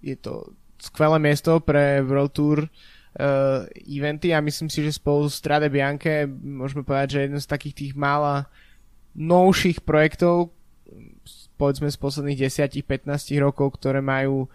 je 0.00 0.16
to 0.16 0.54
skvelé 0.78 1.18
miesto 1.18 1.58
pre 1.58 2.00
World 2.06 2.32
Tour 2.32 2.58
uh, 2.62 3.66
eventy 3.82 4.30
a 4.30 4.44
myslím 4.44 4.70
si, 4.70 4.86
že 4.86 4.94
spolu 4.94 5.26
s 5.26 5.42
Strade 5.42 5.66
Bianche 5.66 6.28
môžeme 6.28 6.86
povedať, 6.86 7.08
že 7.18 7.24
jeden 7.26 7.40
z 7.42 7.50
takých 7.50 7.74
tých 7.74 7.92
mála 7.98 8.46
novších 9.16 9.82
projektov, 9.82 10.52
povedzme 11.56 11.88
z 11.88 11.98
posledných 11.98 12.46
10-15 12.46 13.08
rokov, 13.40 13.80
ktoré 13.80 14.04
majú 14.04 14.46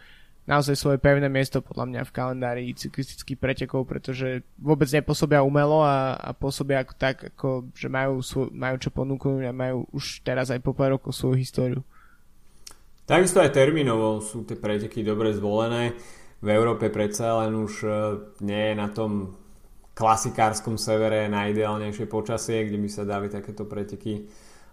naozaj 0.51 0.75
svoje 0.75 0.99
pevné 0.99 1.31
miesto 1.31 1.63
podľa 1.63 1.87
mňa 1.87 2.01
v 2.03 2.11
kalendári 2.11 2.63
cyklistických 2.75 3.39
pretekov, 3.39 3.87
pretože 3.87 4.43
vôbec 4.59 4.91
nepôsobia 4.91 5.39
umelo 5.39 5.79
a, 5.79 6.19
a 6.19 6.35
pôsobia 6.35 6.83
ako 6.83 6.93
tak, 6.99 7.31
ako, 7.31 7.71
že 7.71 7.87
majú, 7.87 8.19
svoj, 8.19 8.51
majú 8.51 8.75
čo 8.75 8.91
ponúknuť 8.91 9.47
a 9.47 9.55
majú 9.55 9.87
už 9.95 10.19
teraz 10.27 10.51
aj 10.51 10.59
po 10.59 10.75
pár 10.75 10.99
rokov 10.99 11.15
svoju 11.15 11.39
históriu. 11.39 11.79
Takisto 13.07 13.39
aj 13.39 13.55
termínovo 13.55 14.19
sú 14.19 14.43
tie 14.43 14.59
preteky 14.59 15.07
dobre 15.07 15.31
zvolené. 15.31 15.95
V 16.43 16.47
Európe 16.51 16.91
predsa 16.91 17.47
len 17.47 17.55
už 17.55 17.73
e, 17.83 17.89
nie 18.43 18.71
je 18.71 18.75
na 18.75 18.91
tom 18.91 19.39
klasikárskom 19.95 20.75
severe 20.75 21.31
najideálnejšie 21.31 22.11
počasie, 22.11 22.67
kde 22.67 22.79
by 22.79 22.89
sa 22.91 23.03
dali 23.07 23.27
takéto 23.31 23.63
preteky 23.67 24.27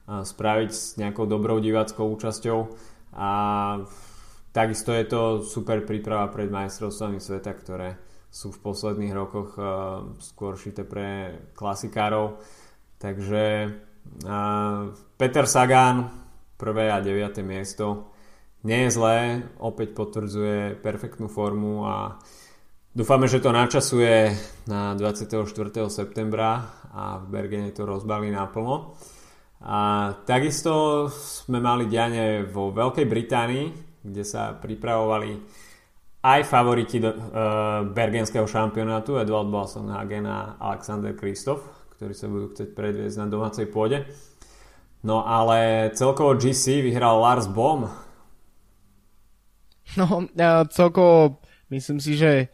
spraviť 0.08 0.70
s 0.72 0.96
nejakou 0.96 1.28
dobrou 1.28 1.60
diváckou 1.60 2.08
účasťou 2.16 2.58
a 3.12 3.30
takisto 4.58 4.90
je 4.90 5.06
to 5.06 5.22
super 5.46 5.86
príprava 5.86 6.26
pred 6.34 6.50
majstrovstvami 6.50 7.22
sveta, 7.22 7.54
ktoré 7.54 7.94
sú 8.26 8.50
v 8.50 8.58
posledných 8.58 9.14
rokoch 9.14 9.54
skôr 10.18 10.58
šité 10.58 10.82
pre 10.82 11.38
klasikárov. 11.54 12.42
Takže 12.98 13.70
Peter 15.14 15.46
Sagan, 15.46 16.10
prvé 16.58 16.90
a 16.90 16.98
9. 16.98 17.38
miesto, 17.46 18.10
nie 18.66 18.90
je 18.90 18.98
zlé, 18.98 19.46
opäť 19.62 19.94
potvrdzuje 19.94 20.82
perfektnú 20.82 21.30
formu 21.30 21.86
a 21.86 22.18
dúfame, 22.90 23.30
že 23.30 23.38
to 23.38 23.54
načasuje 23.54 24.34
na 24.66 24.98
24. 24.98 25.46
septembra 25.86 26.66
a 26.90 27.22
v 27.22 27.30
Bergene 27.30 27.70
to 27.70 27.86
rozbalí 27.86 28.34
naplno. 28.34 28.98
A 29.62 30.10
takisto 30.26 31.06
sme 31.10 31.62
mali 31.62 31.86
dianie 31.86 32.42
vo 32.42 32.74
Veľkej 32.74 33.06
Británii, 33.06 33.87
kde 34.10 34.24
sa 34.24 34.56
pripravovali 34.56 35.38
aj 36.24 36.40
favoriti 36.44 36.98
do, 36.98 37.14
uh, 37.14 37.86
bergenského 37.86 38.44
šampionátu 38.44 39.20
Edward 39.22 39.48
Hagen 39.92 40.26
a 40.26 40.58
Alexander 40.58 41.14
Kristof, 41.14 41.62
ktorí 41.96 42.12
sa 42.12 42.26
budú 42.26 42.50
chcieť 42.50 42.74
predviesť 42.74 43.16
na 43.22 43.26
domácej 43.30 43.70
pôde. 43.70 44.02
No 45.06 45.22
ale 45.22 45.90
celkovo 45.94 46.34
GC 46.34 46.82
vyhral 46.82 47.22
Lars 47.22 47.46
Bohm. 47.46 47.86
No, 49.94 50.26
uh, 50.26 50.66
celkovo 50.68 51.38
myslím 51.70 52.02
si, 52.02 52.18
že 52.18 52.50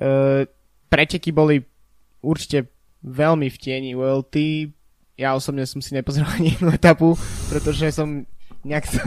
uh, 0.00 0.48
preteky 0.88 1.30
boli 1.30 1.62
určite 2.24 2.72
veľmi 3.04 3.52
v 3.52 3.56
tieni 3.60 3.92
ULT 3.92 4.34
ja 5.20 5.36
osobne 5.36 5.68
som 5.68 5.84
si 5.84 5.92
nepozeral 5.92 6.32
ani 6.40 6.56
jednu 6.56 6.72
etapu, 6.72 7.12
pretože 7.52 7.92
som 7.92 8.24
nejak 8.64 8.88
to 8.88 9.04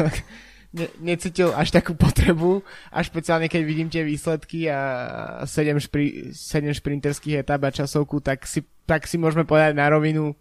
ne, 0.73 0.89
necítil 0.99 1.53
až 1.53 1.69
takú 1.69 1.93
potrebu 1.93 2.65
a 2.89 2.99
špeciálne 3.05 3.47
keď 3.47 3.61
vidím 3.63 3.87
tie 3.87 4.01
výsledky 4.01 4.67
a 4.67 5.45
7, 5.45 5.77
špri, 5.79 6.33
7 6.33 6.73
šprinterských 6.73 7.45
etap 7.45 7.61
a 7.63 7.71
časovku, 7.71 8.19
tak 8.19 8.49
si, 8.49 8.65
tak 8.89 9.05
si 9.05 9.21
môžeme 9.21 9.45
povedať 9.45 9.77
na 9.77 9.87
rovinu, 9.87 10.33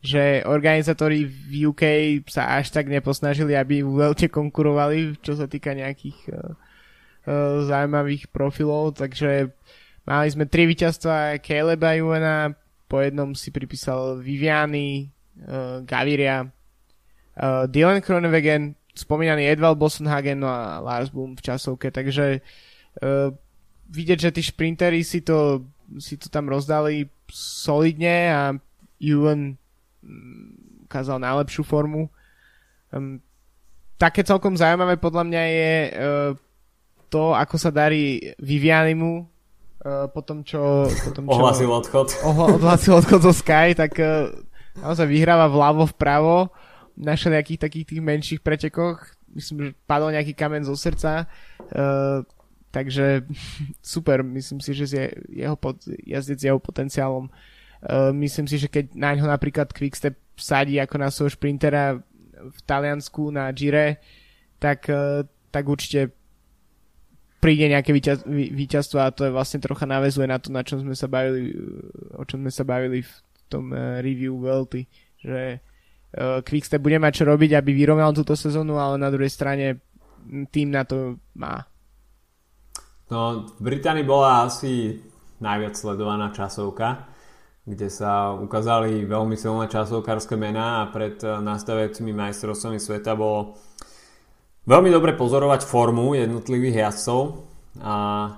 že 0.00 0.44
organizátori 0.44 1.26
v 1.26 1.72
UK 1.72 1.82
sa 2.30 2.56
až 2.56 2.72
tak 2.72 2.88
neposnažili, 2.88 3.56
aby 3.56 3.82
v 3.84 4.14
konkurovali, 4.28 5.18
čo 5.20 5.36
sa 5.36 5.50
týka 5.50 5.74
nejakých 5.76 6.18
uh, 6.30 6.36
uh, 7.26 7.64
zaujímavých 7.66 8.30
profilov, 8.30 8.96
takže 8.96 9.50
mali 10.06 10.28
sme 10.30 10.46
tri 10.46 10.64
víťazstva 10.70 11.42
Caleba 11.42 11.98
Juena, 11.98 12.54
po 12.86 13.02
jednom 13.02 13.34
si 13.34 13.50
pripísal 13.50 14.22
Viviany, 14.22 15.10
uh, 15.42 15.82
Gaviria, 15.82 16.46
uh, 16.46 17.66
Dylan 17.66 17.98
Kronewegen, 17.98 18.78
spomínaný 18.96 19.52
Edvald 19.52 19.76
Bossenhagen 19.76 20.40
no 20.40 20.48
a 20.48 20.80
Lars 20.80 21.12
Boom 21.12 21.36
v 21.36 21.44
časovke, 21.44 21.92
takže 21.92 22.40
uh, 22.40 23.28
vidieť, 23.92 24.18
že 24.18 24.34
tí 24.34 24.42
šprintery 24.42 25.04
si 25.04 25.20
to, 25.22 25.68
si 26.00 26.16
to 26.16 26.32
tam 26.32 26.48
rozdali 26.48 27.06
solidne 27.30 28.16
a 28.32 28.42
Ewan 28.96 29.60
mm, 30.00 30.88
ukázal 30.88 31.20
najlepšiu 31.20 31.62
formu. 31.62 32.08
Um, 32.90 33.20
také 34.00 34.24
celkom 34.24 34.56
zaujímavé 34.56 34.96
podľa 34.96 35.24
mňa 35.28 35.42
je 35.44 35.74
uh, 35.76 35.90
to, 37.12 37.36
ako 37.36 37.56
sa 37.60 37.70
darí 37.70 38.32
Vivianimu 38.40 39.12
uh, 39.22 40.08
po 40.10 40.20
tom, 40.24 40.42
čo... 40.42 40.88
Po 40.88 41.12
tom, 41.12 41.28
čo 41.28 41.36
ohlasil 41.36 41.70
odchod. 41.70 42.08
Ohlasil 42.24 42.92
odchod 42.96 43.20
zo 43.22 43.32
Sky, 43.36 43.76
tak 43.76 43.94
uh, 44.00 44.32
naozaj 44.80 45.06
vyhráva 45.06 45.52
vľavo, 45.52 45.84
vpravo 45.92 46.48
na 46.96 47.12
nejakých 47.14 47.60
takých 47.60 47.86
tých 47.92 48.02
menších 48.02 48.40
pretekoch. 48.40 49.04
Myslím, 49.36 49.70
že 49.70 49.70
padol 49.84 50.16
nejaký 50.16 50.32
kamen 50.32 50.64
zo 50.64 50.72
srdca. 50.72 51.28
Uh, 51.68 52.24
takže 52.72 53.28
super, 53.84 54.24
myslím 54.24 54.64
si, 54.64 54.72
že 54.72 54.84
je 54.88 55.04
jeho 55.44 55.56
pod, 55.56 55.76
jazdec 56.08 56.40
jeho 56.40 56.56
potenciálom. 56.56 57.28
Uh, 57.84 58.10
myslím 58.16 58.48
si, 58.48 58.56
že 58.56 58.72
keď 58.72 58.96
na 58.96 59.12
ňo 59.12 59.28
napríklad 59.28 59.76
Quickstep 59.76 60.16
sadí 60.40 60.80
ako 60.80 60.96
na 60.96 61.12
svojho 61.12 61.36
šprintera 61.36 62.00
v 62.36 62.58
Taliansku 62.64 63.28
na 63.28 63.52
Gire, 63.52 64.00
tak, 64.56 64.88
uh, 64.88 65.28
tak 65.52 65.68
určite 65.68 66.16
príde 67.36 67.68
nejaké 67.68 67.92
víťaz, 67.92 68.24
víťazstvo 68.26 68.98
a 69.04 69.12
to 69.12 69.28
je 69.28 69.36
vlastne 69.36 69.60
trocha 69.60 69.84
navezuje 69.84 70.24
na 70.24 70.40
to, 70.40 70.48
na 70.48 70.64
čom 70.64 70.80
sme 70.80 70.96
sa 70.96 71.04
bavili, 71.04 71.52
o 72.16 72.24
čom 72.24 72.40
sme 72.40 72.50
sa 72.50 72.64
bavili 72.64 73.04
v 73.04 73.12
tom 73.52 73.70
review 74.00 74.40
Welty, 74.40 74.88
že 75.20 75.60
Quickstep 76.16 76.80
bude 76.80 76.96
mať 76.96 77.22
čo 77.22 77.24
robiť, 77.28 77.58
aby 77.58 77.70
vyrovnal 77.76 78.14
túto 78.14 78.38
sezónu, 78.38 78.78
ale 78.78 78.96
na 78.96 79.10
druhej 79.10 79.28
strane 79.28 79.82
tým 80.50 80.72
na 80.72 80.82
to 80.86 81.18
má. 81.36 81.66
No, 83.06 83.46
v 83.58 83.60
Británii 83.62 84.02
bola 84.02 84.50
asi 84.50 84.98
najviac 85.38 85.78
sledovaná 85.78 86.34
časovka, 86.34 87.06
kde 87.62 87.86
sa 87.86 88.34
ukázali 88.34 89.06
veľmi 89.06 89.38
silné 89.38 89.70
časovkárske 89.70 90.34
mená 90.34 90.86
a 90.86 90.90
pred 90.90 91.18
e, 91.22 91.38
nastavujúcimi 91.38 92.10
majstrovstvami 92.14 92.78
sveta 92.78 93.14
bolo 93.14 93.58
veľmi 94.66 94.90
dobre 94.90 95.14
pozorovať 95.14 95.66
formu 95.66 96.18
jednotlivých 96.18 96.88
jazdcov 96.88 97.46
a 97.82 97.96
e, 98.26 98.30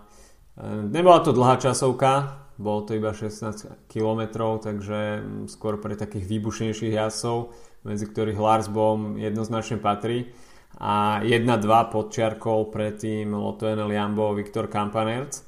nebola 0.93 1.25
to 1.25 1.33
dlhá 1.33 1.57
časovka, 1.61 2.38
bolo 2.59 2.83
to 2.83 2.99
iba 2.99 3.15
16 3.15 3.87
km, 3.87 4.21
takže 4.59 5.23
skôr 5.47 5.79
pre 5.79 5.95
takých 5.95 6.27
výbušnejších 6.27 6.99
jazdcov, 6.99 7.55
medzi 7.87 8.05
ktorých 8.11 8.39
Lars 8.39 8.67
Bohm 8.67 9.15
jednoznačne 9.15 9.79
patrí. 9.79 10.35
A 10.83 11.23
1-2 11.23 11.47
podčiarkol 11.95 12.75
predtým 12.75 13.31
Lotto 13.31 13.71
NL 13.71 13.95
Jambo 13.95 14.35
Viktor 14.35 14.67
Kampanerc. 14.67 15.47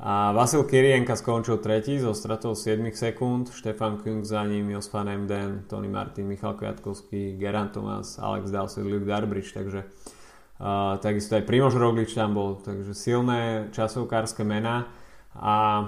A 0.00 0.32
Vasil 0.32 0.64
Kirienka 0.64 1.12
skončil 1.12 1.60
tretí 1.60 2.00
so 2.00 2.16
stratou 2.16 2.56
7 2.56 2.82
sekúnd, 2.88 3.52
Štefan 3.52 4.00
Kung 4.00 4.24
za 4.24 4.42
ním, 4.42 4.72
Jos 4.72 4.88
van 4.88 5.12
Emden, 5.12 5.68
Tony 5.68 5.92
Martin, 5.92 6.24
Michal 6.24 6.56
Kviatkovský, 6.56 7.36
Gerant 7.36 7.70
Thomas, 7.76 8.16
Alex 8.16 8.48
Dowsett, 8.48 8.88
Luke 8.88 9.04
Darbridge, 9.04 9.52
takže 9.52 9.84
uh, 9.84 10.96
takisto 11.04 11.36
aj 11.36 11.44
Primož 11.44 11.76
Roglič 11.76 12.16
tam 12.16 12.32
bol, 12.32 12.56
takže 12.64 12.96
silné 12.96 13.68
časovkárske 13.76 14.40
mená. 14.40 14.88
A 15.36 15.84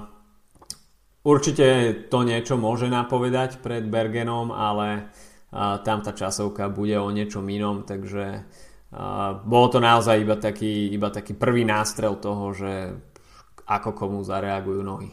určite 1.22 1.66
to 2.10 2.18
niečo 2.26 2.58
môže 2.58 2.90
napovedať 2.90 3.62
pred 3.62 3.86
Bergenom, 3.86 4.50
ale 4.52 5.10
tam 5.84 5.98
tá 6.00 6.16
časovka 6.16 6.72
bude 6.72 6.96
o 6.96 7.12
niečom 7.12 7.44
inom, 7.44 7.84
takže 7.84 8.46
bolo 9.44 9.66
to 9.68 9.78
naozaj 9.80 10.20
iba 10.20 10.36
taký, 10.36 10.92
iba 10.92 11.08
taký 11.08 11.36
prvý 11.36 11.64
nástrel 11.64 12.16
toho, 12.16 12.52
že 12.56 12.72
ako 13.68 13.90
komu 13.96 14.20
zareagujú 14.24 14.80
nohy. 14.84 15.10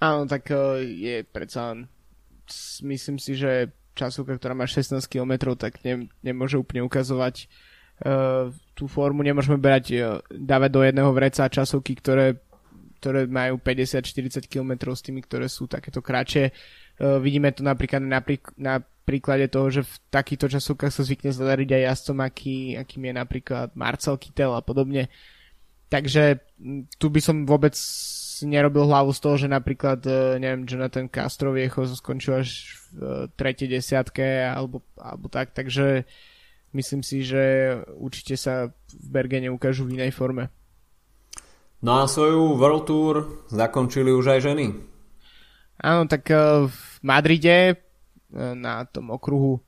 Áno, 0.00 0.24
tak 0.24 0.48
e, 0.48 0.80
je 0.96 1.16
predsa 1.28 1.76
myslím 2.82 3.18
si, 3.18 3.38
že 3.38 3.70
časovka, 3.94 4.36
ktorá 4.38 4.54
má 4.56 4.66
16 4.66 5.02
km, 5.06 5.54
tak 5.54 5.82
ne, 5.86 6.10
nemôže 6.24 6.58
úplne 6.58 6.82
ukazovať 6.82 7.46
uh, 7.46 8.50
tú 8.74 8.90
formu. 8.90 9.22
Nemôžeme 9.22 9.60
brať, 9.60 9.84
uh, 9.94 10.18
dávať 10.32 10.70
do 10.72 10.80
jedného 10.82 11.10
vreca 11.12 11.46
časovky, 11.46 11.98
ktoré, 11.98 12.40
ktoré 13.00 13.24
majú 13.24 13.56
50-40 13.56 14.44
km 14.44 14.92
s 14.92 15.00
tými, 15.00 15.24
ktoré 15.24 15.48
sú 15.48 15.64
takéto 15.64 16.04
kratšie. 16.04 16.52
Uh, 17.00 17.16
vidíme 17.16 17.48
to 17.56 17.64
napríklad 17.64 18.04
na, 18.04 18.20
na 18.60 18.84
príklade 19.10 19.50
toho, 19.50 19.72
že 19.72 19.82
v 19.82 19.94
takýchto 20.14 20.46
časovkách 20.46 20.92
sa 20.94 21.02
zvykne 21.02 21.34
zadariť 21.34 21.68
aj 21.74 21.82
jazdcom, 21.82 22.18
aký, 22.22 22.78
akým 22.78 23.10
je 23.10 23.14
napríklad 23.18 23.68
Marcel 23.74 24.14
Kittel 24.20 24.54
a 24.54 24.62
podobne. 24.62 25.10
Takže 25.90 26.38
tu 26.94 27.10
by 27.10 27.18
som 27.18 27.42
vôbec 27.42 27.74
nerobil 28.46 28.86
hlavu 28.86 29.10
z 29.10 29.20
toho, 29.20 29.36
že 29.36 29.48
napríklad, 29.50 30.00
e, 30.06 30.38
neviem, 30.38 30.62
Jonathan 30.62 31.10
Castro 31.10 31.50
Viecho 31.50 31.82
skončil 31.84 32.40
až 32.40 32.78
v 32.94 33.02
e, 33.02 33.08
tretej 33.34 33.68
desiatke 33.68 34.46
alebo, 34.46 34.86
alebo 34.94 35.26
tak, 35.26 35.50
takže 35.50 36.06
myslím 36.70 37.02
si, 37.02 37.26
že 37.26 37.74
určite 37.98 38.38
sa 38.38 38.70
v 38.70 39.06
Bergene 39.10 39.50
ukážu 39.50 39.84
v 39.90 39.98
inej 39.98 40.14
forme. 40.14 40.48
No 41.80 42.00
a 42.00 42.08
svoju 42.08 42.60
World 42.60 42.84
Tour 42.84 43.14
zakončili 43.48 44.12
už 44.12 44.36
aj 44.36 44.40
ženy. 44.52 44.66
Áno, 45.80 46.04
tak 46.04 46.28
e, 46.28 46.68
v 46.68 46.78
Madride 47.00 47.80
na 48.36 48.86
tom 48.86 49.10
okruhu 49.10 49.58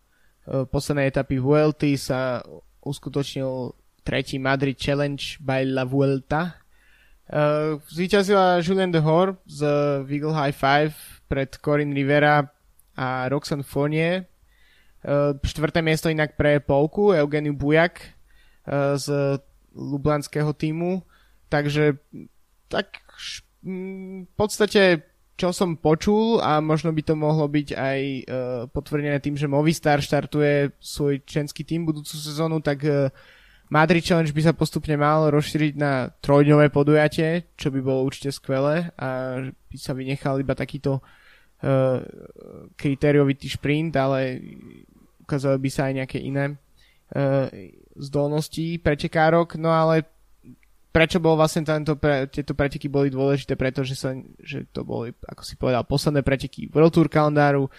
poslednej 0.46 1.10
etapy 1.10 1.38
Vuelty 1.38 1.98
sa 1.98 2.42
uskutočnil 2.82 3.74
tretí 4.06 4.38
Madrid 4.38 4.78
Challenge 4.78 5.18
by 5.42 5.66
La 5.66 5.82
Vuelta, 5.86 6.62
zvíťazila 7.90 8.58
Julien 8.62 8.90
de 8.90 8.98
Hor 8.98 9.38
z 9.46 9.62
Wiggle 10.06 10.34
High 10.34 10.54
Five 10.54 10.94
pred 11.30 11.48
Corin 11.62 11.94
Rivera 11.94 12.50
a 12.98 13.26
Roxanne 13.30 13.64
Fournier. 13.64 14.26
Štvrté 15.42 15.80
miesto 15.82 16.10
inak 16.10 16.36
pre 16.36 16.60
Polku, 16.60 17.14
Eugeniu 17.14 17.54
Bujak 17.56 18.14
z 18.98 19.06
Lublanského 19.74 20.52
týmu. 20.52 21.02
Takže 21.52 22.00
tak 22.72 23.04
v 23.60 24.32
podstate 24.32 25.04
čo 25.36 25.50
som 25.50 25.74
počul 25.74 26.38
a 26.38 26.60
možno 26.60 26.92
by 26.92 27.02
to 27.02 27.14
mohlo 27.16 27.48
byť 27.48 27.68
aj 27.74 28.00
uh, 28.04 28.22
potvrdené 28.68 29.18
tým, 29.18 29.34
že 29.34 29.50
Movistar 29.50 29.98
štartuje 29.98 30.76
svoj 30.78 31.24
členský 31.24 31.64
tým 31.64 31.88
budúcu 31.88 32.14
sezónu, 32.14 32.60
tak 32.60 32.84
uh, 32.84 33.08
Madrid 33.72 34.04
Challenge 34.04 34.30
by 34.30 34.42
sa 34.44 34.52
postupne 34.52 34.94
mal 35.00 35.32
rozšíriť 35.32 35.74
na 35.80 36.12
trojdňové 36.20 36.68
podujatie, 36.68 37.48
čo 37.56 37.72
by 37.72 37.80
bolo 37.80 38.04
určite 38.04 38.28
skvelé 38.30 38.92
a 39.00 39.40
by 39.48 39.76
sa 39.80 39.96
vynechal 39.96 40.36
iba 40.38 40.52
takýto 40.52 41.00
uh, 41.00 41.98
kritériovitý 42.76 43.48
šprint, 43.56 43.96
ale 43.96 44.38
ukázalo 45.24 45.56
by 45.56 45.70
sa 45.72 45.88
aj 45.88 45.94
nejaké 46.04 46.18
iné 46.20 46.54
uh, 46.54 47.48
zdolnosti 47.96 48.78
pretekárok, 48.78 49.56
no 49.56 49.72
ale 49.72 50.04
prečo 50.92 51.18
bol 51.18 51.40
vlastne 51.40 51.64
tento 51.64 51.96
pre, 51.96 52.28
tieto 52.28 52.52
preteky 52.52 52.86
boli 52.86 53.08
dôležité, 53.08 53.56
pretože 53.56 53.96
sa, 53.96 54.12
že 54.38 54.68
to 54.70 54.84
boli, 54.84 55.16
ako 55.24 55.42
si 55.42 55.56
povedal, 55.56 55.88
posledné 55.88 56.20
preteky 56.20 56.68
World 56.68 56.92
Tour 56.92 57.08
kalendáru 57.08 57.72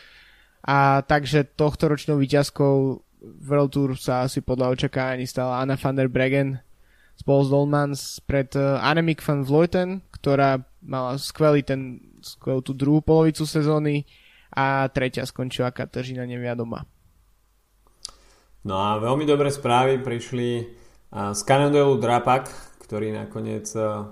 a 0.66 1.06
takže 1.06 1.54
tohto 1.54 1.94
ročnou 1.94 2.18
výťazkou 2.18 2.76
World 3.24 3.72
Tour 3.72 3.96
sa 3.96 4.26
asi 4.26 4.42
podľa 4.42 4.74
očakávaní 4.76 5.30
stala 5.30 5.62
Anna 5.62 5.78
van 5.78 5.96
der 5.96 6.10
Bregen 6.10 6.60
spolu 7.14 7.42
s 7.46 7.50
Dolmans 7.54 8.00
pred 8.26 8.50
uh, 8.58 8.82
Annemiek 8.82 9.22
van 9.22 9.46
Vleuten, 9.46 10.02
ktorá 10.10 10.66
mala 10.82 11.16
skvelý 11.22 11.62
ten, 11.62 12.02
skvelú 12.20 12.66
tú 12.66 12.74
druhú 12.74 13.00
polovicu 13.06 13.46
sezóny 13.46 14.10
a 14.50 14.90
tretia 14.90 15.24
skončila 15.24 15.70
Kateřina 15.72 16.26
Neviadoma. 16.26 16.84
No 18.64 18.80
a 18.80 18.96
veľmi 18.96 19.28
dobré 19.28 19.52
správy 19.52 20.00
prišli 20.00 20.80
z 21.14 21.40
Cannondale 21.46 22.00
Drapak, 22.02 22.50
ktorý 22.94 23.10
nakoniec 23.18 23.66
uh, 23.74 24.06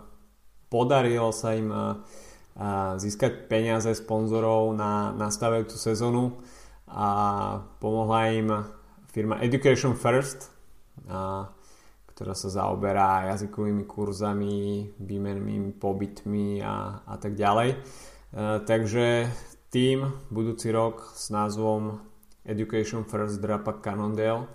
podarilo 0.65 1.29
sa 1.29 1.53
im 1.53 1.69
uh, 1.69 2.01
získať 2.97 3.45
peniaze 3.45 3.93
sponzorov 3.93 4.73
na 4.73 5.13
nastavujúcu 5.13 5.77
sezónu 5.77 6.41
a 6.89 7.07
pomohla 7.77 8.21
im 8.33 8.47
firma 9.07 9.39
Education 9.39 9.95
First, 9.95 10.51
ktorá 12.11 12.33
sa 12.35 12.49
zaoberá 12.51 13.31
jazykovými 13.31 13.87
kurzami, 13.87 14.91
výmennými 14.99 15.79
pobytmi 15.79 16.59
a, 16.59 16.99
a 17.07 17.15
tak 17.15 17.39
ďalej. 17.39 17.69
E, 17.71 17.77
takže 18.67 19.31
tým 19.71 20.27
budúci 20.27 20.75
rok 20.75 21.15
s 21.15 21.31
názvom 21.31 22.03
Education 22.43 23.07
First 23.07 23.39
Drapa 23.39 23.79
Cannondale 23.79 24.51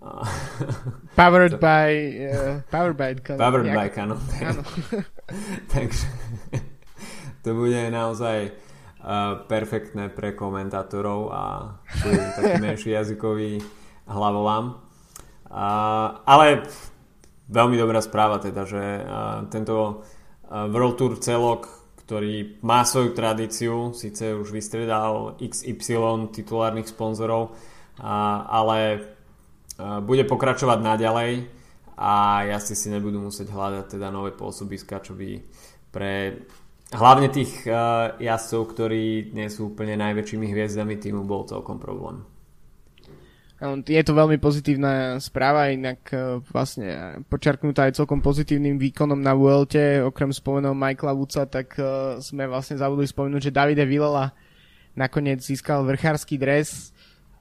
Powered 1.20 1.60
by 1.60 1.88
uh, 2.32 2.64
Powered 2.72 2.96
by. 2.96 3.20
Powered 3.36 3.68
by 3.68 3.88
Cannondale. 3.92 4.64
Takže 5.74 6.06
to 7.44 7.50
bude 7.52 7.80
naozaj 7.92 8.48
uh, 8.48 9.44
perfektné 9.44 10.08
pre 10.08 10.32
komentátorov 10.32 11.20
a 11.28 11.42
taký 12.40 12.56
menší 12.60 12.90
jazykový 12.96 13.60
hlavolám. 14.08 14.80
A, 15.50 15.68
ale 16.24 16.64
veľmi 17.50 17.74
dobrá 17.74 17.98
správa 17.98 18.38
teda, 18.38 18.62
že 18.62 19.02
tento 19.50 20.06
World 20.46 20.94
Tour 20.94 21.18
celok, 21.18 21.66
ktorý 22.06 22.62
má 22.62 22.86
svoju 22.86 23.18
tradíciu, 23.18 23.90
síce 23.90 24.30
už 24.30 24.54
vystredal 24.54 25.34
XY 25.42 26.30
titulárnych 26.30 26.86
sponzorov, 26.86 27.58
ale 28.46 29.10
bude 30.04 30.24
pokračovať 30.28 30.78
naďalej 30.80 31.32
a 32.00 32.44
jazdci 32.48 32.74
si 32.76 32.88
nebudú 32.88 33.20
musieť 33.20 33.52
hľadať 33.52 33.96
teda 33.96 34.08
nové 34.08 34.32
pôsobiska, 34.32 35.04
čo 35.04 35.12
by 35.12 35.40
pre 35.92 36.44
hlavne 36.94 37.28
tých 37.30 37.68
jazdcov, 38.18 38.62
ktorí 38.72 39.34
nie 39.36 39.48
sú 39.52 39.74
úplne 39.74 40.00
najväčšími 40.00 40.46
hviezdami 40.48 40.96
týmu, 40.98 41.28
bol 41.28 41.46
celkom 41.46 41.76
problém. 41.76 42.24
Je 43.84 44.00
to 44.00 44.16
veľmi 44.16 44.40
pozitívna 44.40 45.20
správa, 45.20 45.68
inak 45.68 46.00
e, 46.16 46.40
vlastne 46.48 47.20
počarknutá 47.28 47.92
aj 47.92 48.00
celkom 48.00 48.24
pozitívnym 48.24 48.80
výkonom 48.80 49.20
na 49.20 49.36
Vuelte, 49.36 50.00
okrem 50.00 50.32
spomenul 50.32 50.72
Michaela 50.72 51.12
Woodsa, 51.12 51.44
tak 51.44 51.76
e, 51.76 52.16
sme 52.24 52.48
vlastne 52.48 52.80
zabudli 52.80 53.04
spomenúť, 53.04 53.52
že 53.52 53.52
Davide 53.52 53.84
Villela 53.84 54.32
nakoniec 54.96 55.44
získal 55.44 55.84
vrchársky 55.84 56.40
dres. 56.40 56.96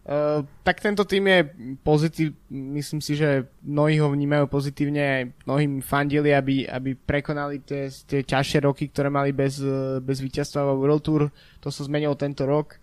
Uh, 0.09 0.41
tak 0.65 0.81
tento 0.81 1.05
tým 1.05 1.29
je 1.29 1.39
pozitív, 1.85 2.33
myslím 2.49 2.97
si, 2.97 3.13
že 3.13 3.45
mnohí 3.61 4.01
ho 4.01 4.09
vnímajú 4.09 4.49
pozitívne, 4.49 5.03
aj 5.05 5.23
mnohým 5.45 5.85
fandili, 5.85 6.33
aby, 6.33 6.65
aby 6.65 6.97
prekonali 6.97 7.61
tie, 7.61 7.93
tie 8.09 8.25
ťažšie 8.25 8.65
roky, 8.65 8.89
ktoré 8.89 9.13
mali 9.13 9.37
bez, 9.37 9.61
bez 10.01 10.17
víťazstva 10.17 10.65
vo 10.65 10.81
World 10.81 11.05
Tour. 11.05 11.21
To 11.61 11.69
sa 11.69 11.85
zmenilo 11.85 12.17
tento 12.17 12.49
rok. 12.49 12.81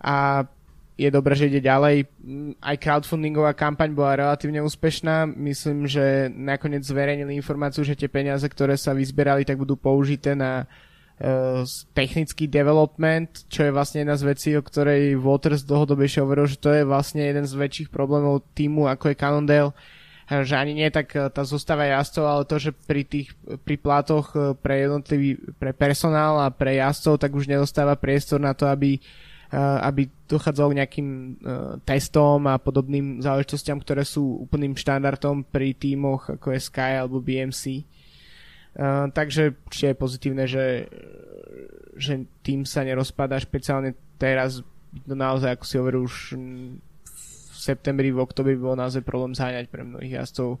A 0.00 0.48
je 0.96 1.12
dobré, 1.12 1.36
že 1.36 1.52
ide 1.52 1.60
ďalej. 1.60 2.08
Mm, 2.24 2.56
aj 2.56 2.76
crowdfundingová 2.80 3.52
kampaň 3.52 3.92
bola 3.92 4.16
relatívne 4.16 4.64
úspešná. 4.64 5.28
Myslím, 5.28 5.84
že 5.84 6.32
nakoniec 6.32 6.88
zverejnili 6.88 7.36
informáciu, 7.36 7.84
že 7.84 8.00
tie 8.00 8.08
peniaze, 8.08 8.48
ktoré 8.48 8.80
sa 8.80 8.96
vyzberali, 8.96 9.44
tak 9.44 9.60
budú 9.60 9.76
použité 9.76 10.32
na 10.32 10.64
uh, 10.64 10.95
technický 11.96 12.44
development, 12.44 13.48
čo 13.48 13.64
je 13.64 13.72
vlastne 13.72 14.04
jedna 14.04 14.20
z 14.20 14.24
vecí, 14.28 14.50
o 14.52 14.60
ktorej 14.60 15.16
Waters 15.16 15.64
dlhodobejšie 15.64 16.20
hovoril, 16.20 16.44
že 16.44 16.60
to 16.60 16.68
je 16.76 16.84
vlastne 16.84 17.24
jeden 17.24 17.48
z 17.48 17.56
väčších 17.56 17.88
problémov 17.88 18.44
týmu, 18.52 18.84
ako 18.84 19.08
je 19.08 19.16
Cannondale, 19.16 19.72
že 20.28 20.54
ani 20.58 20.76
nie 20.76 20.90
tak 20.92 21.16
e, 21.16 21.32
tá 21.32 21.40
zostava 21.46 21.88
jazdcov, 21.88 22.24
ale 22.26 22.42
to, 22.44 22.56
že 22.60 22.70
pri 22.74 23.06
tých 23.06 23.32
pri 23.64 23.80
platoch 23.80 24.34
e, 24.36 24.58
pre 24.58 24.84
jednotlivý, 24.84 25.40
pre 25.56 25.72
personál 25.72 26.42
a 26.42 26.52
pre 26.52 26.76
jazdcov, 26.76 27.16
tak 27.16 27.32
už 27.32 27.48
nedostáva 27.48 27.96
priestor 27.96 28.42
na 28.42 28.52
to, 28.52 28.66
aby 28.66 28.98
uh, 28.98 29.78
aby 29.86 30.10
dochádzalo 30.26 30.74
k 30.74 30.78
nejakým 30.82 31.08
testom 31.86 32.50
a 32.50 32.58
podobným 32.58 33.22
záležitostiam, 33.22 33.78
ktoré 33.78 34.02
sú 34.02 34.42
úplným 34.42 34.74
štandardom 34.74 35.46
pri 35.46 35.70
tímoch 35.78 36.34
ako 36.34 36.50
je 36.50 36.60
Sky 36.60 36.98
alebo 36.98 37.22
BMC. 37.22 37.86
Uh, 38.76 39.08
takže 39.08 39.56
je 39.72 39.96
pozitívne, 39.96 40.44
že, 40.44 40.84
že 41.96 42.28
tým 42.44 42.68
sa 42.68 42.84
nerozpadá 42.84 43.40
špeciálne 43.40 43.96
teraz 44.20 44.60
to 45.08 45.14
naozaj, 45.16 45.56
ako 45.56 45.64
si 45.64 45.74
hovoril, 45.80 46.00
už 46.04 46.36
v 46.36 47.56
septembri, 47.56 48.12
v 48.12 48.20
oktobri 48.20 48.56
bolo 48.56 48.76
naozaj 48.76 49.00
problém 49.00 49.32
záňať 49.32 49.72
pre 49.72 49.80
mnohých 49.84 50.20
jazdcov 50.20 50.60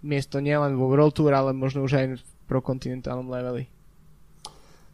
miesto 0.00 0.40
nielen 0.40 0.76
vo 0.76 0.88
World 0.88 1.12
Tour, 1.16 1.36
ale 1.36 1.52
možno 1.52 1.84
už 1.84 1.92
aj 2.00 2.06
v 2.16 2.22
prokontinentálnom 2.48 3.28
leveli. 3.28 3.68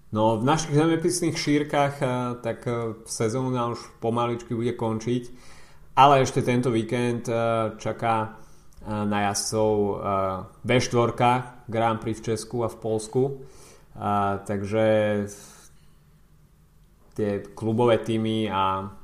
No 0.09 0.41
v 0.41 0.45
našich 0.49 0.73
zemepisných 0.73 1.37
šírkach 1.37 2.01
tak 2.41 2.65
sezóna 3.05 3.69
už 3.69 4.01
pomaličky 4.01 4.57
bude 4.57 4.73
končiť, 4.73 5.29
ale 6.01 6.25
ešte 6.25 6.41
tento 6.41 6.73
víkend 6.73 7.29
čaká 7.77 8.41
na 8.87 9.19
jazdcov 9.31 9.71
B4 10.63 11.11
Grand 11.67 11.99
Prix 12.01 12.19
v 12.19 12.25
Česku 12.33 12.65
a 12.65 12.69
v 12.69 12.77
Polsku. 12.77 13.23
Takže 14.47 14.87
tie 17.19 17.31
klubové 17.59 17.99
týmy 17.99 18.47
a, 18.47 18.95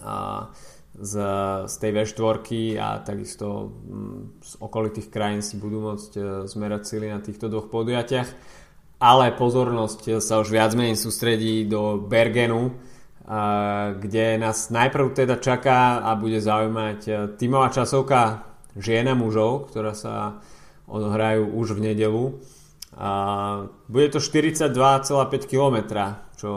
a 0.00 0.14
z, 0.94 1.14
z 1.66 1.74
tej 1.76 1.90
V4 1.92 2.46
a 2.78 3.02
takisto 3.02 3.74
z 4.40 4.52
okolitých 4.62 5.10
krajín 5.10 5.42
si 5.42 5.58
budú 5.58 5.82
môcť 5.82 6.12
e, 6.14 6.22
zmerať 6.46 6.82
sily 6.86 7.10
na 7.10 7.18
týchto 7.18 7.50
dvoch 7.50 7.66
podujatiach. 7.66 8.30
Ale 9.02 9.34
pozornosť 9.34 10.22
sa 10.22 10.38
už 10.38 10.54
viac 10.54 10.70
menej 10.78 10.94
sústredí 10.94 11.66
do 11.66 11.98
Bergenu, 11.98 12.78
kde 13.98 14.38
nás 14.38 14.70
najprv 14.70 15.12
teda 15.12 15.42
čaká 15.42 15.98
a 15.98 16.14
bude 16.14 16.38
zaujímať 16.38 17.00
e, 17.04 17.12
tímová 17.34 17.74
časovka 17.74 18.53
žien 18.78 19.06
a 19.06 19.14
mužov, 19.14 19.70
ktorá 19.70 19.94
sa 19.94 20.42
odohrajú 20.90 21.48
už 21.54 21.78
v 21.78 21.92
nedelu. 21.92 22.24
A 22.94 23.10
bude 23.90 24.06
to 24.14 24.22
42,5 24.22 24.70
km, 25.50 25.76
čo 26.38 26.50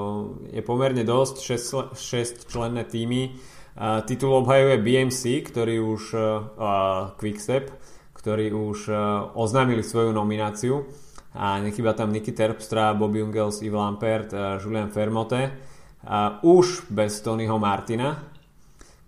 je 0.54 0.62
pomerne 0.62 1.02
dosť, 1.02 1.36
6, 1.42 1.98
6 1.98 2.52
členné 2.52 2.86
týmy. 2.86 3.34
Titul 4.06 4.34
obhajuje 4.42 4.82
BMC, 4.82 5.22
ktorý 5.46 5.76
už 5.82 6.04
uh, 6.18 6.22
Quickstep, 7.18 7.70
ktorí 8.18 8.50
už 8.50 8.90
uh, 8.90 8.98
oznámili 9.38 9.86
svoju 9.86 10.10
nomináciu. 10.10 10.90
A 11.38 11.62
nechýba 11.62 11.94
tam 11.94 12.10
Niky 12.10 12.34
Terpstra, 12.34 12.98
Bobby 12.98 13.22
Ungels, 13.22 13.62
Yves 13.62 13.78
Lampert, 13.78 14.34
uh, 14.34 14.58
Julian 14.58 14.90
Fermote. 14.90 15.54
Uh, 16.02 16.42
už 16.42 16.90
bez 16.90 17.22
Tonyho 17.22 17.62
Martina 17.62 18.37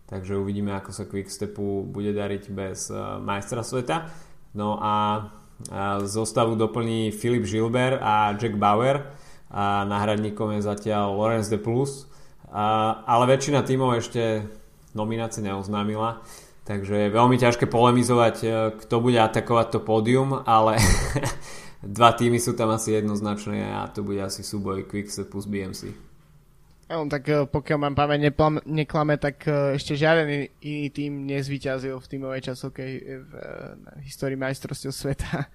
takže 0.09 0.41
uvidíme 0.41 0.73
ako 0.73 0.89
sa 0.89 1.05
Quickstepu 1.05 1.85
bude 1.85 2.11
dariť 2.11 2.43
bez 2.49 2.89
uh, 2.89 3.21
majstra 3.21 3.61
sveta 3.61 4.09
no 4.57 4.81
a 4.81 4.93
uh, 5.21 6.01
zostavu 6.03 6.57
doplní 6.57 7.13
Filip 7.13 7.45
Gilbert 7.45 8.01
a 8.01 8.33
Jack 8.33 8.57
Bauer 8.57 9.05
a 9.53 9.85
náhradníkom 9.85 10.57
je 10.57 10.65
zatiaľ 10.65 11.13
Lorenz 11.13 11.49
de 11.49 11.61
Plus 11.61 12.09
a, 12.49 12.97
ale 13.05 13.37
väčšina 13.37 13.61
tímov 13.61 14.01
ešte 14.01 14.45
nominácie 14.97 15.45
neoznámila. 15.45 16.21
Takže 16.65 17.09
je 17.09 17.15
veľmi 17.15 17.37
ťažké 17.37 17.65
polemizovať, 17.65 18.35
e, 18.45 18.47
kto 18.77 18.95
bude 19.01 19.17
atakovať 19.17 19.67
to 19.73 19.79
pódium, 19.81 20.37
ale 20.45 20.77
dva 21.97 22.13
týmy 22.13 22.37
sú 22.37 22.53
tam 22.53 22.69
asi 22.69 22.93
jednoznačné 22.93 23.73
a 23.73 23.89
to 23.89 24.05
bude 24.05 24.21
asi 24.21 24.45
súboj 24.45 24.85
Quickstep 24.85 25.33
plus 25.33 25.49
BMC. 25.49 26.08
No, 26.89 27.05
tak 27.05 27.29
e, 27.29 27.45
pokiaľ 27.45 27.77
mám 27.77 27.93
pamäť 27.93 28.33
neklame, 28.65 29.21
tak 29.21 29.45
e, 29.45 29.77
ešte 29.77 29.93
žiaden 29.93 30.49
iný 30.57 30.89
tým 30.89 31.29
nezvyťazil 31.29 31.93
v 32.01 32.09
tímovej 32.09 32.49
časovke 32.49 32.81
v 33.21 33.31
histórii 34.01 34.33
majstrovstiev 34.33 34.89
sveta 34.89 35.45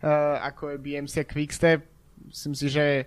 ako 0.48 0.72
je 0.72 0.76
BMC 0.80 1.28
Quickstep. 1.28 1.84
Myslím 2.24 2.56
si, 2.56 2.72
že 2.72 3.04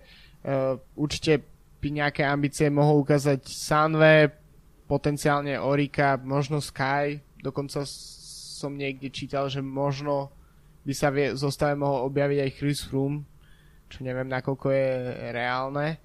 určite 0.94 1.42
by 1.82 1.90
nejaké 1.90 2.22
ambície 2.22 2.70
mohol 2.70 3.02
ukázať 3.02 3.46
Sunweb, 3.50 4.38
potenciálne 4.86 5.58
Orika, 5.58 6.22
možno 6.22 6.62
Sky, 6.62 7.18
dokonca 7.42 7.82
som 7.88 8.78
niekde 8.78 9.10
čítal, 9.10 9.50
že 9.50 9.66
možno 9.66 10.30
by 10.86 10.94
sa 10.94 11.10
v 11.10 11.34
zostave 11.34 11.74
mohol 11.74 12.06
objaviť 12.12 12.40
aj 12.46 12.56
Chris 12.56 12.86
Froome, 12.86 13.26
čo 13.90 14.06
neviem 14.06 14.30
nakoľko 14.30 14.68
je 14.70 14.90
reálne 15.34 15.98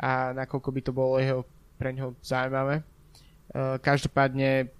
a 0.00 0.32
nakoľko 0.32 0.68
by 0.72 0.80
to 0.80 0.92
bolo 0.96 1.20
jeho, 1.20 1.44
pre 1.76 1.92
ňoho 1.92 2.16
zaujímavé. 2.24 2.80
Uh, 3.52 3.76
každopádne 3.76 4.72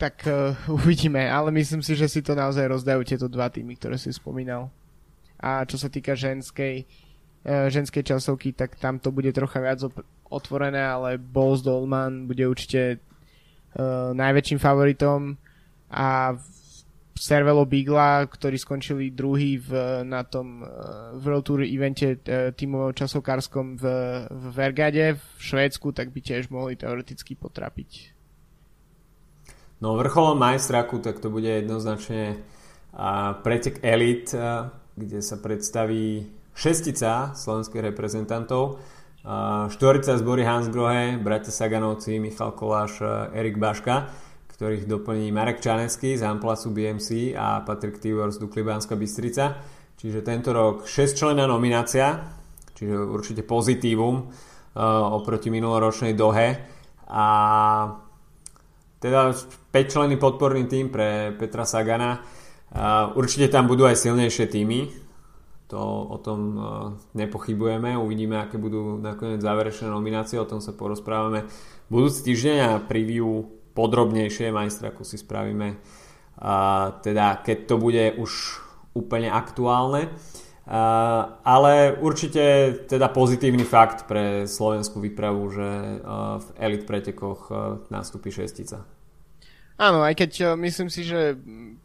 tak 0.00 0.24
uh, 0.24 0.56
uvidíme, 0.80 1.28
ale 1.28 1.52
myslím 1.52 1.84
si, 1.84 1.92
že 1.92 2.08
si 2.08 2.24
to 2.24 2.32
naozaj 2.32 2.64
rozdajú 2.64 3.04
tieto 3.04 3.28
dva 3.28 3.52
týmy, 3.52 3.76
ktoré 3.76 4.00
si 4.00 4.08
spomínal. 4.08 4.72
A 5.36 5.68
čo 5.68 5.76
sa 5.76 5.92
týka 5.92 6.16
ženskej, 6.16 6.88
uh, 7.44 7.68
ženskej 7.68 8.02
časovky, 8.02 8.56
tak 8.56 8.80
tam 8.80 8.96
to 8.96 9.12
bude 9.12 9.28
trocha 9.36 9.60
viac 9.60 9.84
otvorené, 10.32 10.80
ale 10.80 11.20
Bols 11.20 11.60
Dolman 11.60 12.24
bude 12.24 12.48
určite 12.48 12.98
najväčším 14.14 14.62
favoritom 14.62 15.34
a 15.90 16.38
Servelo 17.24 17.64
Bigla, 17.64 18.28
ktorí 18.28 18.60
skončili 18.60 19.08
druhý 19.08 19.56
v, 19.56 20.04
na 20.04 20.28
tom 20.28 20.60
uh, 20.60 20.68
World 21.16 21.48
Tour 21.48 21.64
evente 21.64 22.20
uh, 22.20 22.52
tímovom 22.52 22.92
časokárskom 22.92 23.80
v, 23.80 23.84
v 24.28 24.44
Vergade 24.52 25.16
v 25.16 25.24
Švédsku, 25.40 25.96
tak 25.96 26.12
by 26.12 26.20
tiež 26.20 26.52
mohli 26.52 26.76
teoreticky 26.76 27.32
potrapiť. 27.32 28.12
No 29.80 29.96
vrcholom 29.96 30.36
majstraku, 30.36 31.00
tak 31.00 31.24
to 31.24 31.32
bude 31.32 31.48
jednoznačne 31.48 32.36
uh, 32.92 33.40
pretek 33.40 33.80
Elite, 33.80 34.36
uh, 34.36 34.68
kde 34.92 35.24
sa 35.24 35.40
predstaví 35.40 36.28
šestica 36.52 37.32
slovenských 37.32 37.88
reprezentantov 37.88 38.78
štvorica 39.72 40.20
zbory 40.20 40.44
Hans 40.44 40.68
Grohe, 40.68 41.16
bratia 41.16 41.48
Saganovci, 41.48 42.20
Michal 42.20 42.52
Koláš, 42.52 43.00
Erik 43.32 43.56
Baška, 43.56 44.12
ktorých 44.54 44.86
doplní 44.86 45.34
Marek 45.34 45.58
Čanecký 45.58 46.14
z 46.14 46.22
Amplasu 46.22 46.70
BMC 46.70 47.34
a 47.34 47.66
Patrick 47.66 47.98
Tivor 47.98 48.30
z 48.30 48.38
Dukly 48.38 48.62
Bystrica. 48.94 49.58
Čiže 49.98 50.22
tento 50.22 50.54
rok 50.54 50.86
6 50.86 51.18
člená 51.18 51.50
nominácia, 51.50 52.22
čiže 52.78 52.94
určite 52.94 53.42
pozitívum 53.42 54.14
uh, 54.14 55.16
oproti 55.18 55.50
minuloročnej 55.50 56.14
dohe. 56.14 56.60
A 57.10 57.26
teda 59.02 59.34
5 59.34 59.74
členy 59.90 60.14
podporný 60.14 60.70
tým 60.70 60.86
pre 60.86 61.34
Petra 61.34 61.66
Sagana. 61.66 62.22
Uh, 62.70 63.10
určite 63.18 63.50
tam 63.50 63.66
budú 63.66 63.90
aj 63.90 63.98
silnejšie 63.98 64.46
týmy, 64.50 64.90
to 65.66 65.78
o 65.82 66.18
tom 66.22 66.40
uh, 66.54 66.64
nepochybujeme. 67.18 67.98
Uvidíme, 67.98 68.38
aké 68.38 68.58
budú 68.58 69.02
nakoniec 69.02 69.42
záverečné 69.42 69.90
nominácie, 69.90 70.38
o 70.38 70.46
tom 70.46 70.62
sa 70.62 70.70
porozprávame 70.74 71.46
budúci 71.90 72.22
týždeň 72.30 72.56
a 72.62 72.70
preview 72.82 73.46
podrobnejšie 73.74 74.54
majstraku 74.54 75.02
si 75.02 75.18
spravíme 75.18 75.76
uh, 76.38 76.98
teda 77.00 77.42
keď 77.42 77.58
to 77.66 77.74
bude 77.78 78.04
už 78.18 78.62
úplne 78.94 79.30
aktuálne. 79.30 80.10
Uh, 80.64 81.36
ale 81.44 81.92
určite 82.00 82.72
teda 82.88 83.12
pozitívny 83.12 83.68
fakt 83.68 84.08
pre 84.08 84.48
slovenskú 84.48 84.96
výpravu, 84.96 85.52
že 85.52 85.68
uh, 86.00 86.40
v 86.40 86.48
elit 86.56 86.88
pretekoch 86.88 87.52
uh, 87.52 87.84
nastúpi 87.92 88.32
šestica. 88.32 88.80
Áno, 89.76 90.00
aj 90.00 90.16
keď 90.16 90.30
uh, 90.40 90.48
myslím 90.56 90.88
si, 90.88 91.04
že 91.04 91.36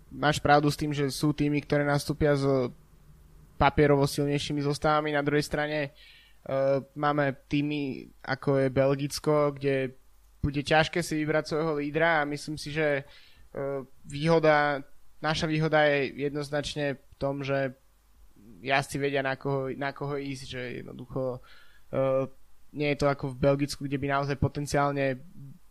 máš 0.08 0.40
pravdu 0.40 0.72
s 0.72 0.80
tým, 0.80 0.96
že 0.96 1.12
sú 1.12 1.36
týmy, 1.36 1.60
ktoré 1.68 1.84
nastúpia 1.84 2.40
z 2.40 2.72
papierovo 3.60 4.08
silnejšími 4.08 4.64
zostavami. 4.64 5.12
Na 5.12 5.20
druhej 5.28 5.44
strane 5.44 5.92
máme 6.96 7.36
týmy 7.52 8.08
ako 8.24 8.64
je 8.64 8.68
Belgicko, 8.72 9.52
kde 9.52 10.00
bude 10.40 10.62
ťažké 10.64 11.04
si 11.04 11.20
vybrať 11.20 11.52
svojho 11.52 11.80
lídra 11.80 12.24
a 12.24 12.30
myslím 12.30 12.56
si, 12.56 12.72
že 12.72 13.04
uh, 13.04 13.84
výhoda, 14.08 14.80
naša 15.20 15.48
výhoda 15.48 15.84
je 15.88 16.16
jednoznačne 16.28 16.96
v 16.96 17.14
tom, 17.20 17.44
že 17.44 17.76
jazdci 18.64 18.98
vedia 19.00 19.24
na 19.24 19.36
koho, 19.36 19.72
na 19.76 19.92
koho 19.92 20.16
ísť, 20.16 20.44
že 20.48 20.62
jednoducho 20.84 21.40
uh, 21.40 22.24
nie 22.72 22.96
je 22.96 23.00
to 23.04 23.08
ako 23.12 23.36
v 23.36 23.42
Belgicku, 23.42 23.84
kde 23.84 24.00
by 24.00 24.08
naozaj 24.08 24.36
potenciálne 24.40 25.20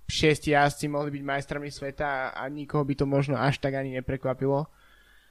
šiesti 0.09 0.57
jazdci 0.57 0.89
mohli 0.89 1.13
byť 1.13 1.23
majstrami 1.25 1.69
sveta 1.69 2.07
a, 2.07 2.23
a 2.41 2.43
nikoho 2.49 2.85
by 2.85 2.95
to 2.97 3.05
možno 3.05 3.37
až 3.37 3.61
tak 3.61 3.77
ani 3.77 3.97
neprekvapilo. 3.97 4.69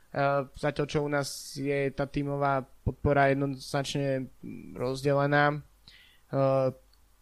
Uh, 0.07 0.49
zatiaľ, 0.57 0.85
čo 0.89 1.03
u 1.05 1.09
nás 1.09 1.53
je 1.53 1.93
tá 1.93 2.09
tímová 2.09 2.65
podpora 2.81 3.29
jednoznačne 3.29 4.31
rozdelená. 4.73 5.61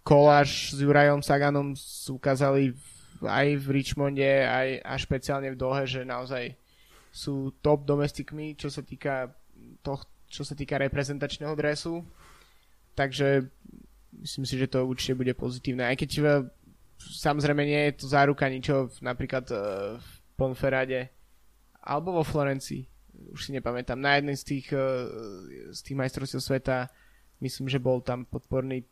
Koláš 0.05 0.77
s 0.77 0.77
Jurajom 0.77 1.25
Saganom 1.25 1.73
ukázali 2.13 2.77
aj 3.25 3.47
v 3.57 3.65
Richmonde, 3.73 4.45
aj 4.45 4.85
a 4.85 4.93
špeciálne 5.01 5.49
v 5.49 5.57
Dohe, 5.57 5.89
že 5.89 6.05
naozaj 6.05 6.53
sú 7.09 7.49
top 7.65 7.89
domestikmi, 7.89 8.53
čo 8.53 8.69
sa 8.69 8.85
týka 8.85 9.33
to, 9.81 9.97
čo 10.29 10.45
sa 10.45 10.53
týka 10.53 10.77
reprezentačného 10.77 11.57
dresu. 11.57 12.05
Takže 12.93 13.49
myslím 14.13 14.45
si, 14.45 14.55
že 14.61 14.69
to 14.69 14.85
určite 14.85 15.17
bude 15.17 15.33
pozitívne. 15.33 15.89
Aj 15.89 15.97
keď 15.97 16.09
uh, 16.21 16.45
samozrejme 17.01 17.65
nie 17.65 17.81
je 17.89 18.05
to 18.05 18.05
záruka 18.05 18.45
ničo 18.45 18.93
napríklad 19.01 19.49
uh, 19.49 19.97
v 19.97 20.09
Ponferade 20.37 21.09
alebo 21.81 22.21
vo 22.21 22.23
Florencii, 22.25 22.85
už 23.33 23.49
si 23.49 23.51
nepamätám, 23.57 23.97
na 23.97 24.17
jednej 24.17 24.35
z 24.35 24.43
tých, 24.43 24.67
eh, 24.73 24.81
z 25.69 25.79
tých 25.85 25.97
majstrovstiev 25.97 26.41
sveta 26.41 26.89
myslím, 27.45 27.69
že 27.69 27.77
bol 27.77 28.01
tam 28.01 28.25
podporný 28.25 28.83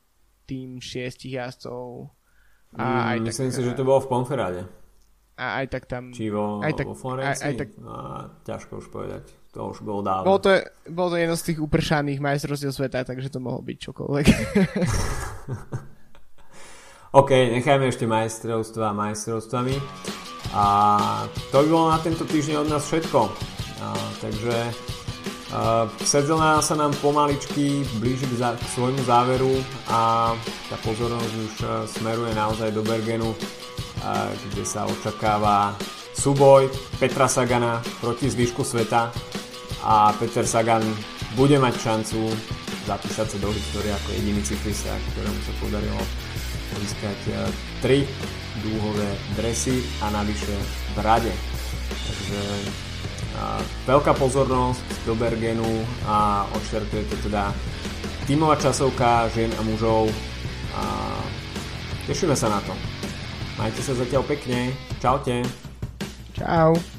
tým 0.46 0.80
šiestich 0.80 1.39
jazdcov. 1.39 2.10
A 2.74 2.84
mm, 2.84 3.02
aj 3.10 3.18
myslím 3.30 3.50
tak, 3.50 3.56
si, 3.56 3.62
že 3.64 3.78
to 3.78 3.84
bolo 3.86 4.00
v 4.02 4.10
Ponferade. 4.10 4.62
A 5.34 5.46
aj 5.62 5.66
tak 5.74 5.84
tam... 5.89 6.14
Či 6.14 6.30
vo, 6.30 6.62
aj 6.62 6.74
tak, 6.78 6.86
vo 6.86 6.94
Florencii? 6.94 7.41
Aj, 7.41 7.50
aj 7.50 7.54
tak, 7.58 7.70
no, 7.82 7.94
ťažko 8.46 8.72
už 8.78 8.88
povedať. 8.94 9.24
to 9.50 9.66
už 9.66 9.82
bolo 9.82 10.06
dávno. 10.06 10.30
Bolo 10.30 10.39
to, 10.41 10.50
bolo 10.94 11.10
to 11.14 11.18
jedno 11.18 11.36
z 11.38 11.46
tých 11.50 11.60
upršaných 11.62 12.20
majstrovstiev 12.22 12.70
sveta, 12.70 13.02
takže 13.02 13.34
to 13.34 13.41
mohlo 13.41 13.66
byť 13.66 13.78
čokoľvek. 13.82 14.28
OK, 17.22 17.32
nechajme 17.34 17.86
ešte 17.89 18.06
majstrovstva 18.06 18.94
majstrovstvami. 18.94 19.76
A 20.54 20.66
to 21.50 21.66
by 21.66 21.68
bolo 21.70 21.88
na 21.89 22.00
tento 22.02 22.30
týždeň 22.30 22.56
od 22.62 22.70
nás 22.70 22.86
všetko. 22.86 23.20
A, 23.82 23.86
takže 24.22 24.54
sezóna 26.01 26.62
sa 26.66 26.74
nám 26.74 26.97
pomaličky 26.97 27.86
blíži 28.01 28.26
k, 28.26 28.34
za, 28.41 28.49
k 28.58 28.66
svojmu 28.74 29.01
záveru 29.06 29.54
a 29.86 30.34
tá 30.70 30.78
pozornosť 30.82 31.34
už 31.34 31.54
uh, 31.62 31.70
smeruje 31.86 32.34
naozaj 32.34 32.74
do 32.74 32.82
Bergenu, 32.82 33.30
uh, 33.34 33.38
kde 34.49 34.66
sa 34.66 34.89
očakáva 34.89 35.78
súboj 36.18 36.74
Petra 36.97 37.30
Sagana 37.30 37.86
proti 38.01 38.30
zvyšku 38.34 38.66
sveta 38.66 39.14
a 39.84 40.16
Peter 40.18 40.47
Sagan 40.47 40.82
bude 41.36 41.60
mať 41.60 41.76
šancu 41.78 42.34
zapísať 42.88 43.28
sa 43.36 43.38
do 43.39 43.49
histórie 43.51 43.91
ako 43.91 44.10
jediný 44.16 44.41
cyklista, 44.43 44.91
ktorému 45.14 45.39
sa 45.43 45.54
podarilo 45.60 46.01
získať 46.84 47.20
3 47.82 48.01
eh, 48.01 48.06
dúhové 48.64 49.10
dresy 49.39 49.82
a 50.01 50.10
navyše 50.14 50.54
v 50.93 50.97
rade. 51.01 51.34
Takže 51.89 52.41
veľká 53.89 54.13
pozornosť 54.15 54.84
do 55.05 55.13
Bergenu 55.17 55.84
a 56.07 56.47
odštartuje 56.53 57.03
to 57.09 57.15
teda 57.29 57.51
tímová 58.29 58.55
časovka 58.55 59.27
žien 59.34 59.51
a 59.57 59.61
mužov 59.65 60.07
a 60.77 60.84
tešíme 62.07 62.36
sa 62.38 62.49
na 62.49 62.59
to. 62.63 62.73
Majte 63.57 63.81
sa 63.86 63.93
zatiaľ 63.93 64.25
pekne. 64.25 64.73
Čaute. 64.97 65.45
Čau. 66.34 66.93